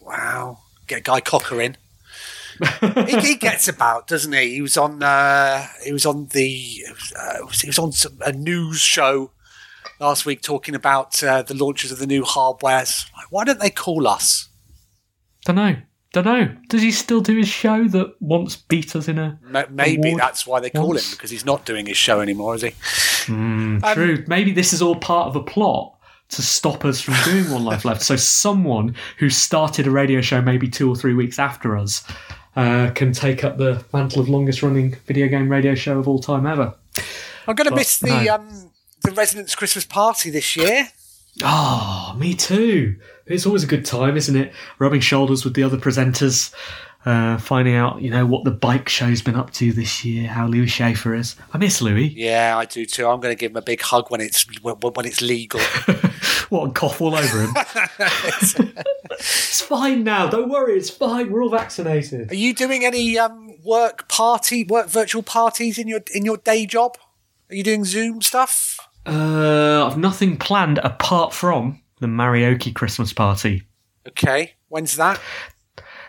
Wow. 0.00 0.58
Get 0.88 1.04
Guy 1.04 1.20
Cocker 1.20 1.60
in. 1.60 1.76
he, 3.06 3.20
he 3.20 3.34
gets 3.36 3.68
about, 3.68 4.08
doesn't 4.08 4.32
he? 4.32 4.54
He 4.54 4.62
was 4.62 4.76
on. 4.76 5.02
Uh, 5.02 5.66
he 5.84 5.92
was 5.92 6.04
on 6.04 6.26
the. 6.26 6.84
Uh, 7.16 7.46
he 7.52 7.68
was 7.68 7.78
on 7.78 7.92
some, 7.92 8.18
a 8.24 8.32
news 8.32 8.80
show 8.80 9.30
last 10.00 10.26
week 10.26 10.42
talking 10.42 10.74
about 10.74 11.22
uh, 11.22 11.42
the 11.42 11.54
launches 11.54 11.92
of 11.92 11.98
the 11.98 12.06
new 12.06 12.24
hardwares. 12.24 13.06
Like, 13.16 13.30
why 13.30 13.44
don't 13.44 13.60
they 13.60 13.70
call 13.70 14.08
us? 14.08 14.48
Don't 15.44 15.56
know. 15.56 15.76
Don't 16.12 16.24
know. 16.24 16.48
Does 16.68 16.82
he 16.82 16.90
still 16.90 17.20
do 17.20 17.36
his 17.36 17.48
show 17.48 17.86
that 17.86 18.20
once 18.20 18.56
beat 18.56 18.96
us 18.96 19.06
in 19.06 19.18
a? 19.18 19.38
Maybe 19.70 20.08
award 20.08 20.20
that's 20.20 20.44
why 20.46 20.58
they 20.58 20.70
call 20.70 20.88
once? 20.88 21.06
him 21.12 21.16
because 21.16 21.30
he's 21.30 21.44
not 21.44 21.64
doing 21.64 21.86
his 21.86 21.96
show 21.96 22.20
anymore, 22.20 22.56
is 22.56 22.62
he? 22.62 22.72
Um, 23.32 23.80
True. 23.92 24.24
Maybe 24.26 24.50
this 24.50 24.72
is 24.72 24.82
all 24.82 24.96
part 24.96 25.28
of 25.28 25.36
a 25.36 25.42
plot 25.42 25.96
to 26.30 26.42
stop 26.42 26.84
us 26.84 27.00
from 27.00 27.14
doing 27.24 27.50
One 27.50 27.64
Life 27.64 27.84
Left. 27.84 28.02
So 28.02 28.16
someone 28.16 28.94
who 29.18 29.30
started 29.30 29.86
a 29.86 29.90
radio 29.90 30.20
show 30.20 30.40
maybe 30.40 30.68
two 30.68 30.90
or 30.90 30.96
three 30.96 31.14
weeks 31.14 31.38
after 31.38 31.76
us 31.76 32.04
uh, 32.56 32.90
can 32.94 33.12
take 33.12 33.44
up 33.44 33.58
the 33.58 33.84
mantle 33.92 34.20
of 34.20 34.28
longest 34.28 34.62
running 34.62 34.96
video 35.06 35.28
game 35.28 35.48
radio 35.48 35.74
show 35.74 35.98
of 35.98 36.08
all 36.08 36.18
time 36.18 36.46
ever. 36.46 36.74
I'm 37.46 37.54
going 37.54 37.68
to 37.68 37.74
miss 37.74 37.98
the 37.98 38.24
no. 38.24 38.34
um, 38.34 38.70
the 39.02 39.12
Resonance 39.12 39.54
Christmas 39.54 39.84
party 39.84 40.30
this 40.30 40.56
year. 40.56 40.88
Ah, 41.42 42.14
me 42.18 42.34
too. 42.34 42.96
It's 43.30 43.46
always 43.46 43.64
a 43.64 43.66
good 43.66 43.84
time, 43.84 44.16
isn't 44.16 44.36
it? 44.36 44.52
Rubbing 44.78 45.00
shoulders 45.00 45.44
with 45.44 45.54
the 45.54 45.62
other 45.62 45.76
presenters, 45.76 46.52
uh, 47.04 47.38
finding 47.38 47.74
out, 47.76 48.02
you 48.02 48.10
know, 48.10 48.26
what 48.26 48.44
the 48.44 48.50
bike 48.50 48.88
show's 48.88 49.22
been 49.22 49.36
up 49.36 49.52
to 49.54 49.72
this 49.72 50.04
year, 50.04 50.28
how 50.28 50.46
Louis 50.46 50.66
Schaefer 50.66 51.14
is. 51.14 51.36
I 51.52 51.58
miss 51.58 51.80
Louis. 51.80 52.08
Yeah, 52.08 52.58
I 52.58 52.64
do 52.64 52.84
too. 52.84 53.06
I'm 53.06 53.20
going 53.20 53.34
to 53.34 53.38
give 53.38 53.52
him 53.52 53.56
a 53.56 53.62
big 53.62 53.80
hug 53.80 54.10
when 54.10 54.20
it's 54.20 54.44
when, 54.60 54.74
when 54.76 55.06
it's 55.06 55.22
legal. 55.22 55.60
What, 56.50 56.64
and 56.64 56.74
cough 56.74 57.00
all 57.00 57.14
over 57.14 57.42
him? 57.42 57.54
it's 59.12 59.60
fine 59.60 60.02
now. 60.02 60.28
Don't 60.28 60.50
worry. 60.50 60.76
It's 60.76 60.90
fine. 60.90 61.30
We're 61.30 61.44
all 61.44 61.50
vaccinated. 61.50 62.32
Are 62.32 62.34
you 62.34 62.52
doing 62.52 62.84
any 62.84 63.16
um, 63.16 63.54
work 63.62 64.08
party, 64.08 64.64
work 64.64 64.88
virtual 64.88 65.22
parties 65.22 65.78
in 65.78 65.86
your 65.86 66.00
in 66.12 66.24
your 66.24 66.38
day 66.38 66.66
job? 66.66 66.98
Are 67.50 67.54
you 67.54 67.62
doing 67.62 67.84
Zoom 67.84 68.20
stuff? 68.20 68.80
Uh, 69.06 69.86
I've 69.86 69.96
nothing 69.96 70.36
planned 70.36 70.78
apart 70.78 71.32
from 71.32 71.79
the 72.00 72.06
Marioki 72.06 72.74
Christmas 72.74 73.12
party. 73.12 73.62
Okay, 74.08 74.54
when's 74.68 74.96
that? 74.96 75.20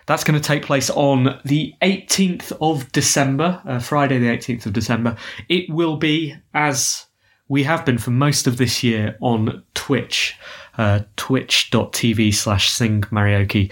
That's 0.07 0.23
going 0.23 0.39
to 0.39 0.45
take 0.45 0.63
place 0.63 0.89
on 0.89 1.39
the 1.45 1.73
18th 1.81 2.51
of 2.59 2.91
December, 2.91 3.61
uh, 3.65 3.79
Friday, 3.79 4.17
the 4.17 4.27
18th 4.27 4.65
of 4.65 4.73
December. 4.73 5.15
It 5.47 5.69
will 5.69 5.97
be, 5.97 6.35
as 6.53 7.05
we 7.47 7.63
have 7.63 7.85
been 7.85 7.97
for 7.97 8.11
most 8.11 8.47
of 8.47 8.57
this 8.57 8.83
year, 8.83 9.17
on 9.21 9.63
Twitch, 9.73 10.35
uh, 10.77 11.01
twitch.tv 11.17 12.33
slash 12.33 12.69
sing 12.71 13.01
Marioki. 13.03 13.71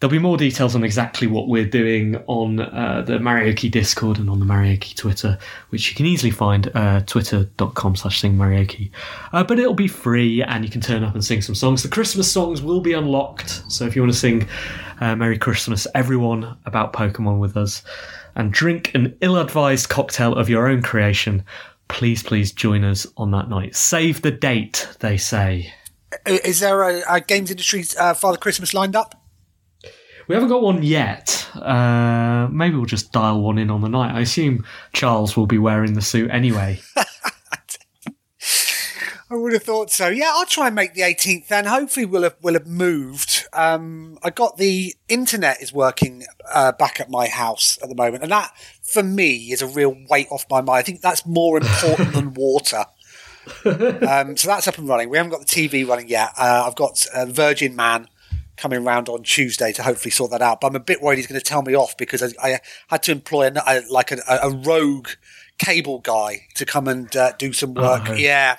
There'll 0.00 0.10
be 0.10 0.18
more 0.18 0.36
details 0.36 0.74
on 0.74 0.84
exactly 0.84 1.26
what 1.26 1.48
we're 1.48 1.64
doing 1.64 2.16
on 2.26 2.60
uh, 2.60 3.02
the 3.06 3.18
Marioki 3.18 3.70
Discord 3.70 4.18
and 4.18 4.28
on 4.28 4.38
the 4.38 4.44
Marioki 4.44 4.94
Twitter, 4.94 5.38
which 5.70 5.88
you 5.88 5.94
can 5.94 6.04
easily 6.04 6.30
find 6.30 6.70
uh, 6.74 7.00
twitter.com 7.06 7.96
slash 7.96 8.20
sing 8.20 8.34
Marioki. 8.34 8.90
Uh, 9.32 9.44
but 9.44 9.58
it'll 9.58 9.72
be 9.72 9.88
free 9.88 10.42
and 10.42 10.64
you 10.64 10.70
can 10.70 10.80
turn 10.80 11.04
up 11.04 11.14
and 11.14 11.24
sing 11.24 11.40
some 11.40 11.54
songs. 11.54 11.82
The 11.82 11.88
Christmas 11.88 12.30
songs 12.30 12.60
will 12.60 12.80
be 12.80 12.92
unlocked, 12.92 13.62
so 13.68 13.86
if 13.86 13.96
you 13.96 14.02
want 14.02 14.12
to 14.12 14.18
sing 14.18 14.46
uh, 15.00 15.16
Merry 15.16 15.38
Christmas, 15.38 15.86
everyone, 15.94 16.56
about 16.66 16.92
Pokemon 16.92 17.38
with 17.38 17.56
us 17.56 17.82
and 18.34 18.52
drink 18.52 18.94
an 18.94 19.16
ill 19.20 19.38
advised 19.38 19.88
cocktail 19.88 20.34
of 20.34 20.48
your 20.48 20.68
own 20.68 20.82
creation, 20.82 21.44
please, 21.88 22.22
please 22.22 22.52
join 22.52 22.84
us 22.84 23.06
on 23.16 23.30
that 23.30 23.48
night. 23.48 23.74
Save 23.74 24.22
the 24.22 24.30
date, 24.30 24.88
they 25.00 25.16
say. 25.16 25.72
Is 26.26 26.60
there 26.60 26.82
a, 26.82 27.02
a 27.08 27.20
games 27.20 27.50
industry 27.50 27.84
uh, 27.98 28.14
Father 28.14 28.36
Christmas 28.36 28.74
lined 28.74 28.96
up? 28.96 29.20
We 30.26 30.34
haven't 30.34 30.48
got 30.48 30.62
one 30.62 30.82
yet. 30.82 31.48
Uh, 31.54 32.48
maybe 32.50 32.76
we'll 32.76 32.86
just 32.86 33.12
dial 33.12 33.42
one 33.42 33.58
in 33.58 33.70
on 33.70 33.82
the 33.82 33.88
night. 33.88 34.14
I 34.14 34.20
assume 34.20 34.64
Charles 34.92 35.36
will 35.36 35.46
be 35.46 35.58
wearing 35.58 35.94
the 35.94 36.02
suit 36.02 36.30
anyway. 36.30 36.80
I 39.30 39.36
would 39.36 39.52
have 39.52 39.62
thought 39.62 39.90
so. 39.90 40.08
Yeah, 40.08 40.30
I'll 40.32 40.46
try 40.46 40.66
and 40.66 40.76
make 40.76 40.94
the 40.94 41.00
18th 41.00 41.48
then. 41.48 41.64
Hopefully, 41.64 42.06
we'll 42.06 42.22
have, 42.22 42.36
we'll 42.40 42.54
have 42.54 42.66
moved. 42.66 43.46
Um, 43.52 44.18
I 44.22 44.30
got 44.30 44.58
the 44.58 44.94
internet 45.08 45.60
is 45.60 45.72
working 45.72 46.24
uh, 46.52 46.72
back 46.72 47.00
at 47.00 47.10
my 47.10 47.26
house 47.26 47.78
at 47.82 47.88
the 47.88 47.94
moment, 47.94 48.22
and 48.22 48.30
that 48.30 48.52
for 48.82 49.02
me 49.02 49.50
is 49.50 49.60
a 49.60 49.66
real 49.66 49.96
weight 50.08 50.28
off 50.30 50.44
my 50.50 50.60
mind. 50.60 50.78
I 50.78 50.82
think 50.82 51.00
that's 51.00 51.26
more 51.26 51.56
important 51.56 52.12
than 52.12 52.34
water. 52.36 52.84
Um, 53.64 54.36
so 54.36 54.48
that's 54.48 54.68
up 54.68 54.78
and 54.78 54.88
running. 54.88 55.08
We 55.10 55.16
haven't 55.16 55.32
got 55.32 55.40
the 55.40 55.46
TV 55.46 55.86
running 55.86 56.08
yet. 56.08 56.30
Uh, 56.38 56.64
I've 56.66 56.76
got 56.76 57.04
uh, 57.14 57.26
Virgin 57.26 57.74
Man 57.74 58.08
coming 58.56 58.84
round 58.84 59.08
on 59.08 59.22
Tuesday 59.22 59.72
to 59.72 59.82
hopefully 59.82 60.10
sort 60.10 60.30
that 60.30 60.42
out. 60.42 60.60
But 60.60 60.68
I'm 60.68 60.76
a 60.76 60.80
bit 60.80 61.02
worried 61.02 61.16
he's 61.16 61.26
going 61.26 61.40
to 61.40 61.44
tell 61.44 61.62
me 61.62 61.74
off 61.74 61.96
because 61.96 62.22
I, 62.22 62.28
I 62.42 62.60
had 62.88 63.02
to 63.04 63.12
employ 63.12 63.48
a, 63.48 63.52
a, 63.66 63.82
like 63.90 64.12
a, 64.12 64.18
a 64.28 64.50
rogue 64.50 65.08
cable 65.58 66.00
guy 66.00 66.46
to 66.54 66.64
come 66.64 66.88
and 66.88 67.14
uh, 67.16 67.32
do 67.38 67.52
some 67.52 67.74
work. 67.74 68.02
Oh. 68.08 68.14
Yeah, 68.14 68.56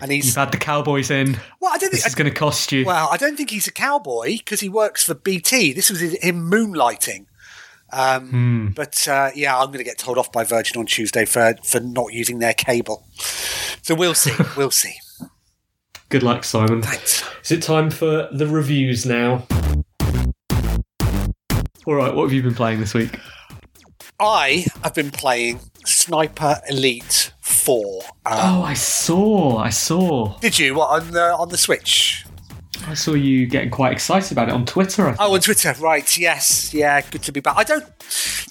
and 0.00 0.10
he's 0.12 0.26
You've 0.26 0.36
had 0.36 0.52
the 0.52 0.58
Cowboys 0.58 1.10
in. 1.10 1.36
well. 1.60 1.72
I 1.72 1.78
don't 1.78 1.90
think 1.90 2.06
is 2.06 2.14
going 2.14 2.30
to 2.30 2.36
cost 2.36 2.72
you. 2.72 2.84
well, 2.84 3.08
I 3.10 3.16
don't 3.16 3.36
think 3.36 3.50
he's 3.50 3.66
a 3.66 3.72
cowboy 3.72 4.38
because 4.38 4.60
he 4.60 4.68
works 4.68 5.02
for 5.04 5.14
BT. 5.14 5.72
This 5.72 5.90
was 5.90 6.00
him 6.00 6.50
moonlighting. 6.50 7.26
Um, 7.92 8.28
Hmm. 8.28 8.66
But 8.68 9.08
uh, 9.08 9.30
yeah, 9.34 9.58
I'm 9.58 9.66
going 9.66 9.78
to 9.78 9.84
get 9.84 9.98
told 9.98 10.16
off 10.16 10.30
by 10.30 10.44
Virgin 10.44 10.78
on 10.78 10.86
Tuesday 10.86 11.24
for 11.24 11.54
for 11.64 11.80
not 11.80 12.12
using 12.12 12.38
their 12.38 12.54
cable. 12.54 13.04
So 13.82 13.94
we'll 13.96 14.14
see. 14.14 14.32
we'll 14.56 14.70
see. 14.70 14.94
Good 16.08 16.22
luck, 16.22 16.44
Simon. 16.44 16.82
Thanks. 16.82 17.24
Is 17.50 17.56
it 17.56 17.62
time 17.64 17.90
for 17.90 18.28
the 18.30 18.46
reviews 18.46 19.04
now? 19.04 19.44
All 21.84 21.94
right, 21.96 22.14
what 22.14 22.22
have 22.22 22.32
you 22.32 22.44
been 22.44 22.54
playing 22.54 22.78
this 22.78 22.94
week? 22.94 23.18
I 24.20 24.66
have 24.84 24.94
been 24.94 25.10
playing 25.10 25.58
Sniper 25.84 26.60
Elite 26.68 27.32
Four. 27.40 28.02
Um, 28.24 28.38
Oh, 28.38 28.62
I 28.62 28.74
saw, 28.74 29.58
I 29.58 29.70
saw. 29.70 30.38
Did 30.38 30.60
you 30.60 30.76
what 30.76 30.90
on 30.90 31.10
the 31.10 31.32
on 31.34 31.48
the 31.48 31.58
Switch? 31.58 32.24
I 32.86 32.94
saw 32.94 33.14
you 33.14 33.48
getting 33.48 33.70
quite 33.70 33.90
excited 33.90 34.30
about 34.30 34.48
it 34.48 34.54
on 34.54 34.64
Twitter. 34.64 35.08
I 35.08 35.10
think. 35.14 35.20
Oh, 35.20 35.34
on 35.34 35.40
Twitter, 35.40 35.74
right? 35.80 36.16
Yes, 36.16 36.72
yeah, 36.72 37.00
good 37.00 37.24
to 37.24 37.32
be 37.32 37.40
back. 37.40 37.56
I 37.56 37.64
don't. 37.64 37.84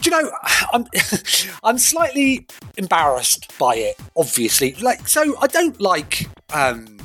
Do 0.02 0.10
you 0.10 0.22
know? 0.22 0.30
I'm 0.74 0.86
I'm 1.64 1.78
slightly 1.78 2.48
embarrassed 2.76 3.58
by 3.58 3.76
it. 3.76 3.96
Obviously, 4.18 4.74
like 4.74 5.08
so, 5.08 5.38
I 5.40 5.48
don't 5.48 5.80
like. 5.80 6.28
um 6.54 6.98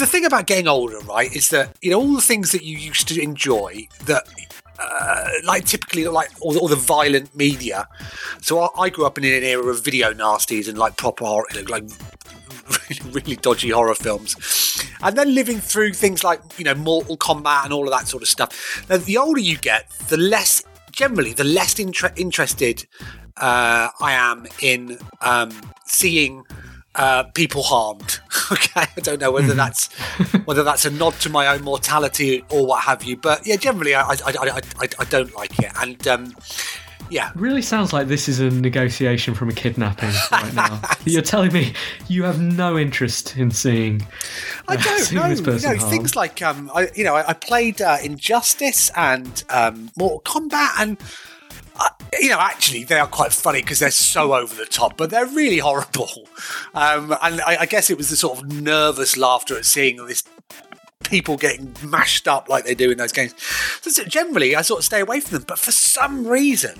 The 0.00 0.06
thing 0.06 0.24
about 0.24 0.46
getting 0.46 0.66
older, 0.66 0.98
right, 1.00 1.30
is 1.30 1.50
that 1.50 1.76
you 1.82 1.90
know 1.90 2.00
all 2.00 2.14
the 2.14 2.22
things 2.22 2.52
that 2.52 2.64
you 2.64 2.76
used 2.76 3.06
to 3.08 3.22
enjoy 3.22 3.86
that. 4.06 4.26
Uh, 4.82 5.28
like 5.44 5.66
typically 5.66 6.06
like 6.08 6.30
all, 6.40 6.56
all 6.56 6.66
the 6.66 6.74
violent 6.74 7.36
media 7.36 7.86
so 8.40 8.60
I, 8.60 8.84
I 8.84 8.88
grew 8.88 9.04
up 9.04 9.18
in 9.18 9.24
an 9.24 9.42
era 9.42 9.66
of 9.66 9.84
video 9.84 10.14
nasties 10.14 10.70
and 10.70 10.78
like 10.78 10.96
proper 10.96 11.26
horror 11.26 11.44
like 11.68 11.84
really, 12.70 13.10
really 13.12 13.36
dodgy 13.36 13.70
horror 13.70 13.94
films. 13.94 14.36
And 15.02 15.16
then 15.16 15.34
living 15.34 15.58
through 15.60 15.94
things 15.94 16.24
like, 16.24 16.40
you 16.58 16.64
know, 16.64 16.74
Mortal 16.74 17.16
Kombat 17.16 17.64
and 17.64 17.72
all 17.72 17.84
of 17.84 17.90
that 17.90 18.08
sort 18.08 18.22
of 18.22 18.28
stuff. 18.28 18.86
Now, 18.88 18.98
the 18.98 19.16
older 19.16 19.40
you 19.40 19.56
get, 19.56 19.90
the 20.08 20.16
less, 20.16 20.62
generally, 20.92 21.32
the 21.32 21.44
less 21.44 21.78
inter- 21.78 22.12
interested 22.16 22.86
uh, 23.36 23.88
I 24.00 24.12
am 24.12 24.46
in 24.60 24.98
um, 25.20 25.50
seeing 25.86 26.44
uh, 26.94 27.24
people 27.24 27.62
harmed. 27.62 28.20
okay, 28.52 28.86
I 28.96 29.00
don't 29.00 29.20
know 29.20 29.30
whether 29.32 29.54
that's 29.54 29.92
whether 30.44 30.62
that's 30.62 30.84
a 30.84 30.90
nod 30.90 31.14
to 31.20 31.30
my 31.30 31.46
own 31.46 31.62
mortality 31.62 32.44
or 32.50 32.66
what 32.66 32.82
have 32.84 33.04
you, 33.04 33.16
but 33.16 33.46
yeah, 33.46 33.56
generally, 33.56 33.94
I 33.94 34.02
I, 34.02 34.16
I, 34.26 34.60
I, 34.80 34.88
I 34.98 35.04
don't 35.04 35.34
like 35.34 35.58
it, 35.58 35.72
and 35.80 36.06
um, 36.08 36.34
yeah, 37.10 37.32
really 37.34 37.62
sounds 37.62 37.92
like 37.92 38.06
this 38.06 38.28
is 38.28 38.38
a 38.40 38.50
negotiation 38.50 39.34
from 39.34 39.48
a 39.48 39.52
kidnapping 39.52 40.10
right 40.30 40.54
now. 40.54 40.80
You're 41.04 41.22
telling 41.22 41.52
me 41.52 41.74
you 42.08 42.22
have 42.22 42.40
no 42.40 42.78
interest 42.78 43.36
in 43.36 43.50
seeing, 43.50 44.06
I 44.68 44.74
uh, 44.74 44.76
don't 44.76 45.00
seeing 45.00 45.20
know. 45.20 45.28
this 45.28 45.40
You 45.40 45.44
person 45.44 45.72
know, 45.72 45.78
harmed. 45.78 45.92
things 45.92 46.16
like 46.16 46.40
um, 46.42 46.70
I, 46.74 46.88
you 46.94 47.04
know, 47.04 47.16
I, 47.16 47.30
I 47.30 47.32
played 47.32 47.82
uh, 47.82 47.98
Injustice 48.02 48.90
and 48.96 49.42
um, 49.48 49.90
Mortal 49.96 50.20
Kombat, 50.20 50.70
and 50.78 50.98
you 52.20 52.28
know, 52.28 52.38
actually, 52.40 52.84
they 52.84 52.98
are 52.98 53.06
quite 53.06 53.32
funny 53.32 53.60
because 53.62 53.78
they're 53.78 53.90
so 53.90 54.34
over 54.34 54.54
the 54.54 54.66
top, 54.66 54.96
but 54.96 55.10
they're 55.10 55.26
really 55.26 55.58
horrible. 55.68 56.28
Um, 56.74 57.12
and 57.22 57.40
I, 57.42 57.58
I 57.60 57.66
guess 57.66 57.90
it 57.90 57.96
was 57.96 58.10
the 58.10 58.16
sort 58.16 58.38
of 58.38 58.52
nervous 58.52 59.16
laughter 59.16 59.56
at 59.56 59.64
seeing 59.64 60.04
this 60.06 60.22
people 61.04 61.36
getting 61.36 61.74
mashed 61.84 62.28
up 62.28 62.48
like 62.48 62.64
they 62.64 62.74
do 62.74 62.90
in 62.90 62.98
those 62.98 63.12
games. 63.12 63.34
So, 63.80 64.04
generally, 64.04 64.54
I 64.54 64.62
sort 64.62 64.80
of 64.80 64.84
stay 64.84 65.00
away 65.00 65.20
from 65.20 65.38
them, 65.38 65.44
but 65.46 65.58
for 65.58 65.72
some 65.72 66.26
reason. 66.26 66.78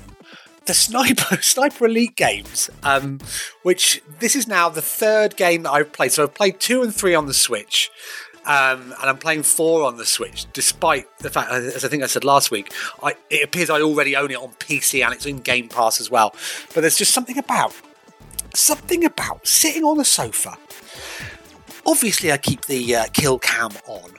the 0.66 0.74
sniper 0.74 1.36
sniper 1.42 1.86
elite 1.86 2.14
games 2.16 2.68
um 2.82 3.18
which 3.62 4.02
this 4.20 4.36
is 4.36 4.46
now 4.46 4.68
the 4.68 4.82
third 4.82 5.34
game 5.36 5.62
that 5.64 5.70
i've 5.72 5.90
played 5.90 6.12
so 6.12 6.22
i've 6.22 6.34
played 6.34 6.60
two 6.60 6.82
and 6.82 6.94
three 6.94 7.14
on 7.14 7.26
the 7.26 7.34
switch 7.34 7.90
um, 8.46 8.94
and 9.00 9.10
I'm 9.10 9.18
playing 9.18 9.42
four 9.42 9.84
on 9.84 9.98
the 9.98 10.06
Switch, 10.06 10.46
despite 10.52 11.06
the 11.18 11.28
fact, 11.30 11.50
as 11.52 11.84
I 11.84 11.88
think 11.88 12.02
I 12.02 12.06
said 12.06 12.24
last 12.24 12.50
week, 12.50 12.72
I, 13.02 13.14
it 13.28 13.44
appears 13.44 13.68
I 13.68 13.80
already 13.82 14.16
own 14.16 14.30
it 14.30 14.38
on 14.38 14.50
PC 14.52 15.04
and 15.04 15.12
it's 15.12 15.26
in 15.26 15.40
Game 15.40 15.68
Pass 15.68 16.00
as 16.00 16.10
well. 16.10 16.34
But 16.74 16.80
there's 16.80 16.96
just 16.96 17.12
something 17.12 17.36
about, 17.36 17.74
something 18.54 19.04
about 19.04 19.46
sitting 19.46 19.84
on 19.84 19.98
the 19.98 20.04
sofa. 20.04 20.56
Obviously, 21.86 22.32
I 22.32 22.38
keep 22.38 22.66
the 22.66 22.96
uh, 22.96 23.04
kill 23.12 23.38
cam 23.38 23.70
on, 23.86 24.10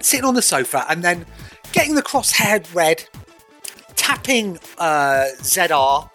sitting 0.00 0.24
on 0.24 0.34
the 0.34 0.42
sofa, 0.42 0.84
and 0.88 1.02
then 1.02 1.26
getting 1.72 1.96
the 1.96 2.02
crosshair 2.02 2.72
red, 2.74 3.04
tapping 3.96 4.58
uh, 4.78 5.26
ZR, 5.38 6.08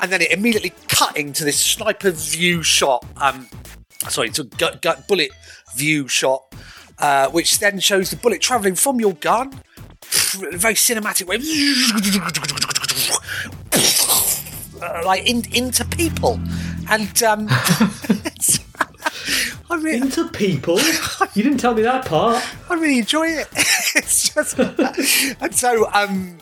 and 0.00 0.12
then 0.12 0.20
it 0.20 0.30
immediately 0.32 0.72
cutting 0.88 1.32
to 1.32 1.44
this 1.44 1.58
sniper 1.58 2.10
view 2.10 2.62
shot. 2.62 3.06
Um, 3.16 3.48
sorry, 4.08 4.28
it's 4.28 4.38
a 4.38 4.44
gut, 4.44 4.82
gut 4.82 5.06
bullet 5.08 5.30
view 5.74 6.08
shot, 6.08 6.44
uh, 6.98 7.28
which 7.30 7.58
then 7.58 7.80
shows 7.80 8.10
the 8.10 8.16
bullet 8.16 8.40
traveling 8.40 8.74
from 8.74 9.00
your 9.00 9.14
gun, 9.14 9.60
in 10.38 10.54
a 10.54 10.58
very 10.58 10.74
cinematic 10.74 11.26
way, 11.26 11.38
like 15.04 15.28
in, 15.28 15.42
into 15.54 15.84
people, 15.84 16.40
and 16.90 17.22
um, 17.22 17.48
I 19.72 19.76
really, 19.76 19.98
Into 19.98 20.28
people? 20.28 20.78
You 21.34 21.42
didn't 21.42 21.58
tell 21.58 21.72
me 21.72 21.82
that 21.82 22.04
part. 22.04 22.44
I 22.68 22.74
really 22.74 22.98
enjoy 22.98 23.28
it. 23.28 23.48
it's 23.54 24.34
just, 24.34 24.58
and 24.58 25.54
so, 25.54 25.90
um, 25.92 26.36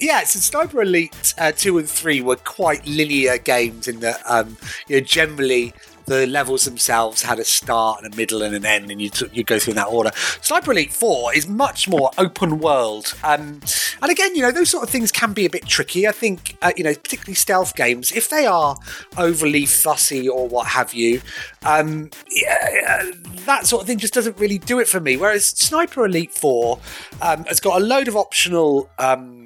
yeah, 0.00 0.24
so 0.24 0.40
Sniper 0.40 0.82
Elite 0.82 1.32
uh, 1.38 1.52
two 1.52 1.78
and 1.78 1.88
three 1.88 2.20
were 2.20 2.34
quite 2.34 2.84
linear 2.84 3.38
games 3.38 3.86
in 3.86 4.00
that, 4.00 4.20
um, 4.26 4.56
you 4.88 4.96
know, 4.96 5.04
generally 5.04 5.72
the 6.06 6.26
levels 6.26 6.64
themselves 6.64 7.22
had 7.22 7.38
a 7.38 7.44
start 7.44 8.02
and 8.02 8.12
a 8.12 8.16
middle 8.16 8.42
and 8.42 8.54
an 8.54 8.64
end, 8.64 8.90
and 8.90 9.00
you 9.00 9.10
t- 9.10 9.28
you 9.32 9.44
go 9.44 9.58
through 9.58 9.72
in 9.72 9.76
that 9.76 9.88
order. 9.88 10.10
Sniper 10.40 10.72
Elite 10.72 10.92
Four 10.92 11.34
is 11.34 11.48
much 11.48 11.88
more 11.88 12.10
open 12.18 12.58
world, 12.58 13.14
um, 13.24 13.60
and 14.00 14.10
again, 14.10 14.34
you 14.34 14.42
know, 14.42 14.50
those 14.50 14.70
sort 14.70 14.84
of 14.84 14.90
things 14.90 15.12
can 15.12 15.32
be 15.32 15.46
a 15.46 15.50
bit 15.50 15.66
tricky. 15.66 16.06
I 16.06 16.12
think, 16.12 16.56
uh, 16.62 16.72
you 16.76 16.84
know, 16.84 16.94
particularly 16.94 17.34
stealth 17.34 17.74
games, 17.74 18.12
if 18.12 18.30
they 18.30 18.46
are 18.46 18.76
overly 19.16 19.66
fussy 19.66 20.28
or 20.28 20.48
what 20.48 20.68
have 20.68 20.94
you, 20.94 21.20
um, 21.64 22.10
yeah, 22.30 23.10
that 23.46 23.66
sort 23.66 23.82
of 23.82 23.86
thing 23.86 23.98
just 23.98 24.14
doesn't 24.14 24.38
really 24.38 24.58
do 24.58 24.80
it 24.80 24.88
for 24.88 25.00
me. 25.00 25.16
Whereas 25.16 25.44
Sniper 25.44 26.04
Elite 26.04 26.32
Four 26.32 26.78
um, 27.20 27.44
has 27.44 27.60
got 27.60 27.80
a 27.80 27.84
load 27.84 28.08
of 28.08 28.16
optional. 28.16 28.90
Um, 28.98 29.41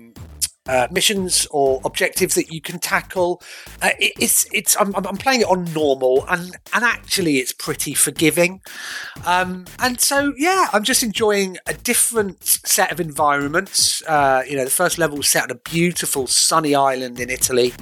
uh, 0.68 0.88
missions 0.90 1.46
or 1.50 1.80
objectives 1.84 2.34
that 2.34 2.52
you 2.52 2.60
can 2.60 2.78
tackle. 2.78 3.42
Uh, 3.82 3.90
it, 3.98 4.12
it's 4.18 4.46
it's 4.52 4.76
I'm, 4.78 4.94
I'm 4.94 5.16
playing 5.16 5.42
it 5.42 5.46
on 5.46 5.64
normal 5.72 6.24
and 6.28 6.56
and 6.72 6.84
actually 6.84 7.38
it's 7.38 7.52
pretty 7.52 7.94
forgiving. 7.94 8.60
Um, 9.24 9.66
and 9.78 10.00
so 10.00 10.34
yeah, 10.36 10.66
I'm 10.72 10.84
just 10.84 11.02
enjoying 11.02 11.58
a 11.66 11.74
different 11.74 12.44
set 12.44 12.92
of 12.92 13.00
environments. 13.00 14.02
Uh, 14.02 14.42
you 14.48 14.56
know, 14.56 14.64
the 14.64 14.70
first 14.70 14.98
level 14.98 15.16
was 15.16 15.28
set 15.28 15.44
on 15.44 15.50
a 15.50 15.60
beautiful 15.70 16.26
sunny 16.26 16.74
island 16.74 17.20
in 17.20 17.30
Italy. 17.30 17.72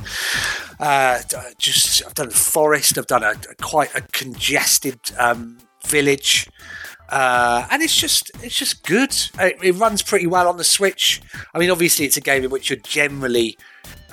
Uh, 0.80 1.20
just 1.58 2.04
I've 2.06 2.14
done 2.14 2.28
a 2.28 2.30
forest. 2.30 2.98
I've 2.98 3.06
done 3.06 3.22
a, 3.22 3.30
a 3.50 3.54
quite 3.62 3.94
a 3.94 4.02
congested 4.12 4.98
um, 5.18 5.58
village. 5.86 6.48
Uh, 7.14 7.64
and 7.70 7.80
it's 7.80 7.94
just 7.94 8.32
it's 8.42 8.56
just 8.56 8.82
good. 8.82 9.14
It, 9.38 9.56
it, 9.62 9.72
runs 9.76 10.02
pretty 10.02 10.26
well 10.26 10.48
on 10.48 10.56
the 10.56 10.64
Switch. 10.64 11.22
I 11.54 11.60
mean, 11.60 11.70
obviously, 11.70 12.04
it's 12.04 12.16
a 12.16 12.20
game 12.20 12.42
in 12.42 12.50
which 12.50 12.68
you're 12.68 12.80
generally 12.80 13.56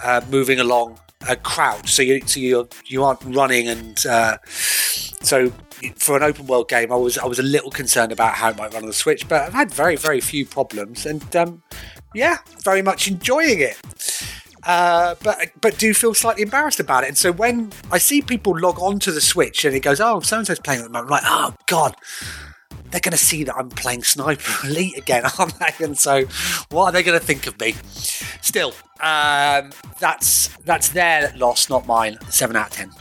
uh, 0.04 0.22
moving 0.30 0.60
along 0.60 1.00
a 1.28 1.36
crouch, 1.36 1.92
so 1.92 2.04
you 2.04 2.22
so 2.28 2.40
you 2.40 2.70
you 2.86 3.04
aren't 3.04 3.24
running, 3.24 3.68
and 3.68 4.06
uh, 4.06 4.38
so 4.46 5.52
for 5.96 6.16
an 6.16 6.22
open 6.22 6.46
world 6.46 6.70
game, 6.70 6.92
I 6.92 6.96
was 6.96 7.18
I 7.18 7.26
was 7.26 7.40
a 7.40 7.44
little 7.44 7.72
concerned 7.72 8.12
about 8.12 8.36
how 8.36 8.52
it 8.52 8.58
might 8.58 8.72
run 8.72 8.84
on 8.84 8.88
the 8.88 8.94
Switch, 8.94 9.28
but 9.28 9.42
I've 9.42 9.54
had 9.54 9.74
very 9.74 9.96
very 9.96 10.22
few 10.22 10.46
problems, 10.46 11.08
and 11.08 11.36
um, 11.36 11.64
yeah, 12.14 12.38
very 12.64 12.84
much 12.84 13.08
enjoying 13.08 13.62
it. 13.62 13.80
Uh, 14.64 15.16
but 15.24 15.50
but 15.60 15.76
do 15.80 15.96
feel 15.96 16.14
slightly 16.14 16.44
embarrassed 16.44 16.80
about 16.80 17.04
it. 17.04 17.08
And 17.08 17.18
so 17.18 17.32
when 17.32 17.72
I 17.92 17.98
see 17.98 18.22
people 18.22 18.56
log 18.60 18.80
on 18.80 19.00
to 19.00 19.12
the 19.12 19.22
Switch 19.22 19.66
and 19.66 19.76
it 19.76 19.80
goes, 19.80 20.00
oh, 20.00 20.20
so 20.20 20.38
and 20.38 20.46
so's 20.46 20.60
playing 20.60 20.82
at 20.82 20.84
the 20.84 20.92
moment, 20.92 21.12
I'm 21.12 21.24
like, 21.24 21.24
oh 21.26 21.56
god, 21.66 21.96
they're 22.92 23.02
going 23.02 23.12
to 23.12 23.18
see 23.18 23.44
that 23.46 23.56
I'm 23.56 23.70
playing 23.70 24.04
Sniper 24.04 24.52
Elite 24.68 24.98
again, 24.98 25.24
aren't 25.40 25.58
they? 25.60 25.84
And 25.84 25.98
so, 25.98 26.26
what 26.70 26.86
are 26.86 26.92
they 26.92 27.04
going 27.04 27.20
to 27.20 27.26
think 27.26 27.48
of 27.48 27.60
me? 27.60 27.76
Still, 28.42 28.74
um, 29.00 29.72
that's 30.00 30.50
that's 30.66 30.90
their 30.90 31.34
loss, 31.36 31.70
not 31.70 31.88
mine. 31.88 32.18
Seven 32.30 32.56
out 32.56 32.68
of 32.68 32.74
ten. 32.74 32.92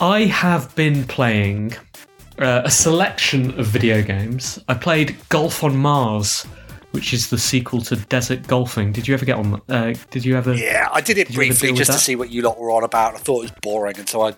I 0.00 0.22
have 0.22 0.74
been 0.74 1.04
playing 1.04 1.74
uh, 2.38 2.62
a 2.64 2.70
selection 2.70 3.58
of 3.58 3.66
video 3.66 4.02
games. 4.02 4.58
I 4.68 4.74
played 4.74 5.16
Golf 5.28 5.62
on 5.62 5.76
Mars, 5.76 6.42
which 6.90 7.12
is 7.12 7.30
the 7.30 7.38
sequel 7.38 7.80
to 7.82 7.96
Desert 7.96 8.46
Golfing. 8.46 8.92
Did 8.92 9.06
you 9.06 9.14
ever 9.14 9.24
get 9.24 9.36
on? 9.36 9.60
Uh, 9.68 9.94
did 10.10 10.24
you 10.24 10.36
ever? 10.36 10.54
Yeah, 10.54 10.88
I 10.92 11.00
did 11.00 11.18
it 11.18 11.28
did 11.28 11.36
briefly 11.36 11.72
just 11.72 11.92
to 11.92 11.98
see 11.98 12.16
what 12.16 12.30
you 12.30 12.42
lot 12.42 12.58
were 12.58 12.70
on 12.70 12.84
about. 12.84 13.14
I 13.14 13.18
thought 13.18 13.38
it 13.38 13.50
was 13.52 13.60
boring, 13.62 13.98
and 13.98 14.08
so 14.08 14.22
I 14.22 14.34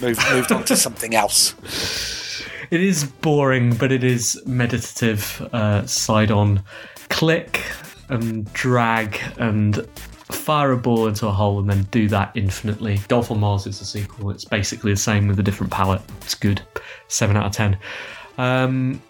moved 0.00 0.20
moved 0.30 0.52
on 0.52 0.64
to 0.64 0.76
something 0.76 1.14
else. 1.14 1.54
It 2.70 2.80
is 2.80 3.04
boring, 3.04 3.74
but 3.76 3.92
it 3.92 4.02
is 4.04 4.40
meditative. 4.46 5.40
Uh, 5.52 5.86
side 5.86 6.30
on, 6.30 6.62
click 7.08 7.62
and 8.08 8.52
drag 8.52 9.20
and 9.38 9.86
fire 9.96 10.72
a 10.72 10.76
ball 10.76 11.06
into 11.06 11.26
a 11.26 11.32
hole 11.32 11.60
and 11.60 11.70
then 11.70 11.84
do 11.90 12.08
that 12.08 12.32
infinitely. 12.34 12.98
Golf 13.08 13.30
on 13.30 13.40
Mars 13.40 13.66
is 13.66 13.80
a 13.80 13.84
sequel. 13.84 14.30
It's 14.30 14.44
basically 14.44 14.92
the 14.92 14.96
same 14.96 15.28
with 15.28 15.38
a 15.38 15.42
different 15.42 15.72
palette. 15.72 16.02
It's 16.22 16.34
good. 16.34 16.62
Seven 17.08 17.36
out 17.36 17.46
of 17.46 17.52
ten. 17.52 17.78
Um, 18.38 19.00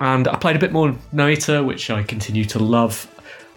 and 0.00 0.26
I 0.28 0.36
played 0.36 0.56
a 0.56 0.58
bit 0.58 0.72
more 0.72 0.96
Noita, 1.14 1.64
which 1.64 1.90
I 1.90 2.02
continue 2.02 2.44
to 2.46 2.58
love. 2.58 3.08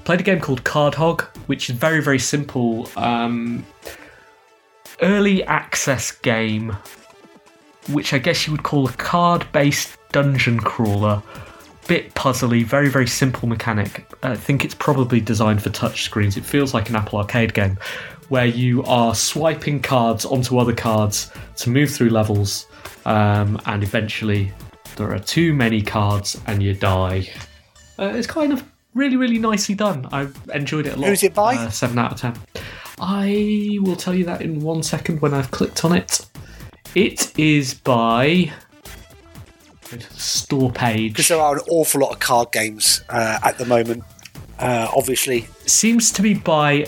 Played 0.04 0.20
a 0.20 0.24
game 0.24 0.40
called 0.40 0.64
Card 0.64 0.94
Hog, 0.94 1.24
which 1.48 1.70
is 1.70 1.76
very 1.76 2.02
very 2.02 2.20
simple. 2.20 2.90
Um, 2.98 3.66
early 5.02 5.44
access 5.46 6.12
game 6.12 6.76
which 7.90 8.14
I 8.14 8.18
guess 8.18 8.46
you 8.46 8.52
would 8.52 8.64
call 8.64 8.88
a 8.88 8.94
card 8.94 9.46
based 9.52 9.98
dungeon 10.12 10.60
crawler. 10.60 11.22
Bit 11.88 12.16
puzzly, 12.16 12.64
very, 12.64 12.90
very 12.90 13.08
simple 13.08 13.48
mechanic. 13.48 14.12
I 14.24 14.36
think 14.36 14.66
it's 14.66 14.74
probably 14.74 15.22
designed 15.22 15.62
for 15.62 15.70
touchscreens. 15.70 16.36
It 16.36 16.44
feels 16.44 16.74
like 16.74 16.90
an 16.90 16.96
Apple 16.96 17.20
Arcade 17.20 17.54
game 17.54 17.78
where 18.30 18.46
you 18.48 18.84
are 18.86 19.14
swiping 19.14 19.80
cards 19.80 20.26
onto 20.26 20.58
other 20.58 20.74
cards 20.74 21.32
to 21.58 21.70
move 21.70 21.92
through 21.92 22.10
levels, 22.10 22.66
um, 23.06 23.62
and 23.68 23.84
eventually 23.84 24.52
there 24.96 25.14
are 25.14 25.20
too 25.20 25.54
many 25.54 25.82
cards 25.82 26.42
and 26.48 26.64
you 26.64 26.74
die. 26.74 27.30
Uh, 28.00 28.14
it's 28.16 28.28
kind 28.28 28.52
of 28.52 28.64
really, 28.94 29.18
really 29.18 29.38
nicely 29.38 29.76
done. 29.76 30.08
I 30.12 30.28
enjoyed 30.54 30.88
it 30.88 30.94
a 30.94 31.00
lot. 31.00 31.10
Who's 31.10 31.24
it 31.24 31.34
by? 31.34 31.56
Uh, 31.56 31.70
7 31.70 31.98
out 32.00 32.14
of 32.14 32.20
10. 32.20 32.36
I 33.00 33.78
will 33.82 33.96
tell 33.96 34.16
you 34.16 34.26
that 34.26 34.42
in 34.42 34.62
one 34.62 34.82
second 34.82 35.22
when 35.22 35.34
I've 35.34 35.52
clicked 35.52 35.86
on 35.86 35.96
it. 35.96 36.26
It 36.96 37.38
is 37.38 37.74
by 37.74 38.54
go 39.90 39.98
to 39.98 40.10
the 40.10 40.20
store 40.20 40.72
page. 40.72 41.14
Because 41.14 41.28
there 41.28 41.40
are 41.40 41.56
an 41.56 41.62
awful 41.70 42.02
lot 42.02 42.12
of 42.12 42.20
card 42.20 42.52
games 42.52 43.04
uh, 43.10 43.40
at 43.44 43.58
the 43.58 43.66
moment. 43.66 44.04
Uh, 44.60 44.90
obviously, 44.96 45.48
Seems 45.66 46.12
to 46.14 46.22
be 46.22 46.34
by. 46.34 46.86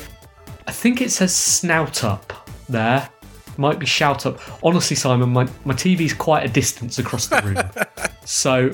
I 0.67 0.71
think 0.71 1.01
it 1.01 1.11
says 1.11 1.35
Snout 1.35 2.03
Up 2.03 2.49
there. 2.69 3.09
Might 3.57 3.79
be 3.79 3.85
Shout 3.85 4.25
Up. 4.25 4.39
Honestly, 4.63 4.95
Simon, 4.95 5.29
my, 5.29 5.47
my 5.65 5.73
TV's 5.73 6.13
quite 6.13 6.45
a 6.45 6.49
distance 6.49 6.99
across 6.99 7.27
the 7.27 7.41
room. 7.41 8.07
so, 8.25 8.71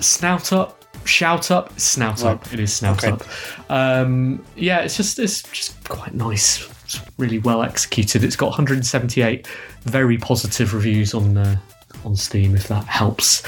Snout 0.00 0.52
Up, 0.52 0.84
Shout 1.06 1.50
Up, 1.50 1.78
Snout 1.80 2.22
Up. 2.24 2.52
It 2.52 2.60
is 2.60 2.74
Snout 2.74 3.02
Okay. 3.02 3.12
Up. 3.12 3.22
Um, 3.70 4.44
yeah, 4.56 4.80
it's 4.80 4.96
just 4.96 5.18
it's 5.18 5.42
just 5.42 5.88
quite 5.88 6.14
nice. 6.14 6.68
It's 6.96 7.18
really 7.18 7.38
well 7.38 7.62
executed. 7.62 8.24
It's 8.24 8.36
got 8.36 8.46
178 8.46 9.46
very 9.82 10.18
positive 10.18 10.74
reviews 10.74 11.14
on 11.14 11.36
uh, 11.36 11.56
on 12.04 12.16
Steam. 12.16 12.54
If 12.54 12.68
that 12.68 12.84
helps 12.84 13.42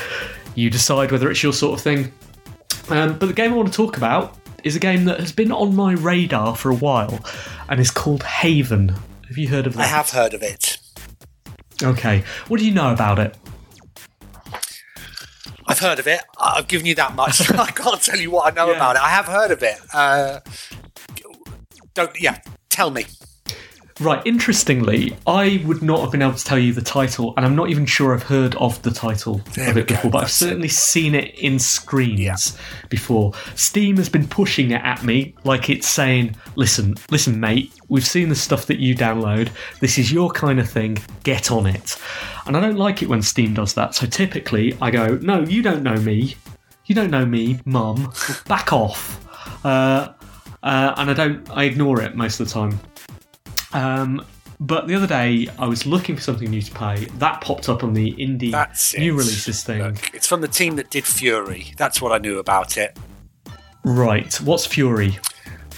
you 0.55 0.71
decide 0.71 1.13
whether 1.13 1.31
it's 1.31 1.43
your 1.43 1.53
sort 1.53 1.79
of 1.79 1.83
thing. 1.83 2.13
Um, 2.89 3.19
but 3.19 3.27
the 3.27 3.33
game 3.33 3.53
I 3.53 3.57
want 3.57 3.69
to 3.69 3.75
talk 3.75 3.97
about 3.97 4.37
is 4.65 4.75
a 4.77 4.79
game 4.81 5.05
that 5.05 5.21
has 5.21 5.33
been 5.33 5.53
on 5.53 5.75
my 5.77 5.93
radar 5.93 6.57
for 6.57 6.71
a 6.71 6.75
while, 6.75 7.19
and 7.69 7.79
is 7.81 7.91
called 7.91 8.23
Haven. 8.23 8.89
Have 9.29 9.37
you 9.39 9.49
heard 9.49 9.67
of 9.67 9.75
that? 9.75 9.83
I 9.83 9.87
have 9.87 10.11
heard 10.11 10.35
of 10.35 10.43
it. 10.43 10.79
Okay. 11.83 12.25
What 12.49 12.59
do 12.61 12.67
you 12.67 12.73
know 12.73 12.93
about 12.93 13.19
it? 13.19 13.37
I've 15.69 15.79
heard 15.81 15.99
of 15.99 16.07
it. 16.07 16.21
I've 16.41 16.69
given 16.69 16.87
you 16.87 16.95
that 16.95 17.15
much. 17.15 17.51
I 17.59 17.67
can't 17.67 18.01
tell 18.01 18.19
you 18.19 18.31
what 18.31 18.53
I 18.53 18.55
know 18.55 18.71
Yeah. 18.71 18.77
about 18.77 18.97
it. 18.97 19.03
I 19.03 19.11
have 19.11 19.27
heard 19.27 19.51
of 19.51 19.63
it. 19.63 19.79
Uh, 19.93 20.41
don't. 21.95 22.19
Yeah, 22.21 22.39
tell 22.71 22.91
me. 22.91 23.07
Right, 23.99 24.21
interestingly, 24.27 25.17
I 25.27 25.63
would 25.65 25.83
not 25.83 26.01
have 26.01 26.13
been 26.13 26.21
able 26.21 26.35
to 26.35 26.45
tell 26.45 26.59
you 26.59 26.75
the 26.75 26.83
title, 26.83 27.33
and 27.37 27.47
I'm 27.47 27.57
not 27.57 27.71
even 27.71 27.87
sure 27.87 28.13
I've 28.13 28.25
heard 28.25 28.55
of 28.57 28.81
the 28.83 28.91
title 28.91 29.41
There 29.55 29.71
of 29.71 29.79
it 29.79 29.89
before, 29.89 30.11
but 30.11 30.25
I've 30.25 30.31
certainly 30.31 30.69
seen 30.69 31.15
it 31.15 31.35
in 31.39 31.59
screens 31.59 32.59
before. 32.91 33.33
Steam 33.55 33.97
has 33.97 34.11
been 34.11 34.29
pushing 34.29 34.73
it 34.73 34.83
at 34.83 35.03
me 35.03 35.35
like 35.45 35.71
it's 35.71 35.89
saying, 35.89 36.37
listen, 36.57 36.97
listen, 37.11 37.41
mate, 37.41 37.73
we've 37.89 38.07
seen 38.07 38.29
the 38.29 38.35
stuff 38.35 38.67
that 38.67 38.81
you 38.81 38.95
download. 38.95 39.49
This 39.81 39.97
is 39.97 40.13
your 40.13 40.29
kind 40.31 40.61
of 40.61 40.69
thing. 40.69 40.99
Get 41.23 41.51
on 41.51 41.67
it. 41.67 41.99
And 42.47 42.55
I 42.55 42.61
don't 42.61 42.77
like 42.77 43.03
it 43.03 43.09
when 43.09 43.23
Steam 43.23 43.55
does 43.55 43.73
that. 43.75 43.95
So 43.95 44.07
typically 44.07 44.77
I 44.81 44.91
go, 44.91 45.17
no, 45.23 45.41
you 45.41 45.63
don't 45.63 45.83
know 45.83 45.97
me. 45.97 46.37
You 46.85 46.95
don't 46.95 47.11
know 47.11 47.25
me, 47.25 47.61
mum. 47.65 48.13
Back 48.47 48.75
off. 48.75 49.65
Uh, 49.65 50.13
uh, 50.63 50.95
and 50.99 51.11
I 51.11 51.15
don't, 51.15 51.51
I 51.51 51.65
ignore 51.65 52.03
it 52.03 52.15
most 52.15 52.41
of 52.41 52.47
the 52.47 52.53
time. 52.53 52.79
Um, 53.73 54.25
but 54.59 54.87
the 54.89 54.95
other 54.95 55.07
day, 55.07 55.49
I 55.59 55.67
was 55.67 55.87
looking 55.87 56.17
for 56.17 56.23
something 56.23 56.51
new 56.51 56.63
to 56.63 56.73
play. 56.73 57.05
That 57.19 57.41
popped 57.43 57.69
up 57.69 57.85
on 57.85 57.93
the 57.93 58.13
indie 58.13 58.51
That's 58.51 58.95
it. 58.95 59.01
new 59.01 59.13
releases 59.13 59.63
thing. 59.63 59.83
Look, 59.83 60.15
it's 60.15 60.27
from 60.27 60.41
the 60.41 60.49
team 60.49 60.77
that 60.77 60.91
did 60.91 61.05
Furi. 61.05 61.77
That's 61.77 62.01
what 62.01 62.13
I 62.13 62.19
knew 62.19 62.39
about 62.39 62.79
it. 62.79 62.97
Right. 63.85 64.35
What's 64.41 64.67
Furi? 64.67 65.19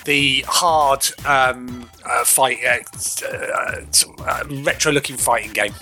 The 0.05 0.45
hard 0.47 1.07
um, 1.26 1.91
uh, 2.05 2.24
fight, 2.24 2.59
uh, 2.64 3.26
uh, 3.26 3.84
uh, 4.24 4.45
retro-looking 4.64 5.16
fighting 5.16 5.53
game. 5.53 5.74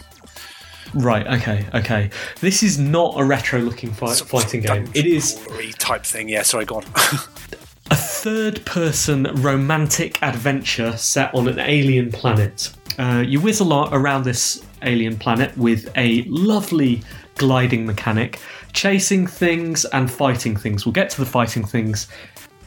Right. 0.94 1.26
Okay. 1.26 1.66
Okay. 1.74 2.11
This 2.40 2.62
is 2.62 2.78
not 2.78 3.20
a 3.20 3.24
retro-looking 3.24 3.92
fight, 3.92 4.16
fighting 4.16 4.62
game. 4.62 4.90
It 4.94 5.07
is 5.07 5.46
type 5.78 6.04
thing. 6.04 6.28
Yeah, 6.30 6.42
sorry, 6.42 6.64
go 6.64 6.76
on. 6.76 6.84
a 7.91 7.95
third-person 7.95 9.30
romantic 9.37 10.22
adventure 10.22 10.97
set 10.97 11.34
on 11.34 11.49
an 11.49 11.59
alien 11.59 12.11
planet. 12.11 12.72
Uh, 12.99 13.22
you 13.26 13.41
lot 13.64 13.91
around 13.93 14.24
this 14.24 14.64
alien 14.82 15.16
planet 15.16 15.57
with 15.57 15.91
a 15.97 16.22
lovely 16.28 17.03
gliding 17.37 17.87
mechanic, 17.87 18.41
chasing 18.72 19.26
things 19.26 19.84
and 19.87 20.11
fighting 20.11 20.57
things. 20.57 20.84
We'll 20.84 20.93
get 20.93 21.11
to 21.11 21.20
the 21.20 21.26
fighting 21.26 21.64
things 21.64 22.09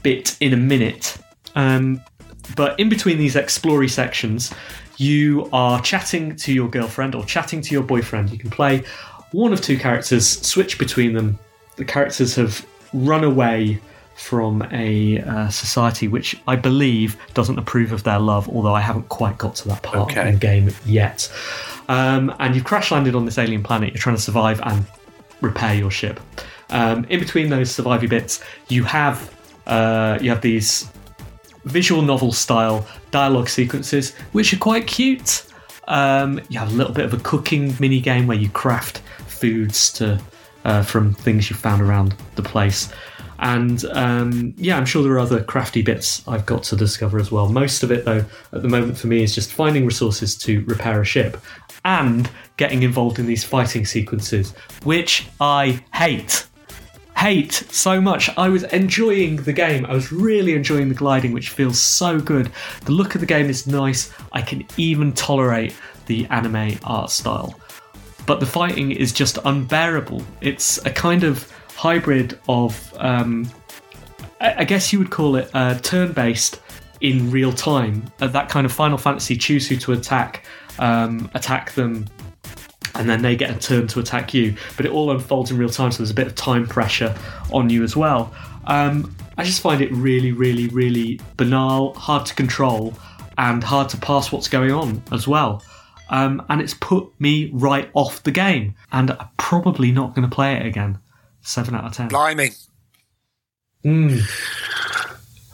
bit 0.03 0.37
in 0.39 0.53
a 0.53 0.57
minute. 0.57 1.17
Um, 1.55 2.01
but 2.55 2.79
in 2.79 2.89
between 2.89 3.17
these 3.17 3.35
explory 3.35 3.89
sections, 3.89 4.53
you 4.97 5.49
are 5.53 5.81
chatting 5.81 6.35
to 6.37 6.53
your 6.53 6.69
girlfriend 6.69 7.15
or 7.15 7.25
chatting 7.25 7.61
to 7.61 7.71
your 7.71 7.83
boyfriend. 7.83 8.31
You 8.31 8.37
can 8.37 8.49
play 8.49 8.83
one 9.31 9.53
of 9.53 9.61
two 9.61 9.77
characters, 9.77 10.27
switch 10.27 10.79
between 10.79 11.13
them. 11.13 11.37
The 11.75 11.85
characters 11.85 12.35
have 12.35 12.65
run 12.93 13.23
away 13.23 13.79
from 14.19 14.61
a 14.71 15.21
uh, 15.21 15.47
society 15.49 16.07
which 16.09 16.35
I 16.45 16.55
believe 16.57 17.15
doesn't 17.33 17.57
approve 17.57 17.93
of 17.93 18.03
their 18.03 18.19
love, 18.19 18.49
although 18.49 18.75
I 18.75 18.81
haven't 18.81 19.07
quite 19.09 19.37
got 19.37 19.55
to 19.55 19.67
that 19.69 19.81
part 19.81 20.11
Okay. 20.11 20.27
in 20.27 20.33
the 20.33 20.39
game 20.39 20.69
yet. 20.85 21.31
Um, 21.87 22.35
and 22.39 22.53
you've 22.53 22.65
crash 22.65 22.91
landed 22.91 23.15
on 23.15 23.25
this 23.25 23.37
alien 23.37 23.63
planet. 23.63 23.93
You're 23.93 24.01
trying 24.01 24.17
to 24.17 24.21
survive 24.21 24.59
and 24.61 24.85
repair 25.41 25.73
your 25.73 25.89
ship. 25.89 26.19
Um, 26.69 27.05
in 27.05 27.19
between 27.19 27.49
those 27.49 27.71
surviving 27.71 28.09
bits, 28.09 28.43
you 28.67 28.83
have 28.83 29.33
uh, 29.65 30.19
you 30.21 30.29
have 30.29 30.41
these 30.41 30.89
visual 31.65 32.01
novel 32.01 32.31
style 32.31 32.85
dialogue 33.11 33.49
sequences, 33.49 34.13
which 34.33 34.53
are 34.53 34.57
quite 34.57 34.85
cute. 34.85 35.45
Um, 35.87 36.41
you 36.49 36.59
have 36.59 36.71
a 36.71 36.75
little 36.75 36.93
bit 36.93 37.05
of 37.05 37.13
a 37.13 37.17
cooking 37.17 37.73
mini 37.79 37.99
game 38.01 38.27
where 38.27 38.37
you 38.37 38.49
craft 38.49 38.99
foods 39.27 39.91
to 39.93 40.19
uh, 40.65 40.83
from 40.83 41.13
things 41.13 41.49
you 41.49 41.55
found 41.55 41.81
around 41.81 42.13
the 42.35 42.43
place. 42.43 42.91
And 43.39 43.85
um, 43.91 44.53
yeah, 44.57 44.77
I'm 44.77 44.85
sure 44.85 45.01
there 45.01 45.13
are 45.13 45.19
other 45.19 45.43
crafty 45.43 45.81
bits 45.81 46.27
I've 46.27 46.45
got 46.45 46.63
to 46.63 46.75
discover 46.75 47.19
as 47.19 47.31
well. 47.31 47.47
Most 47.49 47.83
of 47.83 47.91
it, 47.91 48.05
though, 48.05 48.25
at 48.53 48.61
the 48.61 48.67
moment 48.67 48.97
for 48.97 49.07
me 49.07 49.23
is 49.23 49.33
just 49.33 49.51
finding 49.51 49.85
resources 49.85 50.35
to 50.39 50.63
repair 50.65 51.01
a 51.01 51.05
ship 51.05 51.37
and 51.85 52.29
getting 52.57 52.83
involved 52.83 53.19
in 53.19 53.25
these 53.25 53.43
fighting 53.43 53.85
sequences, 53.85 54.51
which 54.83 55.27
I 55.39 55.83
hate 55.93 56.45
hate 57.19 57.51
so 57.51 57.99
much. 57.99 58.29
I 58.37 58.47
was 58.47 58.63
enjoying 58.63 59.37
the 59.37 59.51
game. 59.51 59.85
I 59.85 59.93
was 59.93 60.09
really 60.09 60.53
enjoying 60.53 60.87
the 60.87 60.95
gliding, 60.95 61.33
which 61.33 61.49
feels 61.49 61.81
so 61.81 62.17
good. 62.17 62.49
The 62.85 62.93
look 62.93 63.13
of 63.13 63.19
the 63.19 63.27
game 63.27 63.49
is 63.49 63.67
nice. 63.67 64.13
I 64.31 64.41
can 64.41 64.65
even 64.77 65.11
tolerate 65.11 65.75
the 66.05 66.25
anime 66.27 66.79
art 66.85 67.09
style. 67.09 67.59
But 68.25 68.39
the 68.39 68.45
fighting 68.45 68.91
is 68.91 69.11
just 69.11 69.37
unbearable. 69.43 70.23
It's 70.39 70.77
a 70.85 70.91
kind 70.91 71.25
of 71.25 71.51
hybrid 71.79 72.37
of, 72.49 72.93
um, 72.97 73.49
I 74.41 74.65
guess 74.65 74.91
you 74.91 74.99
would 74.99 75.11
call 75.11 75.37
it 75.37 75.49
uh, 75.53 75.75
turn 75.75 76.11
based 76.11 76.59
in 76.99 77.31
real 77.31 77.53
time. 77.53 78.03
Uh, 78.19 78.27
that 78.27 78.49
kind 78.49 78.65
of 78.65 78.73
Final 78.73 78.97
Fantasy 78.97 79.37
choose 79.37 79.65
who 79.65 79.77
to 79.77 79.93
attack, 79.93 80.45
um, 80.79 81.31
attack 81.33 81.71
them 81.75 82.05
and 82.95 83.09
then 83.09 83.21
they 83.21 83.33
get 83.37 83.49
a 83.49 83.57
turn 83.57 83.87
to 83.87 84.01
attack 84.01 84.33
you. 84.33 84.57
But 84.75 84.87
it 84.87 84.91
all 84.91 85.09
unfolds 85.11 85.51
in 85.51 85.57
real 85.57 85.69
time, 85.69 85.91
so 85.93 85.99
there's 85.99 86.11
a 86.11 86.15
bit 86.15 86.27
of 86.27 86.35
time 86.35 86.67
pressure 86.67 87.15
on 87.53 87.69
you 87.69 87.83
as 87.83 87.95
well. 87.95 88.33
Um, 88.65 89.15
I 89.37 89.45
just 89.45 89.61
find 89.61 89.79
it 89.79 89.89
really, 89.93 90.33
really, 90.33 90.67
really 90.67 91.21
banal, 91.37 91.93
hard 91.93 92.25
to 92.25 92.35
control, 92.35 92.93
and 93.37 93.63
hard 93.63 93.87
to 93.89 93.97
pass 93.97 94.33
what's 94.33 94.49
going 94.49 94.71
on 94.71 95.01
as 95.13 95.29
well. 95.29 95.63
Um, 96.09 96.45
and 96.49 96.59
it's 96.59 96.73
put 96.73 97.09
me 97.19 97.51
right 97.53 97.89
off 97.93 98.21
the 98.23 98.31
game, 98.31 98.75
and 98.91 99.11
I'm 99.11 99.29
probably 99.37 99.93
not 99.93 100.13
going 100.13 100.29
to 100.29 100.35
play 100.35 100.55
it 100.55 100.65
again. 100.65 100.97
Seven 101.49 101.73
out 101.73 101.85
of 101.85 101.93
ten. 101.93 102.09
Blimey. 102.09 102.51
Mm. 103.83 104.21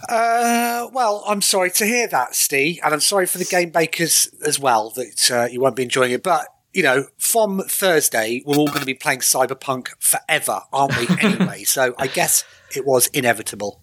Uh, 0.09 0.89
well, 0.91 1.23
I'm 1.25 1.41
sorry 1.41 1.71
to 1.71 1.85
hear 1.85 2.05
that, 2.09 2.35
Steve, 2.35 2.79
and 2.83 2.93
I'm 2.93 2.99
sorry 2.99 3.25
for 3.25 3.37
the 3.37 3.45
game 3.45 3.69
bakers 3.69 4.27
as 4.45 4.59
well 4.59 4.89
that 4.91 5.31
uh, 5.31 5.47
you 5.49 5.61
won't 5.61 5.77
be 5.77 5.83
enjoying 5.83 6.11
it. 6.11 6.21
But 6.21 6.47
you 6.73 6.83
know, 6.83 7.05
from 7.17 7.61
Thursday, 7.61 8.43
we're 8.45 8.57
all 8.57 8.67
going 8.67 8.81
to 8.81 8.85
be 8.85 8.93
playing 8.93 9.19
Cyberpunk 9.19 9.91
forever, 9.99 10.63
aren't 10.73 10.97
we? 10.99 11.07
Anyway, 11.21 11.63
so 11.63 11.95
I 11.97 12.07
guess 12.07 12.43
it 12.75 12.85
was 12.85 13.07
inevitable. 13.07 13.81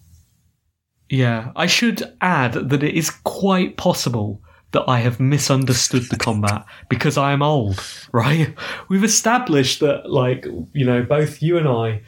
Yeah, 1.09 1.51
I 1.55 1.65
should 1.65 2.15
add 2.21 2.53
that 2.53 2.83
it 2.83 2.93
is 2.93 3.09
quite 3.09 3.75
possible 3.75 4.39
that 4.73 4.83
I 4.87 4.99
have 4.99 5.19
misunderstood 5.19 6.09
the 6.09 6.17
combat 6.17 6.65
because 6.89 7.17
I 7.17 7.31
am 7.31 7.41
old, 7.41 7.83
right? 8.11 8.53
We've 8.89 9.03
established 9.03 9.79
that, 9.79 10.09
like, 10.09 10.45
you 10.73 10.85
know, 10.85 11.03
both 11.03 11.41
you 11.41 11.57
and 11.57 11.67
I 11.67 12.01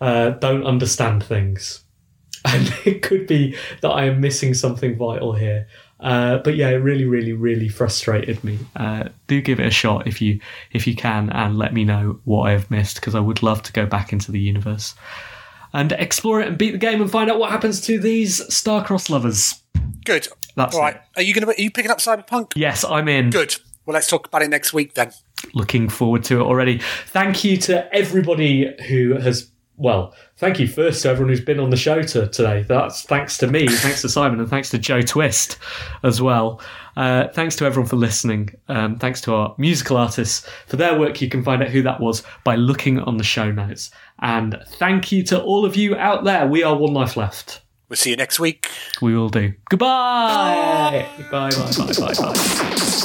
uh, 0.00 0.30
don't 0.30 0.64
understand 0.64 1.24
things. 1.24 1.84
And 2.44 2.72
it 2.84 3.02
could 3.02 3.26
be 3.26 3.56
that 3.82 3.90
I 3.90 4.04
am 4.04 4.20
missing 4.20 4.54
something 4.54 4.96
vital 4.96 5.32
here. 5.32 5.66
Uh, 6.00 6.38
but 6.38 6.54
yeah, 6.54 6.68
it 6.68 6.76
really, 6.76 7.04
really, 7.04 7.32
really 7.32 7.68
frustrated 7.68 8.42
me. 8.44 8.58
Uh, 8.76 9.08
do 9.26 9.42
give 9.42 9.58
it 9.58 9.66
a 9.66 9.70
shot 9.70 10.06
if 10.06 10.22
you 10.22 10.40
if 10.70 10.86
you 10.86 10.94
can, 10.94 11.30
and 11.30 11.58
let 11.58 11.74
me 11.74 11.84
know 11.84 12.20
what 12.24 12.42
I 12.42 12.52
have 12.52 12.70
missed 12.70 12.94
because 12.94 13.16
I 13.16 13.20
would 13.20 13.42
love 13.42 13.62
to 13.64 13.72
go 13.72 13.86
back 13.86 14.12
into 14.12 14.30
the 14.30 14.38
universe 14.38 14.94
and 15.72 15.92
explore 15.92 16.40
it 16.40 16.48
and 16.48 16.56
beat 16.56 16.70
the 16.70 16.78
game 16.78 17.00
and 17.00 17.10
find 17.10 17.30
out 17.30 17.38
what 17.38 17.50
happens 17.50 17.80
to 17.82 17.98
these 17.98 18.40
star-crossed 18.54 19.10
lovers. 19.10 19.62
Good. 20.04 20.28
That's 20.56 20.74
all 20.74 20.82
right. 20.82 20.96
it. 20.96 21.02
Are 21.16 21.22
you 21.22 21.34
going 21.34 21.46
to? 21.46 21.52
Are 21.52 21.62
you 21.62 21.70
picking 21.70 21.90
up 21.90 21.98
Cyberpunk? 21.98 22.52
Yes, 22.56 22.84
I'm 22.84 23.08
in. 23.08 23.30
Good. 23.30 23.56
Well, 23.86 23.94
let's 23.94 24.08
talk 24.08 24.26
about 24.26 24.42
it 24.42 24.50
next 24.50 24.72
week 24.72 24.94
then. 24.94 25.12
Looking 25.54 25.88
forward 25.88 26.24
to 26.24 26.40
it 26.40 26.42
already. 26.42 26.80
Thank 27.06 27.44
you 27.44 27.56
to 27.58 27.94
everybody 27.94 28.74
who 28.88 29.14
has. 29.14 29.50
Well, 29.76 30.12
thank 30.36 30.58
you 30.58 30.66
first 30.66 31.02
to 31.02 31.08
everyone 31.08 31.28
who's 31.28 31.40
been 31.40 31.60
on 31.60 31.70
the 31.70 31.76
show 31.76 32.02
to, 32.02 32.26
today. 32.26 32.64
That's 32.66 33.04
thanks 33.04 33.38
to 33.38 33.46
me, 33.46 33.68
thanks 33.70 34.02
to 34.02 34.08
Simon, 34.08 34.40
and 34.40 34.50
thanks 34.50 34.70
to 34.70 34.78
Jo 34.78 35.00
Twist 35.00 35.56
as 36.02 36.20
well. 36.20 36.60
Uh, 36.96 37.28
thanks 37.28 37.54
to 37.56 37.64
everyone 37.64 37.88
for 37.88 37.94
listening. 37.94 38.50
Um, 38.66 38.96
thanks 38.96 39.20
to 39.22 39.34
our 39.34 39.54
musical 39.56 39.96
artists 39.96 40.48
for 40.66 40.76
their 40.76 40.98
work. 40.98 41.22
You 41.22 41.28
can 41.28 41.44
find 41.44 41.62
out 41.62 41.68
who 41.68 41.82
that 41.82 42.00
was 42.00 42.24
by 42.42 42.56
looking 42.56 42.98
on 42.98 43.18
the 43.18 43.24
show 43.24 43.52
notes. 43.52 43.92
And 44.18 44.60
thank 44.66 45.12
you 45.12 45.22
to 45.24 45.40
all 45.40 45.64
of 45.64 45.76
you 45.76 45.94
out 45.94 46.24
there. 46.24 46.46
We 46.48 46.64
are 46.64 46.76
One 46.76 46.94
Life 46.94 47.16
Left. 47.16 47.60
We'll 47.88 47.96
see 47.96 48.10
you 48.10 48.16
next 48.16 48.38
week. 48.38 48.68
We 49.00 49.14
will 49.16 49.30
do. 49.30 49.54
Goodbye. 49.70 51.06
Bye. 51.30 51.50
Bye. 51.50 51.50
Bye. 51.50 51.92
Bye. 51.98 52.14
Bye. 52.14 53.04